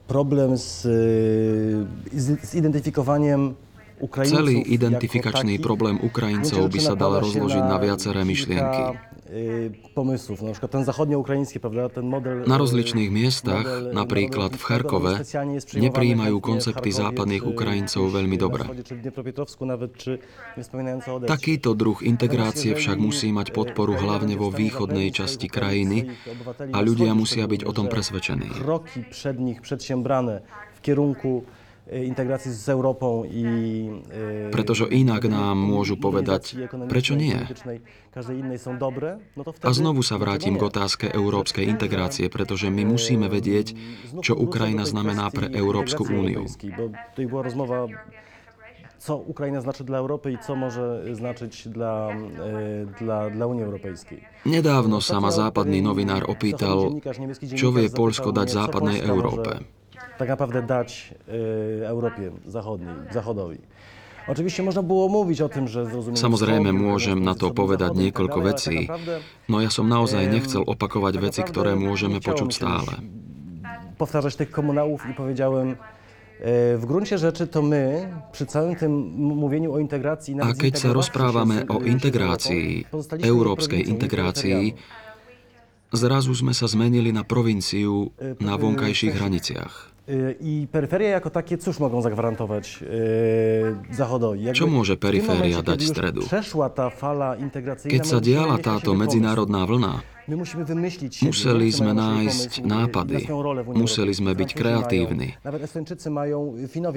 [0.08, 0.88] problem z,
[2.44, 3.56] z identyfikowaniem
[4.28, 9.15] Celý identifikačný problém Ukrajincov by sa dal rozložiť na viaceré myšlienky.
[9.94, 10.42] Pomysłów.
[10.42, 12.44] Na przykład ten zachodnio-ukraiński, prawda, ten model...
[12.48, 15.14] Na rozličných miestach, napríklad v Charkove,
[15.74, 18.70] nepríjmajú koncepty západných Ukrajincov veľmi dobre.
[21.26, 26.14] Takýto druh integrácie však musí mať podporu hlavne vo východnej časti krajiny
[26.70, 28.46] a ľudia musia byť o tom presvedčení.
[28.62, 30.46] Kroki przed nich przedsiębrane
[30.78, 31.50] w kierunku
[31.92, 33.46] integrácii s Európou i...
[34.50, 36.58] Pretože inak nám môžu povedať,
[36.90, 37.38] prečo nie.
[39.62, 43.78] A znovu sa vrátim k otázke európskej integrácie, pretože my musíme vedieť,
[44.26, 46.50] čo Ukrajina znamená pre Európsku úniu.
[49.06, 52.10] co Ukrajina znaczy dla Europy i co może znaczyć dla,
[53.00, 54.20] dla, dla Unii Europejskiej.
[54.50, 56.90] Nedávno sa ma západný novinár opýtal,
[57.54, 59.75] čo vie Polsko dať západnej Európe.
[60.18, 61.14] Tak naprawdę dać
[61.82, 63.58] y, Europie Zachodniej, Zachodowi.
[64.28, 66.18] Oczywiście można było mówić o tym, że zrozumienie...
[66.18, 68.90] Samozrejme môžem na to povedať niekoľko vecí,
[69.46, 73.06] no ja som naozaj nechcel opakovať veci, ktoré môžeme počuť stále.
[74.02, 75.78] Powtarzać tych komunałów i powiedziałem,
[76.42, 80.36] e, w gruncie rzeczy to my przy całym tym mówieniu o integracji...
[80.42, 82.90] A keď sa rozprávame o integrácii,
[83.22, 84.74] európskej integrácii,
[85.94, 88.10] zrazu sme sa zmenili na provinciu
[88.42, 89.95] na vonkajších hraniciach.
[90.42, 92.84] I peryferie jako takie cóż mogą zagwarantować
[93.92, 94.44] e, Zachodowi?
[94.44, 96.22] Jakby Čo môže periféria dať stredu?
[97.90, 103.30] Keď sa diala táto medzinárodná vlna, Museli sme nájsť nápady,
[103.78, 105.38] museli sme byť kreatívni,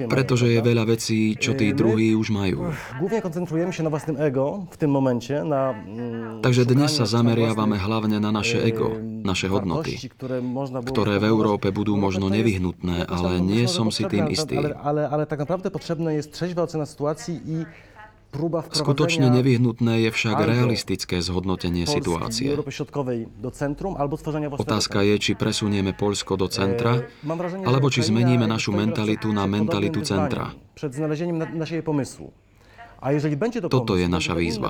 [0.09, 2.73] pretože je veľa vecí, čo tí druhí už majú.
[6.41, 10.09] Takže dnes sa zameriavame hlavne na naše ego, naše hodnoty,
[10.89, 14.57] ktoré v Európe budú možno nevyhnutné, ale nie som si tým istý.
[14.57, 17.57] Ale, ale tak naprawdę potrzebna jest trzeźwa ocena sytuacji i
[18.69, 22.53] Skutočne nevyhnutné je však realistické zhodnotenie situácie.
[24.53, 27.09] Otázka je, či presunieme Polsko do centra,
[27.65, 30.53] alebo či zmeníme našu mentalitu na mentalitu centra.
[33.65, 34.69] Toto je naša výzva.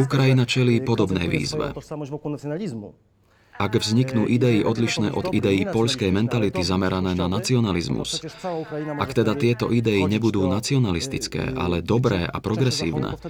[0.00, 1.76] Ukrajina čelí podobnej výzve.
[3.60, 8.24] Ak vzniknú idei odlišné od ideí poľskej mentality zamerané na nacionalizmus,
[8.96, 13.20] ak teda tieto idei nebudú nacionalistické, ale dobré a progresívne,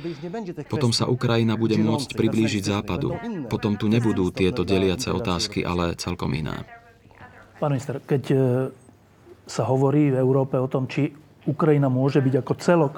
[0.70, 3.18] potom sa Ukrajina bude môcť priblížiť západu.
[3.50, 6.62] Potom tu nebudú tieto deliace otázky, ale celkom iné.
[7.58, 8.36] Pán minister, keď e,
[9.50, 11.10] sa hovorí v Európe o tom, či
[11.44, 12.94] Ukrajina môže byť ako celok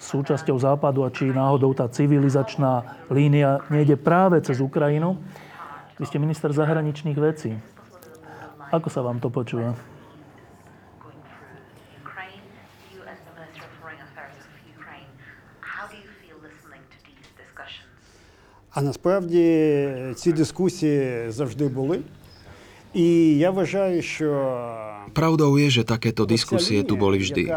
[0.00, 5.20] súčasťou západu a či náhodou tá civilizačná línia nejde práve cez Ukrajinu,
[5.98, 7.58] vy ste minister zahraničných vecí.
[8.74, 9.78] Ako sa vám to počúva?
[18.74, 19.44] А насправді
[20.16, 22.02] ці дискусії завжди були.
[25.14, 27.50] Pravdou je, že takéto diskusie tu boli vždy.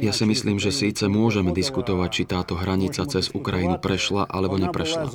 [0.00, 5.12] Ja si myslím, že síce môžeme diskutovať, či táto hranica cez Ukrajinu prešla alebo neprešla.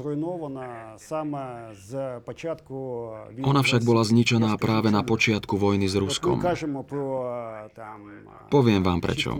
[3.41, 6.41] Ona však bola zničená práve na počiatku vojny s Ruskom.
[8.53, 9.37] Poviem vám prečo.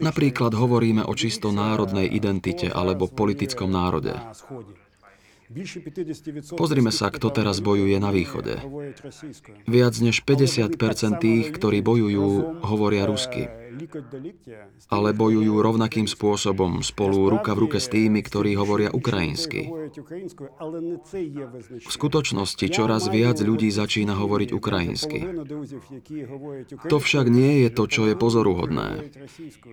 [0.00, 4.16] Napríklad hovoríme o čisto národnej identite alebo politickom národe.
[6.54, 8.62] Pozrime sa, kto teraz bojuje na východe.
[9.66, 10.78] Viac než 50%
[11.18, 13.59] tých, ktorí bojujú, hovoria rusky
[14.90, 19.70] ale bojujú rovnakým spôsobom spolu ruka v ruke s tými, ktorí hovoria ukrajinsky.
[21.80, 25.18] V skutočnosti čoraz viac ľudí začína hovoriť ukrajinsky.
[26.86, 28.88] To však nie je to, čo je pozoruhodné.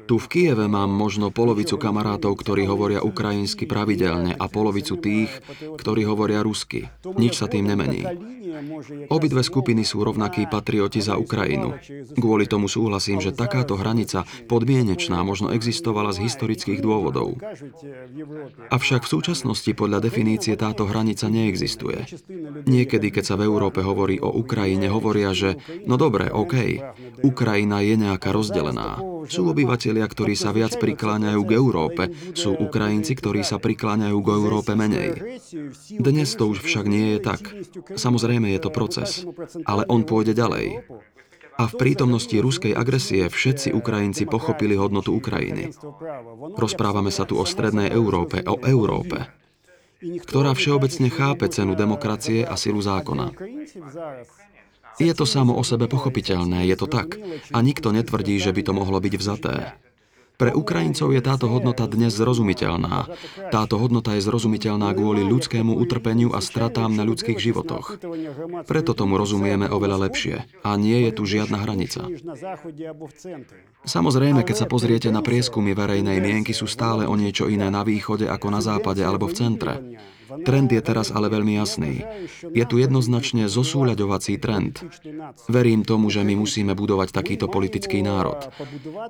[0.06, 5.32] Tu v Kieve mám možno polovicu kamarátov, ktorí hovoria ukrajinsky pravidelne a polovicu tých,
[5.78, 6.90] ktorí hovoria rusky.
[7.18, 8.06] Nič sa tým nemení.
[9.14, 11.78] Obidve skupiny sú rovnakí patrioti za Ukrajinu.
[12.18, 17.40] Kvôli tomu súhlasím, že takáto hranica podmienečná možno existovala z historických dôvodov.
[18.68, 22.04] Avšak v súčasnosti podľa definície táto hranica neexistuje.
[22.68, 25.56] Niekedy, keď sa v Európe hovorí o Ukrajine, hovoria, že
[25.88, 26.84] no dobre, OK,
[27.24, 29.00] Ukrajina je nejaká rozdelená.
[29.32, 32.04] Sú obyvatelia, ktorí sa viac prikláňajú k Európe,
[32.36, 35.40] sú Ukrajinci, ktorí sa prikláňajú k Európe menej.
[35.96, 37.42] Dnes to už však nie je tak.
[37.96, 39.24] Samozrejme je to proces,
[39.64, 40.84] ale on pôjde ďalej.
[41.58, 45.74] A v prítomnosti ruskej agresie všetci Ukrajinci pochopili hodnotu Ukrajiny.
[46.54, 49.26] Rozprávame sa tu o strednej Európe, o Európe,
[50.02, 53.34] ktorá všeobecne chápe cenu demokracie a silu zákona.
[54.98, 57.18] Je to samo o sebe pochopiteľné, je to tak.
[57.54, 59.78] A nikto netvrdí, že by to mohlo byť vzaté.
[60.38, 63.10] Pre Ukrajincov je táto hodnota dnes zrozumiteľná.
[63.50, 67.98] Táto hodnota je zrozumiteľná kvôli ľudskému utrpeniu a stratám na ľudských životoch.
[68.70, 70.46] Preto tomu rozumieme oveľa lepšie.
[70.62, 72.06] A nie je tu žiadna hranica.
[73.88, 78.28] Samozrejme, keď sa pozriete na prieskumy verejnej mienky, sú stále o niečo iné na východe
[78.28, 79.74] ako na západe alebo v centre.
[80.28, 82.04] Trend je teraz ale veľmi jasný.
[82.52, 84.84] Je tu jednoznačne zosúľaďovací trend.
[85.48, 88.52] Verím tomu, že my musíme budovať takýto politický národ.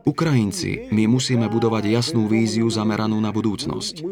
[0.05, 4.05] Ukrajinci, my musíme budovať jasnú víziu zameranú na budúcnosť.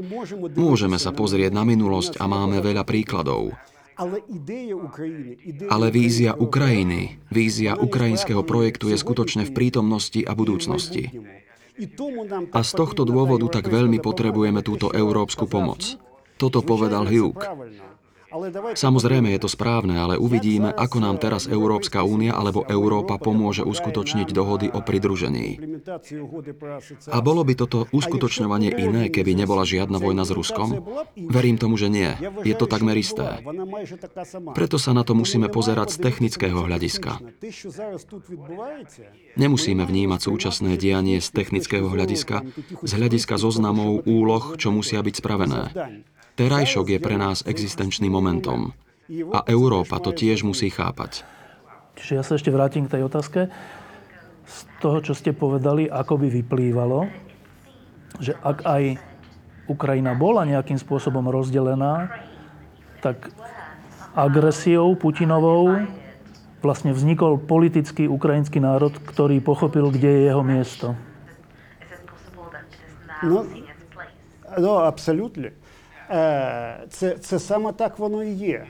[0.58, 3.54] Môžeme sa pozrieť na minulosť a máme veľa príkladov.
[3.96, 11.16] Ale vízia Ukrajiny, vízia ukrajinského projektu je skutočne v prítomnosti a budúcnosti.
[12.56, 16.00] A z tohto dôvodu tak veľmi potrebujeme túto európsku pomoc.
[16.36, 17.40] Toto povedal Hugh.
[18.76, 24.30] Samozrejme je to správne, ale uvidíme, ako nám teraz Európska únia alebo Európa pomôže uskutočniť
[24.36, 25.60] dohody o pridružení.
[27.12, 30.84] A bolo by toto uskutočňovanie iné, keby nebola žiadna vojna s Ruskom?
[31.16, 32.12] Verím tomu, že nie.
[32.44, 33.40] Je to takmer isté.
[34.52, 37.24] Preto sa na to musíme pozerať z technického hľadiska.
[39.36, 42.44] Nemusíme vnímať súčasné dianie z technického hľadiska,
[42.84, 45.62] z hľadiska zoznamov úloh, čo musia byť spravené.
[46.36, 48.76] Terajšok je pre nás existenčným momentom.
[49.32, 51.24] A Európa to tiež musí chápať.
[51.96, 53.48] Čiže ja sa ešte vrátim k tej otázke.
[54.46, 57.08] Z toho, čo ste povedali, ako by vyplývalo,
[58.20, 58.84] že ak aj
[59.72, 62.12] Ukrajina bola nejakým spôsobom rozdelená,
[63.00, 63.32] tak
[64.14, 65.88] agresiou Putinovou
[66.60, 70.88] vlastne vznikol politický ukrajinský národ, ktorý pochopil, kde je jeho miesto.
[73.24, 73.48] No,
[74.60, 75.56] no absolútne.
[76.91, 78.67] Це, це саме так воно і є.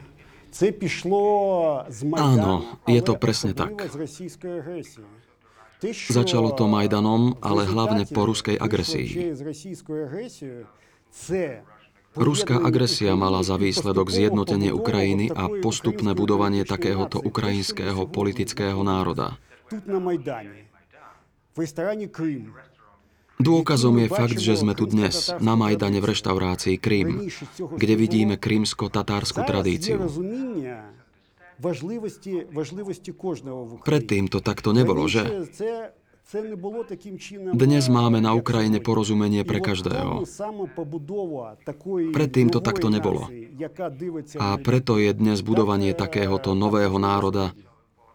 [0.50, 3.92] Це пішло з Майдану, Áno, je to presne tak.
[3.92, 5.06] з російської агресії.
[6.10, 9.32] Začalo to Majdanom, ale hlavne po ruskej agresii.
[12.10, 19.38] Ruská agresia mala za výsledok zjednotenie Ukrajiny a postupné budovanie takéhoto ukrajinského politického národa.
[23.35, 25.11] Dôkazom je fakt, že sme tu dnes,
[25.43, 27.27] na Majdane v reštaurácii Krym,
[27.59, 29.99] kde vidíme krymsko-tatárskú tradíciu.
[33.83, 35.23] Predtým to takto nebolo, že?
[37.53, 40.25] Dnes máme na Ukrajine porozumenie pre každého.
[42.11, 43.29] Predtým to takto nebolo.
[44.41, 47.53] A preto je dnes budovanie takéhoto nového národa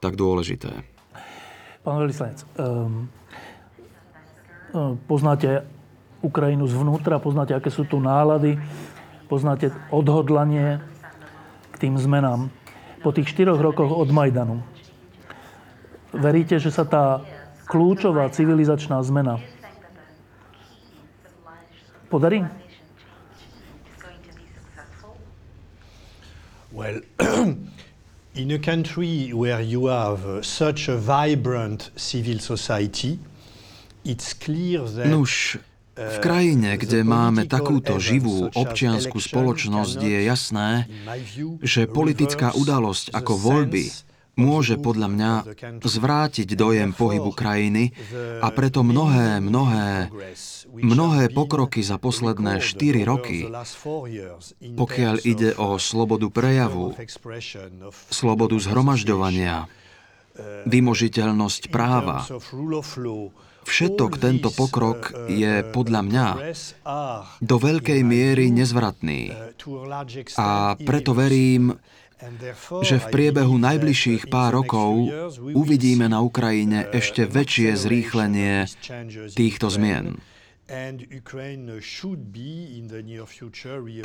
[0.03, 0.83] tak dôležité.
[1.81, 3.09] Pán veľvyslanec, um,
[5.07, 5.67] poznáte
[6.21, 8.61] Ukrajinu zvnútra, poznáte, aké sú tu nálady,
[9.27, 10.85] poznáte odhodlanie
[11.73, 12.53] k tým zmenám.
[13.01, 14.61] Po tých štyroch rokoch od Majdanu
[16.13, 17.25] veríte, že sa tá
[17.71, 19.41] kľúčová civilizačná zmena
[22.11, 22.45] podarí?
[26.73, 27.01] Well,
[28.35, 33.19] in a country where you have such a vibrant civil society,
[35.06, 35.60] Nuž,
[36.01, 40.68] v krajine, kde máme takúto živú občianskú spoločnosť, je jasné,
[41.60, 43.93] že politická udalosť ako voľby
[44.40, 45.32] môže podľa mňa
[45.85, 47.93] zvrátiť dojem pohybu krajiny
[48.40, 50.09] a preto mnohé, mnohé,
[50.72, 53.44] mnohé pokroky za posledné 4 roky,
[54.72, 56.97] pokiaľ ide o slobodu prejavu,
[58.09, 59.68] slobodu zhromažďovania,
[60.64, 62.24] vymožiteľnosť práva,
[63.71, 66.27] Všetok tento pokrok je podľa mňa
[67.39, 69.31] do veľkej miery nezvratný.
[70.35, 71.79] A preto verím,
[72.83, 75.09] že v priebehu najbližších pár rokov
[75.55, 78.67] uvidíme na Ukrajine ešte väčšie zrýchlenie
[79.39, 80.19] týchto zmien.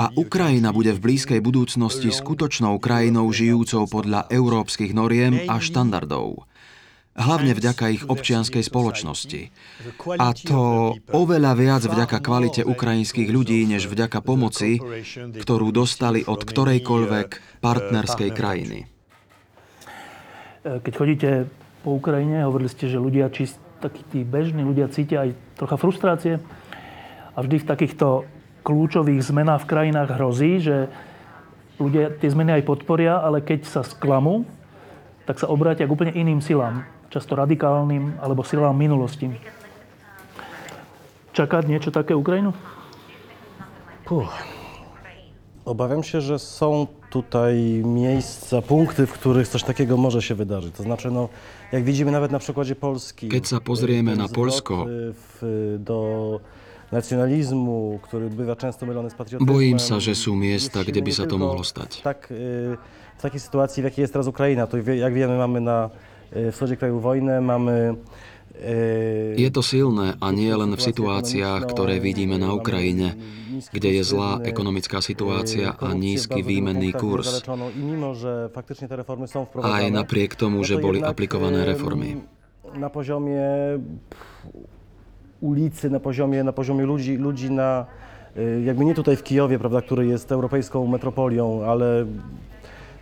[0.02, 6.46] A Ukrajina bude v blízkej budúcnosti skutočnou krajinou žijúcou podľa európskych noriem a štandardov
[7.16, 9.42] hlavne vďaka ich občianskej spoločnosti.
[10.20, 14.84] A to oveľa viac vďaka kvalite ukrajinských ľudí, než vďaka pomoci,
[15.16, 18.80] ktorú dostali od ktorejkoľvek partnerskej krajiny.
[20.66, 21.30] Keď chodíte
[21.88, 23.48] po Ukrajine, hovorili ste, že ľudia, či
[23.80, 26.42] takí tí bežní ľudia cítia aj trocha frustrácie
[27.32, 28.08] a vždy v takýchto
[28.66, 30.90] kľúčových zmenách v krajinách hrozí, že
[31.78, 34.50] ľudia tie zmeny aj podporia, ale keď sa sklamú,
[35.30, 39.32] tak sa obrátia k úplne iným silám často radikálnym alebo silám minulosti.
[41.32, 42.52] Čakať niečo také Ukrajinu?
[44.04, 44.28] Puh.
[45.66, 50.76] Obawiam się, że są tutaj miejsca, punkty, w których coś takiego może się wydarzyć.
[50.76, 51.30] To znaczy, no,
[51.72, 53.32] jak widzimy nawet na przykładzie Polski.
[53.32, 54.86] Keď sa pozrieme na Polsko,
[55.16, 55.40] w,
[55.80, 56.00] do
[56.92, 59.56] nacjonalizmu, który bywa często mylony z patriotyzmem.
[59.56, 62.06] Bojím sa, že sú miesta, kde by sa to mohlo stať.
[62.06, 62.30] Tak,
[63.18, 65.90] w takiej sytuacji, w jakiej jest teraz Ukraina, to jak wiemy, mamy na
[66.52, 67.95] wschodzie kraju wojnę, mamy
[69.35, 73.19] je to silné a nie len v situáciách, ktoré vidíme na Ukrajine,
[73.76, 77.43] kde je zlá ekonomická situácia a nízky výmenný kurz.
[79.60, 82.23] Aj napriek tomu, že boli aplikované reformy.
[82.80, 83.76] Na poziomie
[85.43, 87.88] ulicy, na poziomie, na poziomie ludzi, ludzi na,
[88.39, 92.07] jakby nie tutaj w Kijowie, prawda, który jest europejską metropolią, ale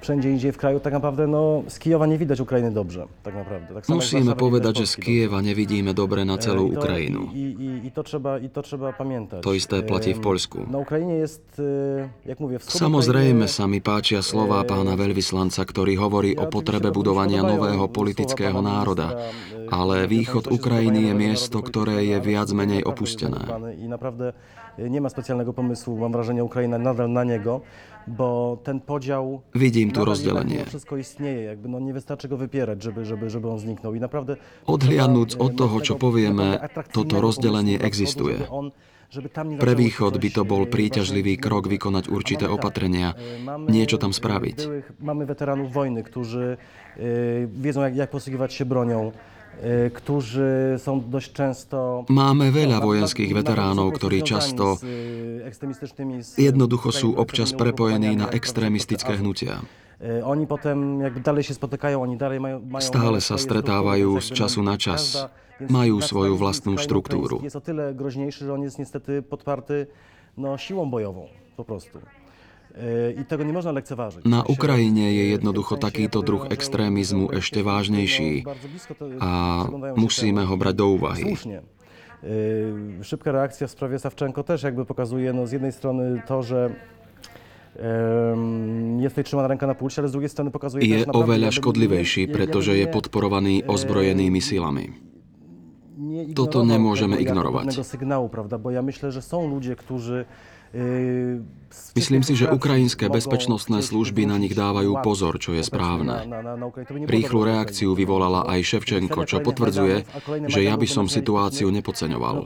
[0.03, 3.07] wszędzie indziej w kraju, tak naprawdę no, z Kijowa nie widać Ukrainy dobrze.
[3.23, 3.69] Tak naprawdę.
[3.73, 7.31] Tak Musíme povedať, že z Kieva nevidíme dobre na celú Ukrajinu.
[7.31, 9.39] I, i, i, to trzeba, I to trzeba pamiętać.
[9.39, 10.67] To isté platí v Poľsku.
[10.67, 11.61] Na Ukrajine jest,
[12.25, 17.87] jak mówię, Samozrejme sa mi páčia slova pána veľvyslanca, ktorý hovorí o potrebe budovania nového
[17.87, 19.31] politického národa,
[19.71, 23.39] ale východ Ukrajiny je miesto, ktoré je viac menej opustené.
[23.79, 24.35] I naprawdę
[24.77, 27.61] nie ma specjalnego pomysłu, mam wrażenie, Ukraina nadal na niego,
[28.07, 29.41] bo ten podział...
[29.55, 30.65] Vidím tu rozdelenie.
[30.65, 33.95] Wszystko istnieje, jakby no nie wystarczy go wypierać, żeby, żeby, żeby on zniknął.
[33.95, 34.35] I naprawdę...
[34.65, 36.59] Odhliadnúc od toho, čo povieme,
[36.91, 38.43] toto rozdelenie existuje.
[39.61, 43.13] Pre východ by to bol príťažlivý krok vykonať určité opatrenia,
[43.69, 44.57] niečo tam spraviť.
[44.97, 46.57] Mamy weteranów wojny, którzy
[47.45, 49.11] wiedzą, jak, jak posługiwać się bronią,
[49.93, 52.05] którzy są dość często...
[52.09, 54.75] Máme veľa vojenských veteránov, ktorí často
[56.35, 59.63] jednoducho sú občas prepojení na extrémistické hnutia.
[60.03, 64.75] Oni potem jakby dalej się spotykają, oni dalej mają Stále sa stretávajú z času na
[64.75, 65.15] čas.
[65.63, 67.39] Majú svoju vlastnú štruktúru.
[67.39, 69.87] Jest o tyle groźniejszy, że on jest niestety podparty
[70.37, 71.99] no, siłą bojową po prostu.
[73.21, 74.25] I tego nie można lekceważyć.
[74.25, 78.41] Na Ukrajine je jednoducho takýto druh extrémizmu ešte vážnejší
[79.21, 81.37] a musíme ho brať do úvahy.
[83.03, 86.69] Szybka reakcja w sprawie Sawczenko też jakby pokazuje no, z jednej strony to, że
[88.99, 92.73] jest tutaj trzymaná ręka na pulsie, ale z drugiej strony pokazuje je oveľa škodlivejší, pretože
[92.77, 94.93] je podporovaný ozbrojenými silami.
[96.33, 97.69] Toto nemôžeme ignorovať.
[101.93, 106.25] Myslím si, že ukrajinské bezpečnostné služby na nich dávajú pozor, čo je správne.
[107.05, 110.05] Rýchlu reakciu vyvolala aj Ševčenko, čo potvrdzuje,
[110.49, 112.45] že ja by som situáciu nepodceňoval.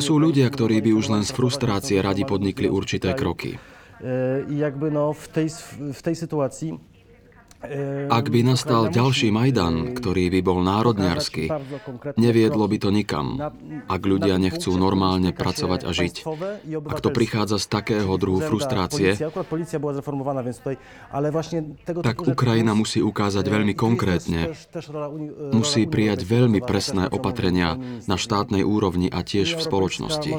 [0.00, 3.56] Sú ľudia, ktorí by už len z frustrácie radi podnikli určité kroky.
[4.50, 5.48] I jakby no w tej,
[5.94, 6.74] w tej sytuacji
[8.10, 11.46] ak by nastal ďalší Majdan, ktorý by bol národňarský,
[12.18, 13.38] neviedlo by to nikam,
[13.86, 16.14] ak ľudia nechcú normálne pracovať a žiť.
[16.90, 19.14] Ak to prichádza z takého druhu frustrácie,
[22.02, 24.50] tak Ukrajina musí ukázať veľmi konkrétne,
[25.54, 27.78] musí prijať veľmi presné opatrenia
[28.10, 30.30] na štátnej úrovni a tiež v spoločnosti.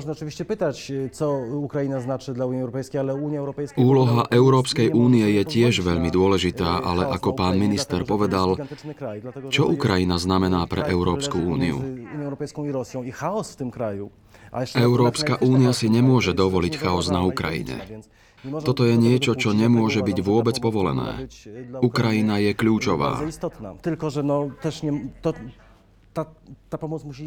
[3.80, 8.58] Úloha Európskej únie je tiež veľmi dôležitá, ale ako pán minister povedal,
[9.54, 11.78] čo Ukrajina znamená pre Európsku úniu.
[14.74, 18.04] Európska únia si nemôže dovoliť chaos na Ukrajine.
[18.44, 21.32] Toto je niečo, čo nemôže byť vôbec povolené.
[21.80, 23.24] Ukrajina je kľúčová.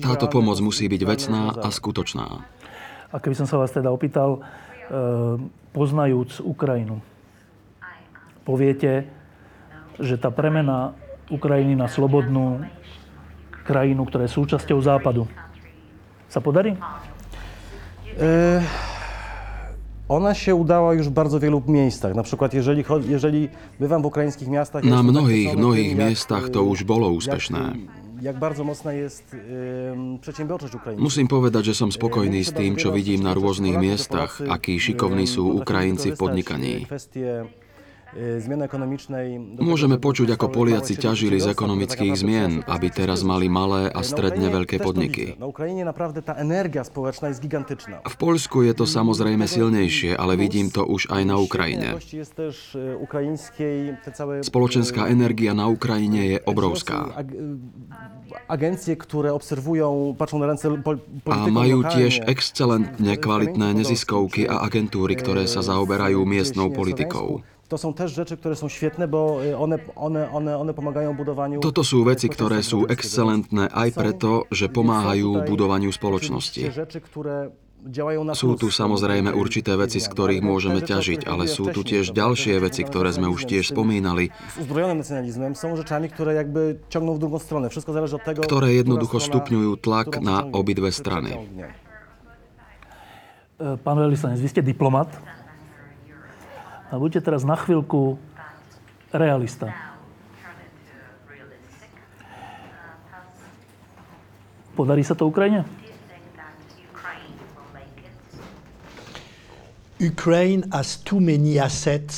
[0.05, 2.27] Táto pomoc musí byť vecná a skutočná.
[3.11, 4.45] A keby som sa vás teda opýtal,
[5.73, 7.01] poznajúc Ukrajinu,
[8.45, 9.09] poviete,
[10.01, 10.93] že tá premena
[11.33, 12.63] Ukrajiny na slobodnú
[13.67, 15.27] krajinu, ktorá je súčasťou Západu,
[16.31, 16.79] sa podarí?
[18.15, 18.63] E,
[20.09, 22.15] ona się udała już w bardzo wielu miejscach.
[22.15, 23.49] Na przykład, jeżeli, jeżeli
[23.81, 24.85] bywam w ukraińskich miastach...
[24.85, 27.75] Na mnohých, mnohých miestach to už bolo úspešné.
[28.23, 29.37] Jak bardzo mocna jest
[30.21, 31.03] przedsiębiorczość Ukrainy.
[31.03, 35.53] Musím povedať, že som spokojný s tým, čo vidím na rôznych miestach, akí šikovní sú
[35.61, 36.75] Ukrajinci v podnikaní.
[39.59, 44.79] Môžeme počuť, ako Poliaci ťažili z ekonomických zmien, aby teraz mali malé a stredne veľké
[44.79, 45.35] podniky.
[48.07, 51.99] V Poľsku je to samozrejme silnejšie, ale vidím to už aj na Ukrajine.
[54.47, 57.11] Spoločenská energia na Ukrajine je obrovská.
[61.27, 67.43] A majú tiež excelentne kvalitné neziskovky a agentúry, ktoré sa zaoberajú miestnou politikou.
[67.69, 71.59] To są też rzeczy, które są świetne, bo one, one, one, one pomagają budowaniu...
[71.59, 76.63] Toto sú veci, ktoré sú excelentné aj preto, že pomáhajú budovaniu spoločnosti.
[78.35, 82.83] Sú tu samozrejme určité veci, z ktorých môžeme ťažiť, ale sú tu tiež ďalšie veci,
[82.83, 84.31] ktoré sme už tiež spomínali,
[88.43, 91.31] ktoré jednoducho stupňujú tlak na obidve strany.
[93.57, 95.09] E, pán veľvyslanec, vy ste diplomat
[96.87, 98.19] a buďte teraz na chvíľku
[99.11, 99.75] realista.
[104.77, 105.86] Podarí sa to Ukrajine?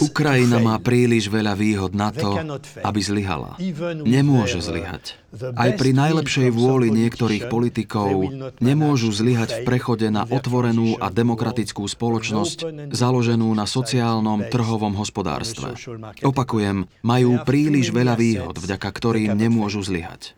[0.02, 2.34] Ukrajina má príliš veľa výhod na to,
[2.82, 3.54] aby zlyhala.
[4.02, 5.14] Nemôže zlyhať.
[5.54, 12.90] Aj pri najlepšej vôli niektorých politikov nemôžu zlyhať v prechode na otvorenú a demokratickú spoločnosť
[12.90, 15.78] založenú na sociálnom trhovom hospodárstve.
[16.26, 20.34] Opakujem, majú príliš veľa výhod, vďaka ktorým nemôžu zlyhať.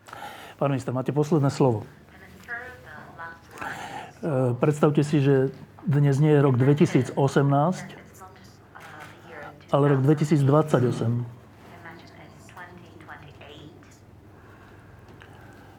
[0.61, 1.89] Pán minister, máte posledné slovo.
[4.21, 5.49] E, predstavte si, že
[5.86, 7.14] dnes nie je rok 2018,
[9.70, 11.24] ale rok 2028.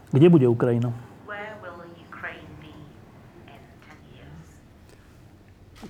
[0.08, 0.94] Kde bude Ukrajina?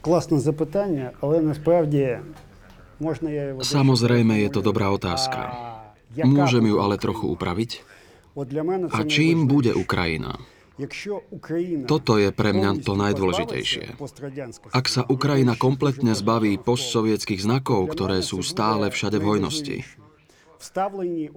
[0.01, 2.19] Класне запитання, але насправді
[2.99, 3.61] можна я його...
[3.61, 5.51] Samozrejme je to dobrá otázka.
[6.25, 7.84] Môžem ju ale trochu upraviť?
[8.93, 10.38] A čím bude Ukrajina?
[11.86, 13.96] Toto je pre mňa to najdôležitejšie.
[14.72, 19.76] Ak sa Ukrajina kompletne zbaví postsovietských znakov, ktoré sú stále všade v hojnosti,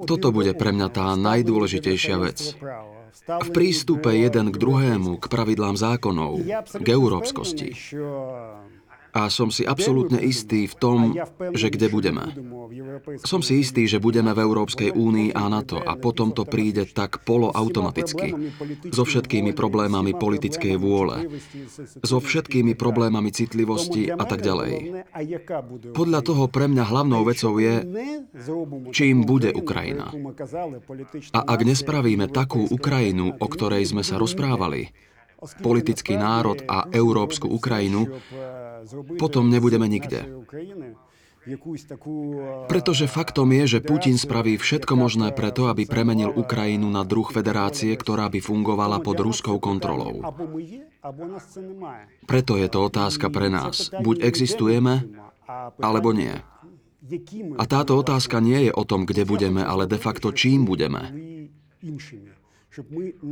[0.06, 2.54] toto bude pre mňa tá najdôležitejšia vec.
[3.26, 6.46] V prístupe jeden k druhému, k pravidlám zákonov,
[6.78, 7.74] k európskosti,
[9.16, 11.00] a som si absolútne istý v tom,
[11.56, 12.28] že kde budeme.
[13.24, 17.24] Som si istý, že budeme v Európskej únii a NATO a potom to príde tak
[17.24, 18.36] poloautomaticky.
[18.92, 21.32] So všetkými problémami politickej vôle,
[22.04, 25.06] so všetkými problémami citlivosti a tak ďalej.
[25.96, 27.88] Podľa toho pre mňa hlavnou vecou je,
[28.92, 30.12] čím bude Ukrajina.
[31.32, 34.92] A ak nespravíme takú Ukrajinu, o ktorej sme sa rozprávali,
[35.62, 38.18] politický národ a európsku Ukrajinu,
[39.18, 40.26] potom nebudeme nikde.
[42.66, 47.94] Pretože faktom je, že Putin spraví všetko možné preto, aby premenil Ukrajinu na druh federácie,
[47.94, 50.26] ktorá by fungovala pod ruskou kontrolou.
[52.26, 53.94] Preto je to otázka pre nás.
[54.02, 55.06] Buď existujeme,
[55.78, 56.34] alebo nie.
[57.62, 61.14] A táto otázka nie je o tom, kde budeme, ale de facto čím budeme.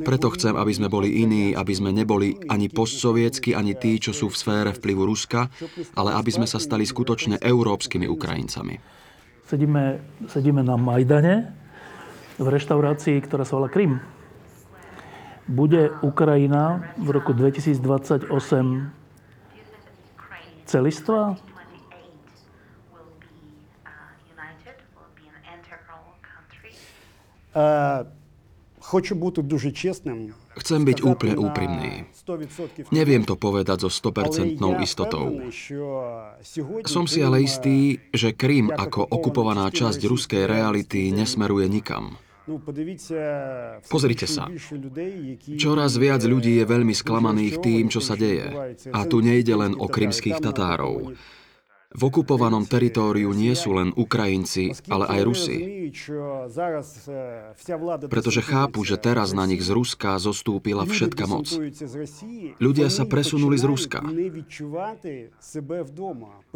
[0.08, 4.32] Preto chcem, aby sme boli iní, aby sme neboli ani postsovietsky, ani tí, čo sú
[4.32, 5.52] v sfére vplyvu Ruska,
[6.00, 8.80] ale aby sme sa stali skutočne európskymi Ukrajincami.
[9.44, 10.00] Sedíme,
[10.32, 11.52] sedíme na Majdane
[12.40, 14.00] v reštaurácii, ktorá sa volá Krym.
[15.44, 18.32] Bude Ukrajina v roku 2028
[20.64, 21.36] celistvá?
[27.54, 28.10] Uh,
[30.54, 31.94] Chcem byť úplne úprimný.
[32.92, 35.40] Neviem to povedať so 100% istotou.
[36.84, 42.20] Som si ale istý, že Krym ako okupovaná časť ruskej reality nesmeruje nikam.
[43.88, 44.52] Pozrite sa.
[45.56, 48.52] Čoraz viac ľudí je veľmi sklamaných tým, čo sa deje.
[48.92, 51.16] A tu nejde len o krymských Tatárov.
[51.94, 55.58] V okupovanom teritóriu nie sú len Ukrajinci, ale aj Rusi.
[58.10, 61.54] Pretože chápu, že teraz na nich z Ruska zostúpila všetka moc.
[62.58, 64.02] Ľudia sa presunuli z Ruska.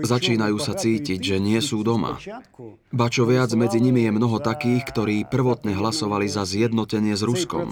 [0.01, 2.18] Začínajú sa cítiť, že nie sú doma.
[2.89, 7.69] Ba čo viac, medzi nimi je mnoho takých, ktorí prvotne hlasovali za zjednotenie s Ruskom.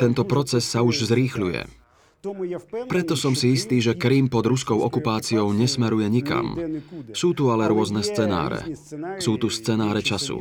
[0.00, 1.83] Tento proces sa už zrýchľuje.
[2.88, 6.56] Preto som si istý, že Krím pod ruskou okupáciou nesmeruje nikam.
[7.12, 8.64] Sú tu ale rôzne scenáre.
[9.20, 10.40] Sú tu scenáre času.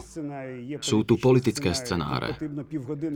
[0.80, 2.39] Sú tu politické scenáre.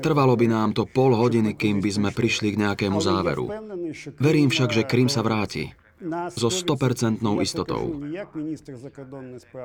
[0.03, 3.45] Trvalo by nám to pol hodiny, kým by sme prišli k nejakému záveru.
[4.19, 5.86] Verím však, že Krím sa vráti
[6.37, 7.89] so 100% istotou.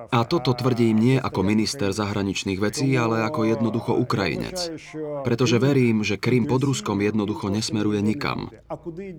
[0.09, 4.57] A toto tvrdím nie ako minister zahraničných vecí, ale ako jednoducho Ukrajinec.
[5.29, 8.49] Pretože verím, že Krym pod Ruskom jednoducho nesmeruje nikam.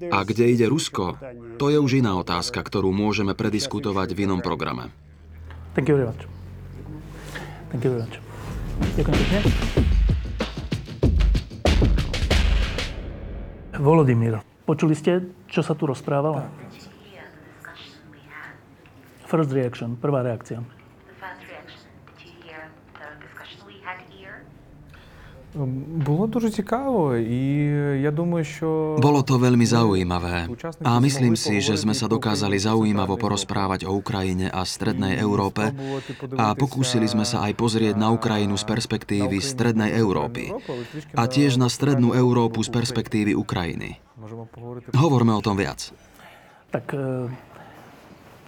[0.10, 1.22] A kde ide Rusko,
[1.62, 4.90] to je už iná otázka, ktorú môžeme prediskutovať v inom programe.
[5.78, 6.22] Thank you very much.
[7.70, 8.18] Thank you very much.
[8.98, 9.40] Ďakujem pekne.
[13.74, 14.38] Volodymyr,
[14.70, 16.46] počuli ste, čo sa tu rozprávalo?
[19.33, 20.65] first reaction, prvá reakcia?
[26.07, 27.65] Bolo дуже цікаво і
[28.01, 28.97] я думаю, що...
[29.01, 30.47] Bolo to veľmi zaujímavé
[30.85, 35.73] a myslím si, že sme sa dokázali zaujímavo porozprávať o Ukrajine a Strednej Európe
[36.37, 40.53] a pokúsili sme sa aj pozrieť na Ukrajinu z perspektívy Strednej Európy
[41.17, 43.99] a tiež na Strednú Európu z perspektívy Ukrajiny.
[44.95, 45.91] Hovorme o tom viac.
[46.69, 47.33] Tak e,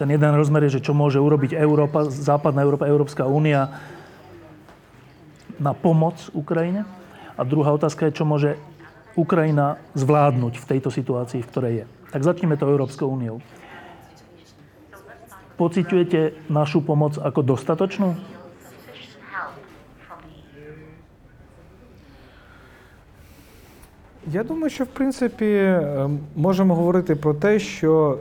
[0.01, 3.69] ten jeden rozmer je, že čo môže urobiť Európa, Západná Európa, Európska únia
[5.61, 6.89] na pomoc Ukrajine.
[7.37, 8.57] A druhá otázka je, čo môže
[9.13, 11.85] Ukrajina zvládnuť v tejto situácii, v ktorej je.
[12.17, 13.45] Tak začneme to Európskou úniou.
[15.61, 18.17] Pociťujete našu pomoc ako dostatočnú?
[24.33, 25.77] Я думаю, що в принципі
[26.37, 28.19] можемо говорити про те, що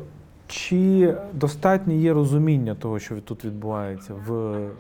[0.50, 4.30] Či dostatne je rozumіння toho, čo тут відбувається v,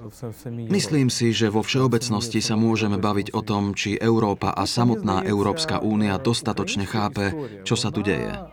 [0.09, 4.65] v samej Myslím si, že vo všeobecnosti sa môžeme baviť o tom, či Európa a
[4.65, 8.52] samotná Európska únia dostatočne chápe, čo sa tu deje.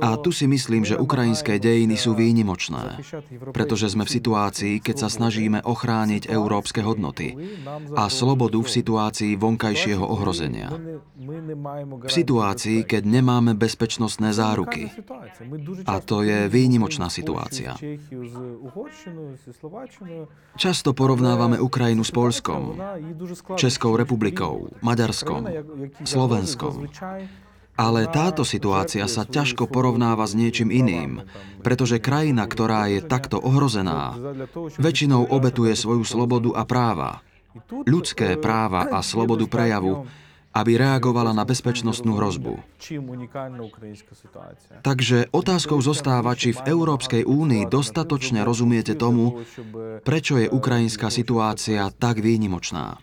[0.00, 3.00] A tu si myslím, že ukrajinské dejiny sú výnimočné,
[3.52, 7.34] pretože sme v situácii, keď sa snažíme ochrániť európske hodnoty
[7.96, 10.72] a slobodu v situácii vonkajšieho ohrozenia.
[12.04, 14.88] V situácii, keď nemáme bezpečnostné záruky.
[15.84, 17.74] A to je výnimočná situácia.
[20.58, 22.78] Často porovnávame Ukrajinu s Polskom,
[23.58, 25.46] Českou republikou, Maďarskom,
[26.02, 26.88] Slovenskom.
[27.78, 31.22] Ale táto situácia sa ťažko porovnáva s niečím iným,
[31.62, 34.18] pretože krajina, ktorá je takto ohrozená,
[34.82, 37.22] väčšinou obetuje svoju slobodu a práva,
[37.86, 40.10] ľudské práva a slobodu prejavu,
[40.58, 42.58] aby reagovala na bezpečnostnú hrozbu.
[44.82, 49.44] Takže otázkou zostáva, či v Európskej únii dostatočne rozumiete tomu,
[50.02, 52.98] prečo je ukrajinská situácia tak výnimočná.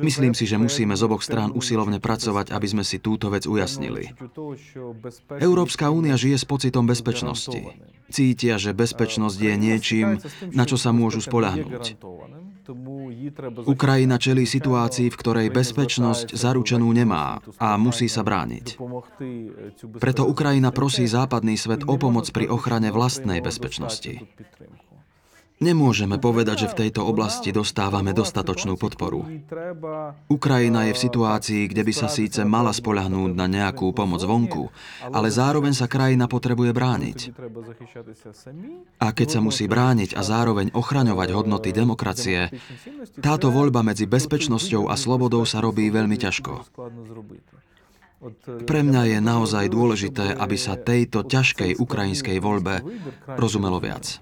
[0.00, 4.12] Myslím si, že musíme z oboch strán usilovne pracovať, aby sme si túto vec ujasnili.
[5.40, 7.74] Európska únia žije s pocitom bezpečnosti.
[8.12, 10.08] Cítia, že bezpečnosť je niečím,
[10.52, 11.96] na čo sa môžu spolahnúť.
[13.68, 18.80] Ukrajina čelí situácii, v ktorej bezpečnosť zaručenú nemá a musí sa brániť.
[20.00, 24.24] Preto Ukrajina prosí západný svet o pomoc pri ochrane vlastnej bezpečnosti.
[25.64, 29.24] Nemôžeme povedať, že v tejto oblasti dostávame dostatočnú podporu.
[30.28, 34.68] Ukrajina je v situácii, kde by sa síce mala spoľahnúť na nejakú pomoc vonku,
[35.08, 37.18] ale zároveň sa krajina potrebuje brániť.
[39.00, 42.52] A keď sa musí brániť a zároveň ochraňovať hodnoty demokracie,
[43.24, 46.52] táto voľba medzi bezpečnosťou a slobodou sa robí veľmi ťažko.
[48.64, 52.84] Pre mňa je naozaj dôležité, aby sa tejto ťažkej ukrajinskej voľbe
[53.36, 54.20] rozumelo viac.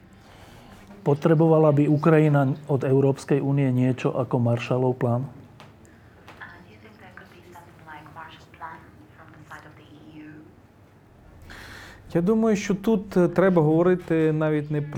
[1.03, 5.27] Potrebovala by Ukrajina od Európskej únie niečo ako Marshallov plán?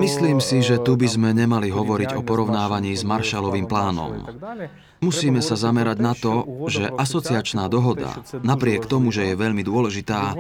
[0.03, 4.27] Myslím si, že tu by sme nemali hovoriť o porovnávaní s Marshallovým plánom.
[5.05, 10.33] Musíme sa zamerať na to, že asociačná dohoda, napriek tomu, že je veľmi dôležitá,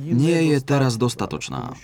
[0.00, 1.76] nie je teraz dostatočná.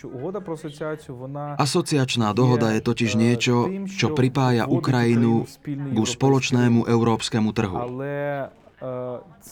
[1.60, 5.44] Asociačná dohoda je totiž niečo, čo pripája Ukrajinu
[5.92, 7.78] ku spoločnému európskemu trhu.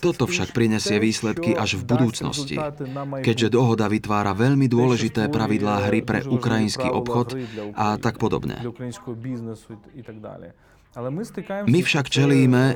[0.02, 2.58] Toto však prinesie výsledky až v budúcnosti,
[3.22, 7.38] keďže dohoda vytvára veľmi dôležité pravidlá hry pre ukrajinský obchod
[7.78, 8.58] a tak podobne.
[11.70, 12.74] My však čelíme,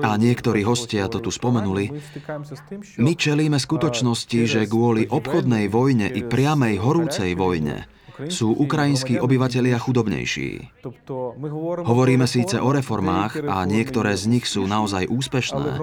[0.00, 1.92] a niektorí hostia to tu spomenuli,
[2.96, 7.84] my čelíme skutočnosti, že kvôli obchodnej vojne i priamej horúcej vojne
[8.28, 10.82] sú ukrajinskí obyvatelia chudobnejší.
[11.86, 15.80] Hovoríme síce o reformách a niektoré z nich sú naozaj úspešné,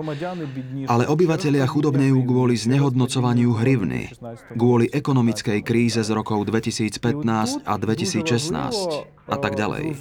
[0.85, 4.13] ale obyvatelia chudobnejú kvôli znehodnocovaniu hrivny,
[4.53, 9.95] kvôli ekonomickej kríze z rokov 2015 a 2016 a tak ďalej.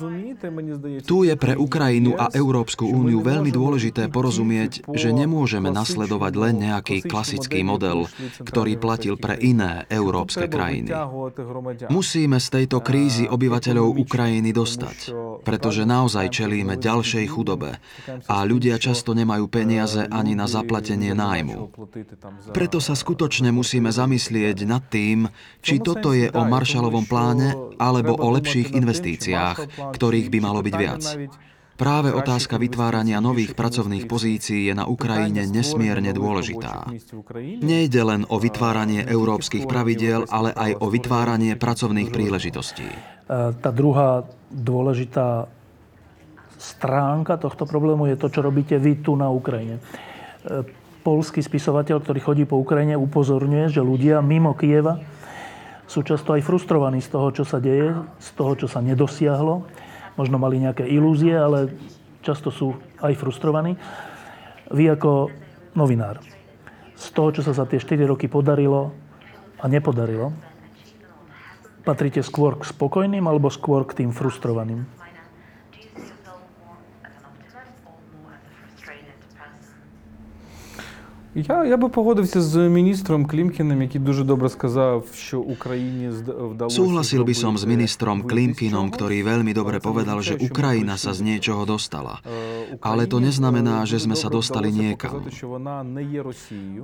[1.02, 7.06] Tu je pre Ukrajinu a Európsku úniu veľmi dôležité porozumieť, že nemôžeme nasledovať len nejaký
[7.06, 8.06] klasický model,
[8.46, 10.94] ktorý platil pre iné európske krajiny.
[11.90, 15.14] Musíme z tejto krízy obyvateľov Ukrajiny dostať,
[15.46, 17.78] pretože naozaj čelíme ďalšej chudobe
[18.26, 21.70] a ľudia často nemajú peniaze ani na zaplatenie nájmu.
[22.50, 25.30] Preto sa skutočne musíme zamyslieť nad tým,
[25.62, 31.02] či toto je o Marshallovom pláne alebo o lepších investíciách, ktorých by malo byť viac.
[31.76, 36.88] Práve otázka vytvárania nových pracovných pozícií je na Ukrajine nesmierne dôležitá.
[37.60, 42.88] Nejde len o vytváranie európskych pravidiel, ale aj o vytváranie pracovných príležitostí.
[43.28, 45.52] Tá druhá dôležitá
[46.56, 49.76] stránka tohto problému je to, čo robíte vy tu na Ukrajine.
[49.76, 50.64] E,
[51.04, 54.96] polský spisovateľ, ktorý chodí po Ukrajine, upozorňuje, že ľudia mimo Kieva
[55.86, 59.85] sú často aj frustrovaní z toho, čo sa deje, z toho, čo sa nedosiahlo.
[60.16, 61.72] Možno mali nejaké ilúzie, ale
[62.24, 62.74] často sú
[63.04, 63.76] aj frustrovaní.
[64.72, 65.30] Vy ako
[65.76, 66.18] novinár,
[66.96, 68.96] z toho, čo sa za tie 4 roky podarilo
[69.60, 70.32] a nepodarilo,
[71.84, 74.88] patríte skôr k spokojným alebo skôr k tým frustrovaným?
[81.35, 86.81] Я я би погодився з міністром Клімкіним, який дуже добре сказав, що Україні вдалося...
[86.81, 91.63] Súhlasil by som s ministrom Klimkinom, ktorý veľmi dobre povedal, že Ukrajina sa z niečoho
[91.63, 92.19] dostala.
[92.82, 95.22] ale to neznamená, že sme sa dostali niekam.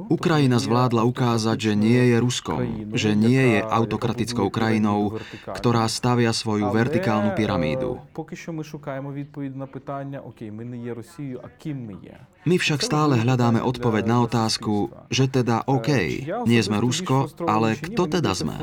[0.09, 2.61] Ukrajina zvládla ukázať, že nie je Ruskom,
[2.95, 5.19] že nie je autokratickou krajinou,
[5.49, 8.01] ktorá stavia svoju vertikálnu pyramídu.
[12.43, 15.91] My však stále hľadáme odpoveď na otázku, že teda OK,
[16.43, 18.59] nie sme Rusko, ale kto teda sme?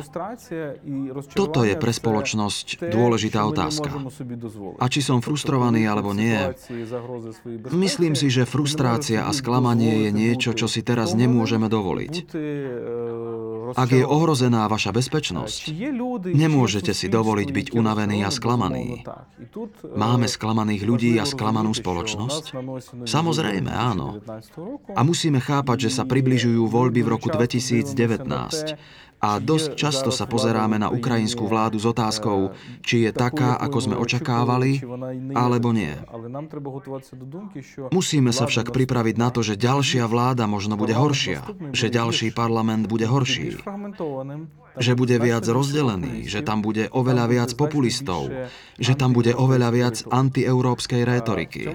[1.32, 3.88] Toto je pre spoločnosť dôležitá otázka.
[4.84, 6.36] A či som frustrovaný alebo nie,
[7.74, 12.14] myslím si, že frustrácia a sklamanie je niečo, čo si teraz nemôžeme dovoliť.
[13.78, 15.70] Ak je ohrozená vaša bezpečnosť,
[16.26, 19.06] nemôžete si dovoliť byť unavený a sklamaný.
[19.94, 22.58] Máme sklamaných ľudí a sklamanú spoločnosť?
[23.06, 24.18] Samozrejme, áno.
[24.98, 27.94] A musíme chápať, že sa približujú voľby v roku 2019.
[29.20, 33.96] A dosť často sa pozeráme na ukrajinskú vládu s otázkou, či je taká, ako sme
[34.00, 34.80] očakávali,
[35.36, 35.92] alebo nie.
[37.92, 41.44] Musíme sa však pripraviť na to, že ďalšia vláda možno bude horšia,
[41.76, 43.60] že ďalší parlament bude horší,
[44.80, 48.32] že bude viac rozdelený, že tam bude oveľa viac populistov,
[48.80, 51.68] že tam bude oveľa viac antieurópskej rétoriky.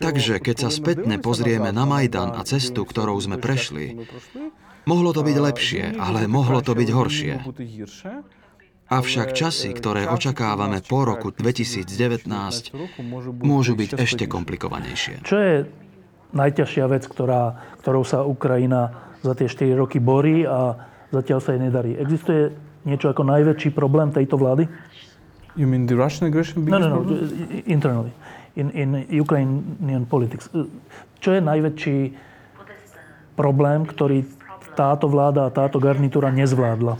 [0.00, 4.00] Takže keď sa spätne pozrieme na Majdan a cestu, ktorou sme prešli,
[4.82, 7.32] Mohlo to byť lepšie, ale mohlo to byť horšie.
[8.92, 11.86] Avšak časy, ktoré očakávame po roku 2019,
[13.40, 15.24] môžu byť ešte komplikovanejšie.
[15.24, 15.54] Čo je
[16.34, 20.76] najťažšia vec, ktorá, ktorou sa Ukrajina za tie 4 roky borí a
[21.14, 21.96] zatiaľ sa jej nedarí?
[21.96, 22.52] Existuje
[22.84, 24.66] niečo ako najväčší problém tejto vlády?
[25.56, 26.64] You mean the Russian aggression?
[26.64, 27.16] No, no, no,
[27.68, 28.12] internally.
[28.56, 30.52] In, in Ukrainian politics.
[31.20, 31.98] Čo je najväčší
[33.36, 34.24] problém, ktorý
[34.77, 36.97] táto vláda a táto garnitúra nezvládla.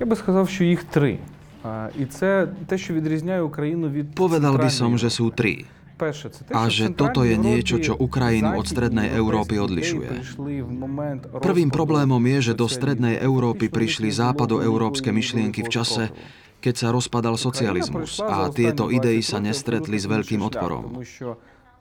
[0.00, 1.18] Я би сказав, що їх три.
[1.98, 5.64] І це те, що відрізняє Україну від Povedal by som, že sú tri.
[6.52, 10.36] A že toto je niečo, čo Ukrajinu od Strednej Európy odlišuje.
[11.40, 16.12] Prvým problémom je, že do Strednej Európy prišli západoeurópske myšlienky v čase,
[16.60, 21.00] keď sa rozpadal socializmus a tieto idei sa nestretli s veľkým odporom.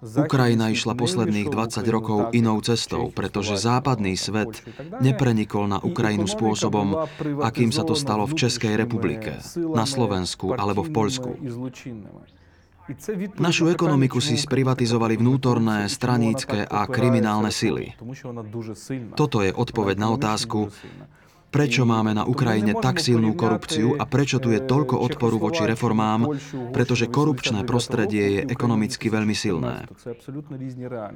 [0.01, 4.65] Ukrajina išla posledných 20 rokov inou cestou, pretože západný svet
[5.05, 7.05] neprenikol na Ukrajinu spôsobom,
[7.45, 11.31] akým sa to stalo v Českej republike, na Slovensku alebo v Poľsku.
[13.39, 17.95] Našu ekonomiku si sprivatizovali vnútorné, stranícke a kriminálne sily.
[19.15, 20.75] Toto je odpoveď na otázku,
[21.51, 26.39] Prečo máme na Ukrajine tak silnú korupciu a prečo tu je toľko odporu voči reformám?
[26.71, 29.91] Pretože korupčné prostredie je ekonomicky veľmi silné.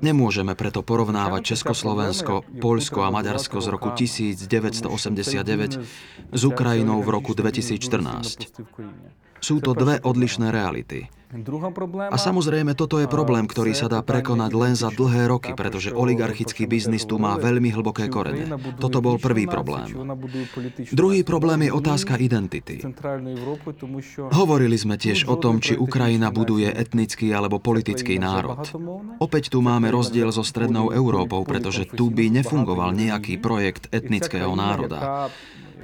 [0.02, 4.82] Nemôžeme preto porovnávať Československo, Poľsko a Maďarsko z roku 1989
[6.34, 9.22] s Ukrajinou v roku 2014.
[9.44, 11.12] Sú to dve odlišné reality.
[12.14, 16.70] A samozrejme, toto je problém, ktorý sa dá prekonať len za dlhé roky, pretože oligarchický
[16.70, 18.54] biznis tu má veľmi hlboké korene.
[18.78, 19.90] Toto bol prvý problém.
[20.94, 22.86] Druhý problém je otázka identity.
[24.30, 28.62] Hovorili sme tiež o tom, či Ukrajina buduje etnický alebo politický národ.
[29.18, 35.34] Opäť tu máme rozdiel so Strednou Európou, pretože tu by nefungoval nejaký projekt etnického národa.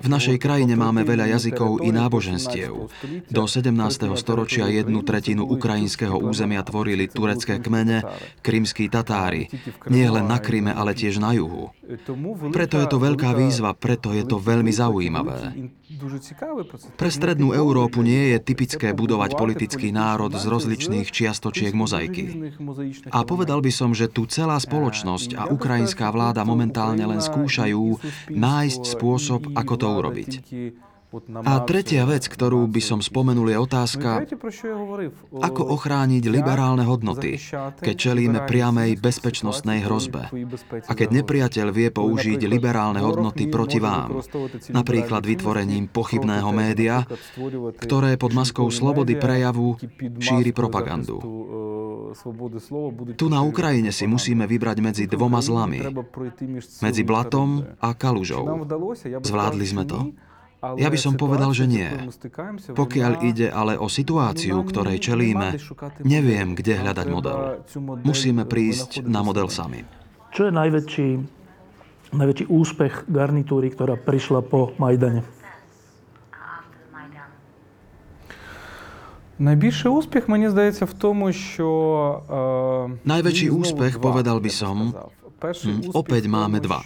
[0.01, 2.73] V našej krajine máme veľa jazykov i náboženstiev.
[3.29, 3.69] Do 17.
[4.17, 8.01] storočia jednu tretinu ukrajinského územia tvorili turecké kmene,
[8.41, 9.53] krymskí Tatári.
[9.93, 11.69] Nie len na Kryme, ale tiež na juhu.
[12.49, 15.53] Preto je to veľká výzva, preto je to veľmi zaujímavé.
[16.97, 22.55] Pre strednú Európu nie je typické budovať politický národ z rozličných čiastočiek mozaiky.
[23.11, 28.01] A povedal by som, že tu celá spoločnosť a ukrajinská vláda momentálne len skúšajú
[28.33, 30.31] nájsť spôsob, ako to urobiť.
[31.43, 34.23] A tretia vec, ktorú by som spomenul, je otázka,
[35.43, 37.35] ako ochrániť liberálne hodnoty,
[37.83, 40.31] keď čelíme priamej bezpečnostnej hrozbe.
[40.87, 44.23] A keď nepriateľ vie použiť liberálne hodnoty proti vám,
[44.71, 47.03] napríklad vytvorením pochybného média,
[47.83, 49.83] ktoré pod maskou slobody prejavu
[50.23, 51.19] šíri propagandu.
[53.19, 55.91] Tu na Ukrajine si musíme vybrať medzi dvoma zlami.
[56.83, 58.67] Medzi blatom a kalužou.
[59.27, 60.15] Zvládli sme to?
[60.61, 61.89] Ja by som povedal, že nie.
[62.77, 65.57] Pokiaľ ide ale o situáciu, ktorej čelíme,
[66.05, 67.65] neviem, kde hľadať model.
[68.05, 69.89] Musíme prísť na model sami.
[70.37, 71.09] Čo je najväčší,
[72.13, 75.25] najväčší úspech garnitúry, ktorá prišla po Majdane?
[79.41, 81.65] Najväčší úspech, mne zdaje, v tom, že...
[83.09, 84.93] Najväčší úspech, povedal by som,
[85.41, 86.85] Hm, opäť máme dva.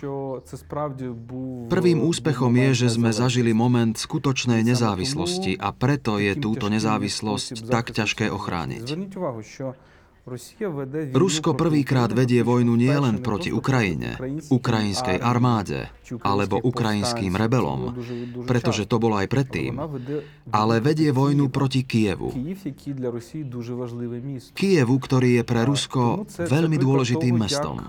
[1.66, 7.90] Prvým úspechom je, že sme zažili moment skutočnej nezávislosti a preto je túto nezávislosť tak
[7.90, 8.86] ťažké ochrániť.
[11.12, 14.16] Rusko prvýkrát vedie vojnu nielen proti Ukrajine,
[14.48, 15.92] ukrajinskej armáde
[16.24, 17.92] alebo ukrajinským rebelom,
[18.48, 19.76] pretože to bolo aj predtým,
[20.48, 22.32] ale vedie vojnu proti Kievu.
[24.56, 27.84] Kievu, ktorý je pre Rusko veľmi dôležitým mestom.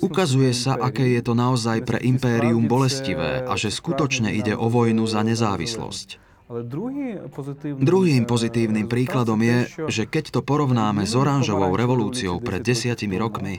[0.00, 5.04] Ukazuje sa, aké je to naozaj pre impérium bolestivé a že skutočne ide o vojnu
[5.04, 6.25] za nezávislosť.
[6.46, 9.58] Druhým pozitívnym príkladom je,
[9.90, 13.58] že keď to porovnáme s oranžovou revolúciou pred desiatimi rokmi,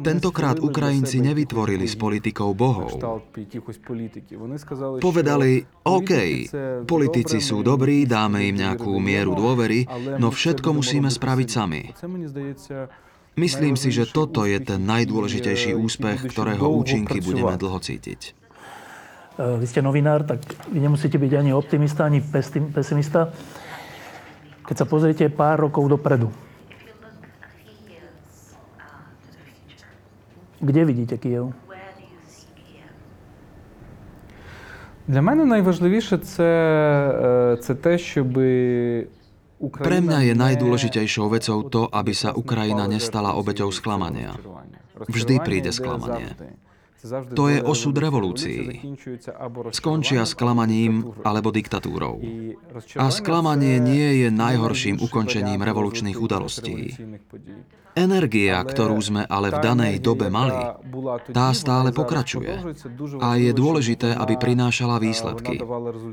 [0.00, 2.96] tentokrát Ukrajinci nevytvorili s politikou bohov.
[5.04, 6.12] Povedali, OK,
[6.88, 9.84] politici sú dobrí, dáme im nejakú mieru dôvery,
[10.16, 11.92] no všetko musíme spraviť sami.
[13.36, 18.43] Myslím si, že toto je ten najdôležitejší úspech, ktorého účinky budeme dlho cítiť.
[19.39, 22.19] Eh, vy ste novinár, tak vy nemusíte byť ani optimista, ani
[22.75, 23.31] pesimista.
[24.67, 26.27] Keď sa pozriete pár rokov dopredu,
[30.59, 31.55] kde vidíte Kiev?
[35.09, 38.37] Для мене найважливіше це, це те, щоб
[39.59, 44.31] Pre mňa je najdôležitejšou vecou to, aby sa Ukrajina nestala obeťou sklamania.
[44.95, 46.31] Vždy príde sklamanie.
[47.36, 48.80] To je osud revolúcií.
[49.76, 52.16] Skončia sklamaním alebo diktatúrou.
[52.96, 56.96] A sklamanie nie je najhorším ukončením revolučných udalostí.
[57.94, 60.58] Energia, ktorú sme ale v danej dobe mali,
[61.30, 62.58] tá stále pokračuje.
[63.22, 65.62] A je dôležité, aby prinášala výsledky.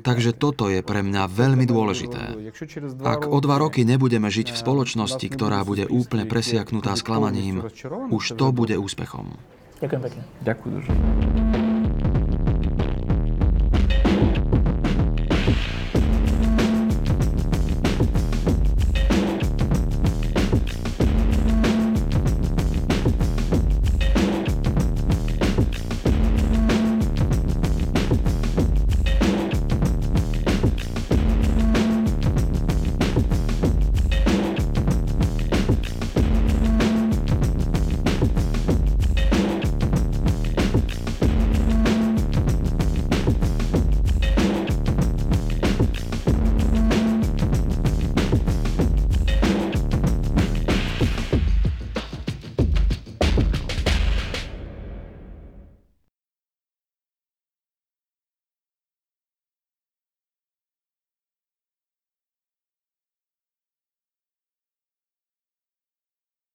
[0.06, 2.38] Takže toto je pre mňa veľmi dôležité.
[3.02, 7.66] Ak o dva roky nebudeme žiť v spoločnosti, ktorá bude úplne presiaknutá sklamaním,
[8.14, 9.34] už to bude úspechom.
[9.82, 10.24] Ďakujem pekne.
[10.46, 11.71] Ďakujem.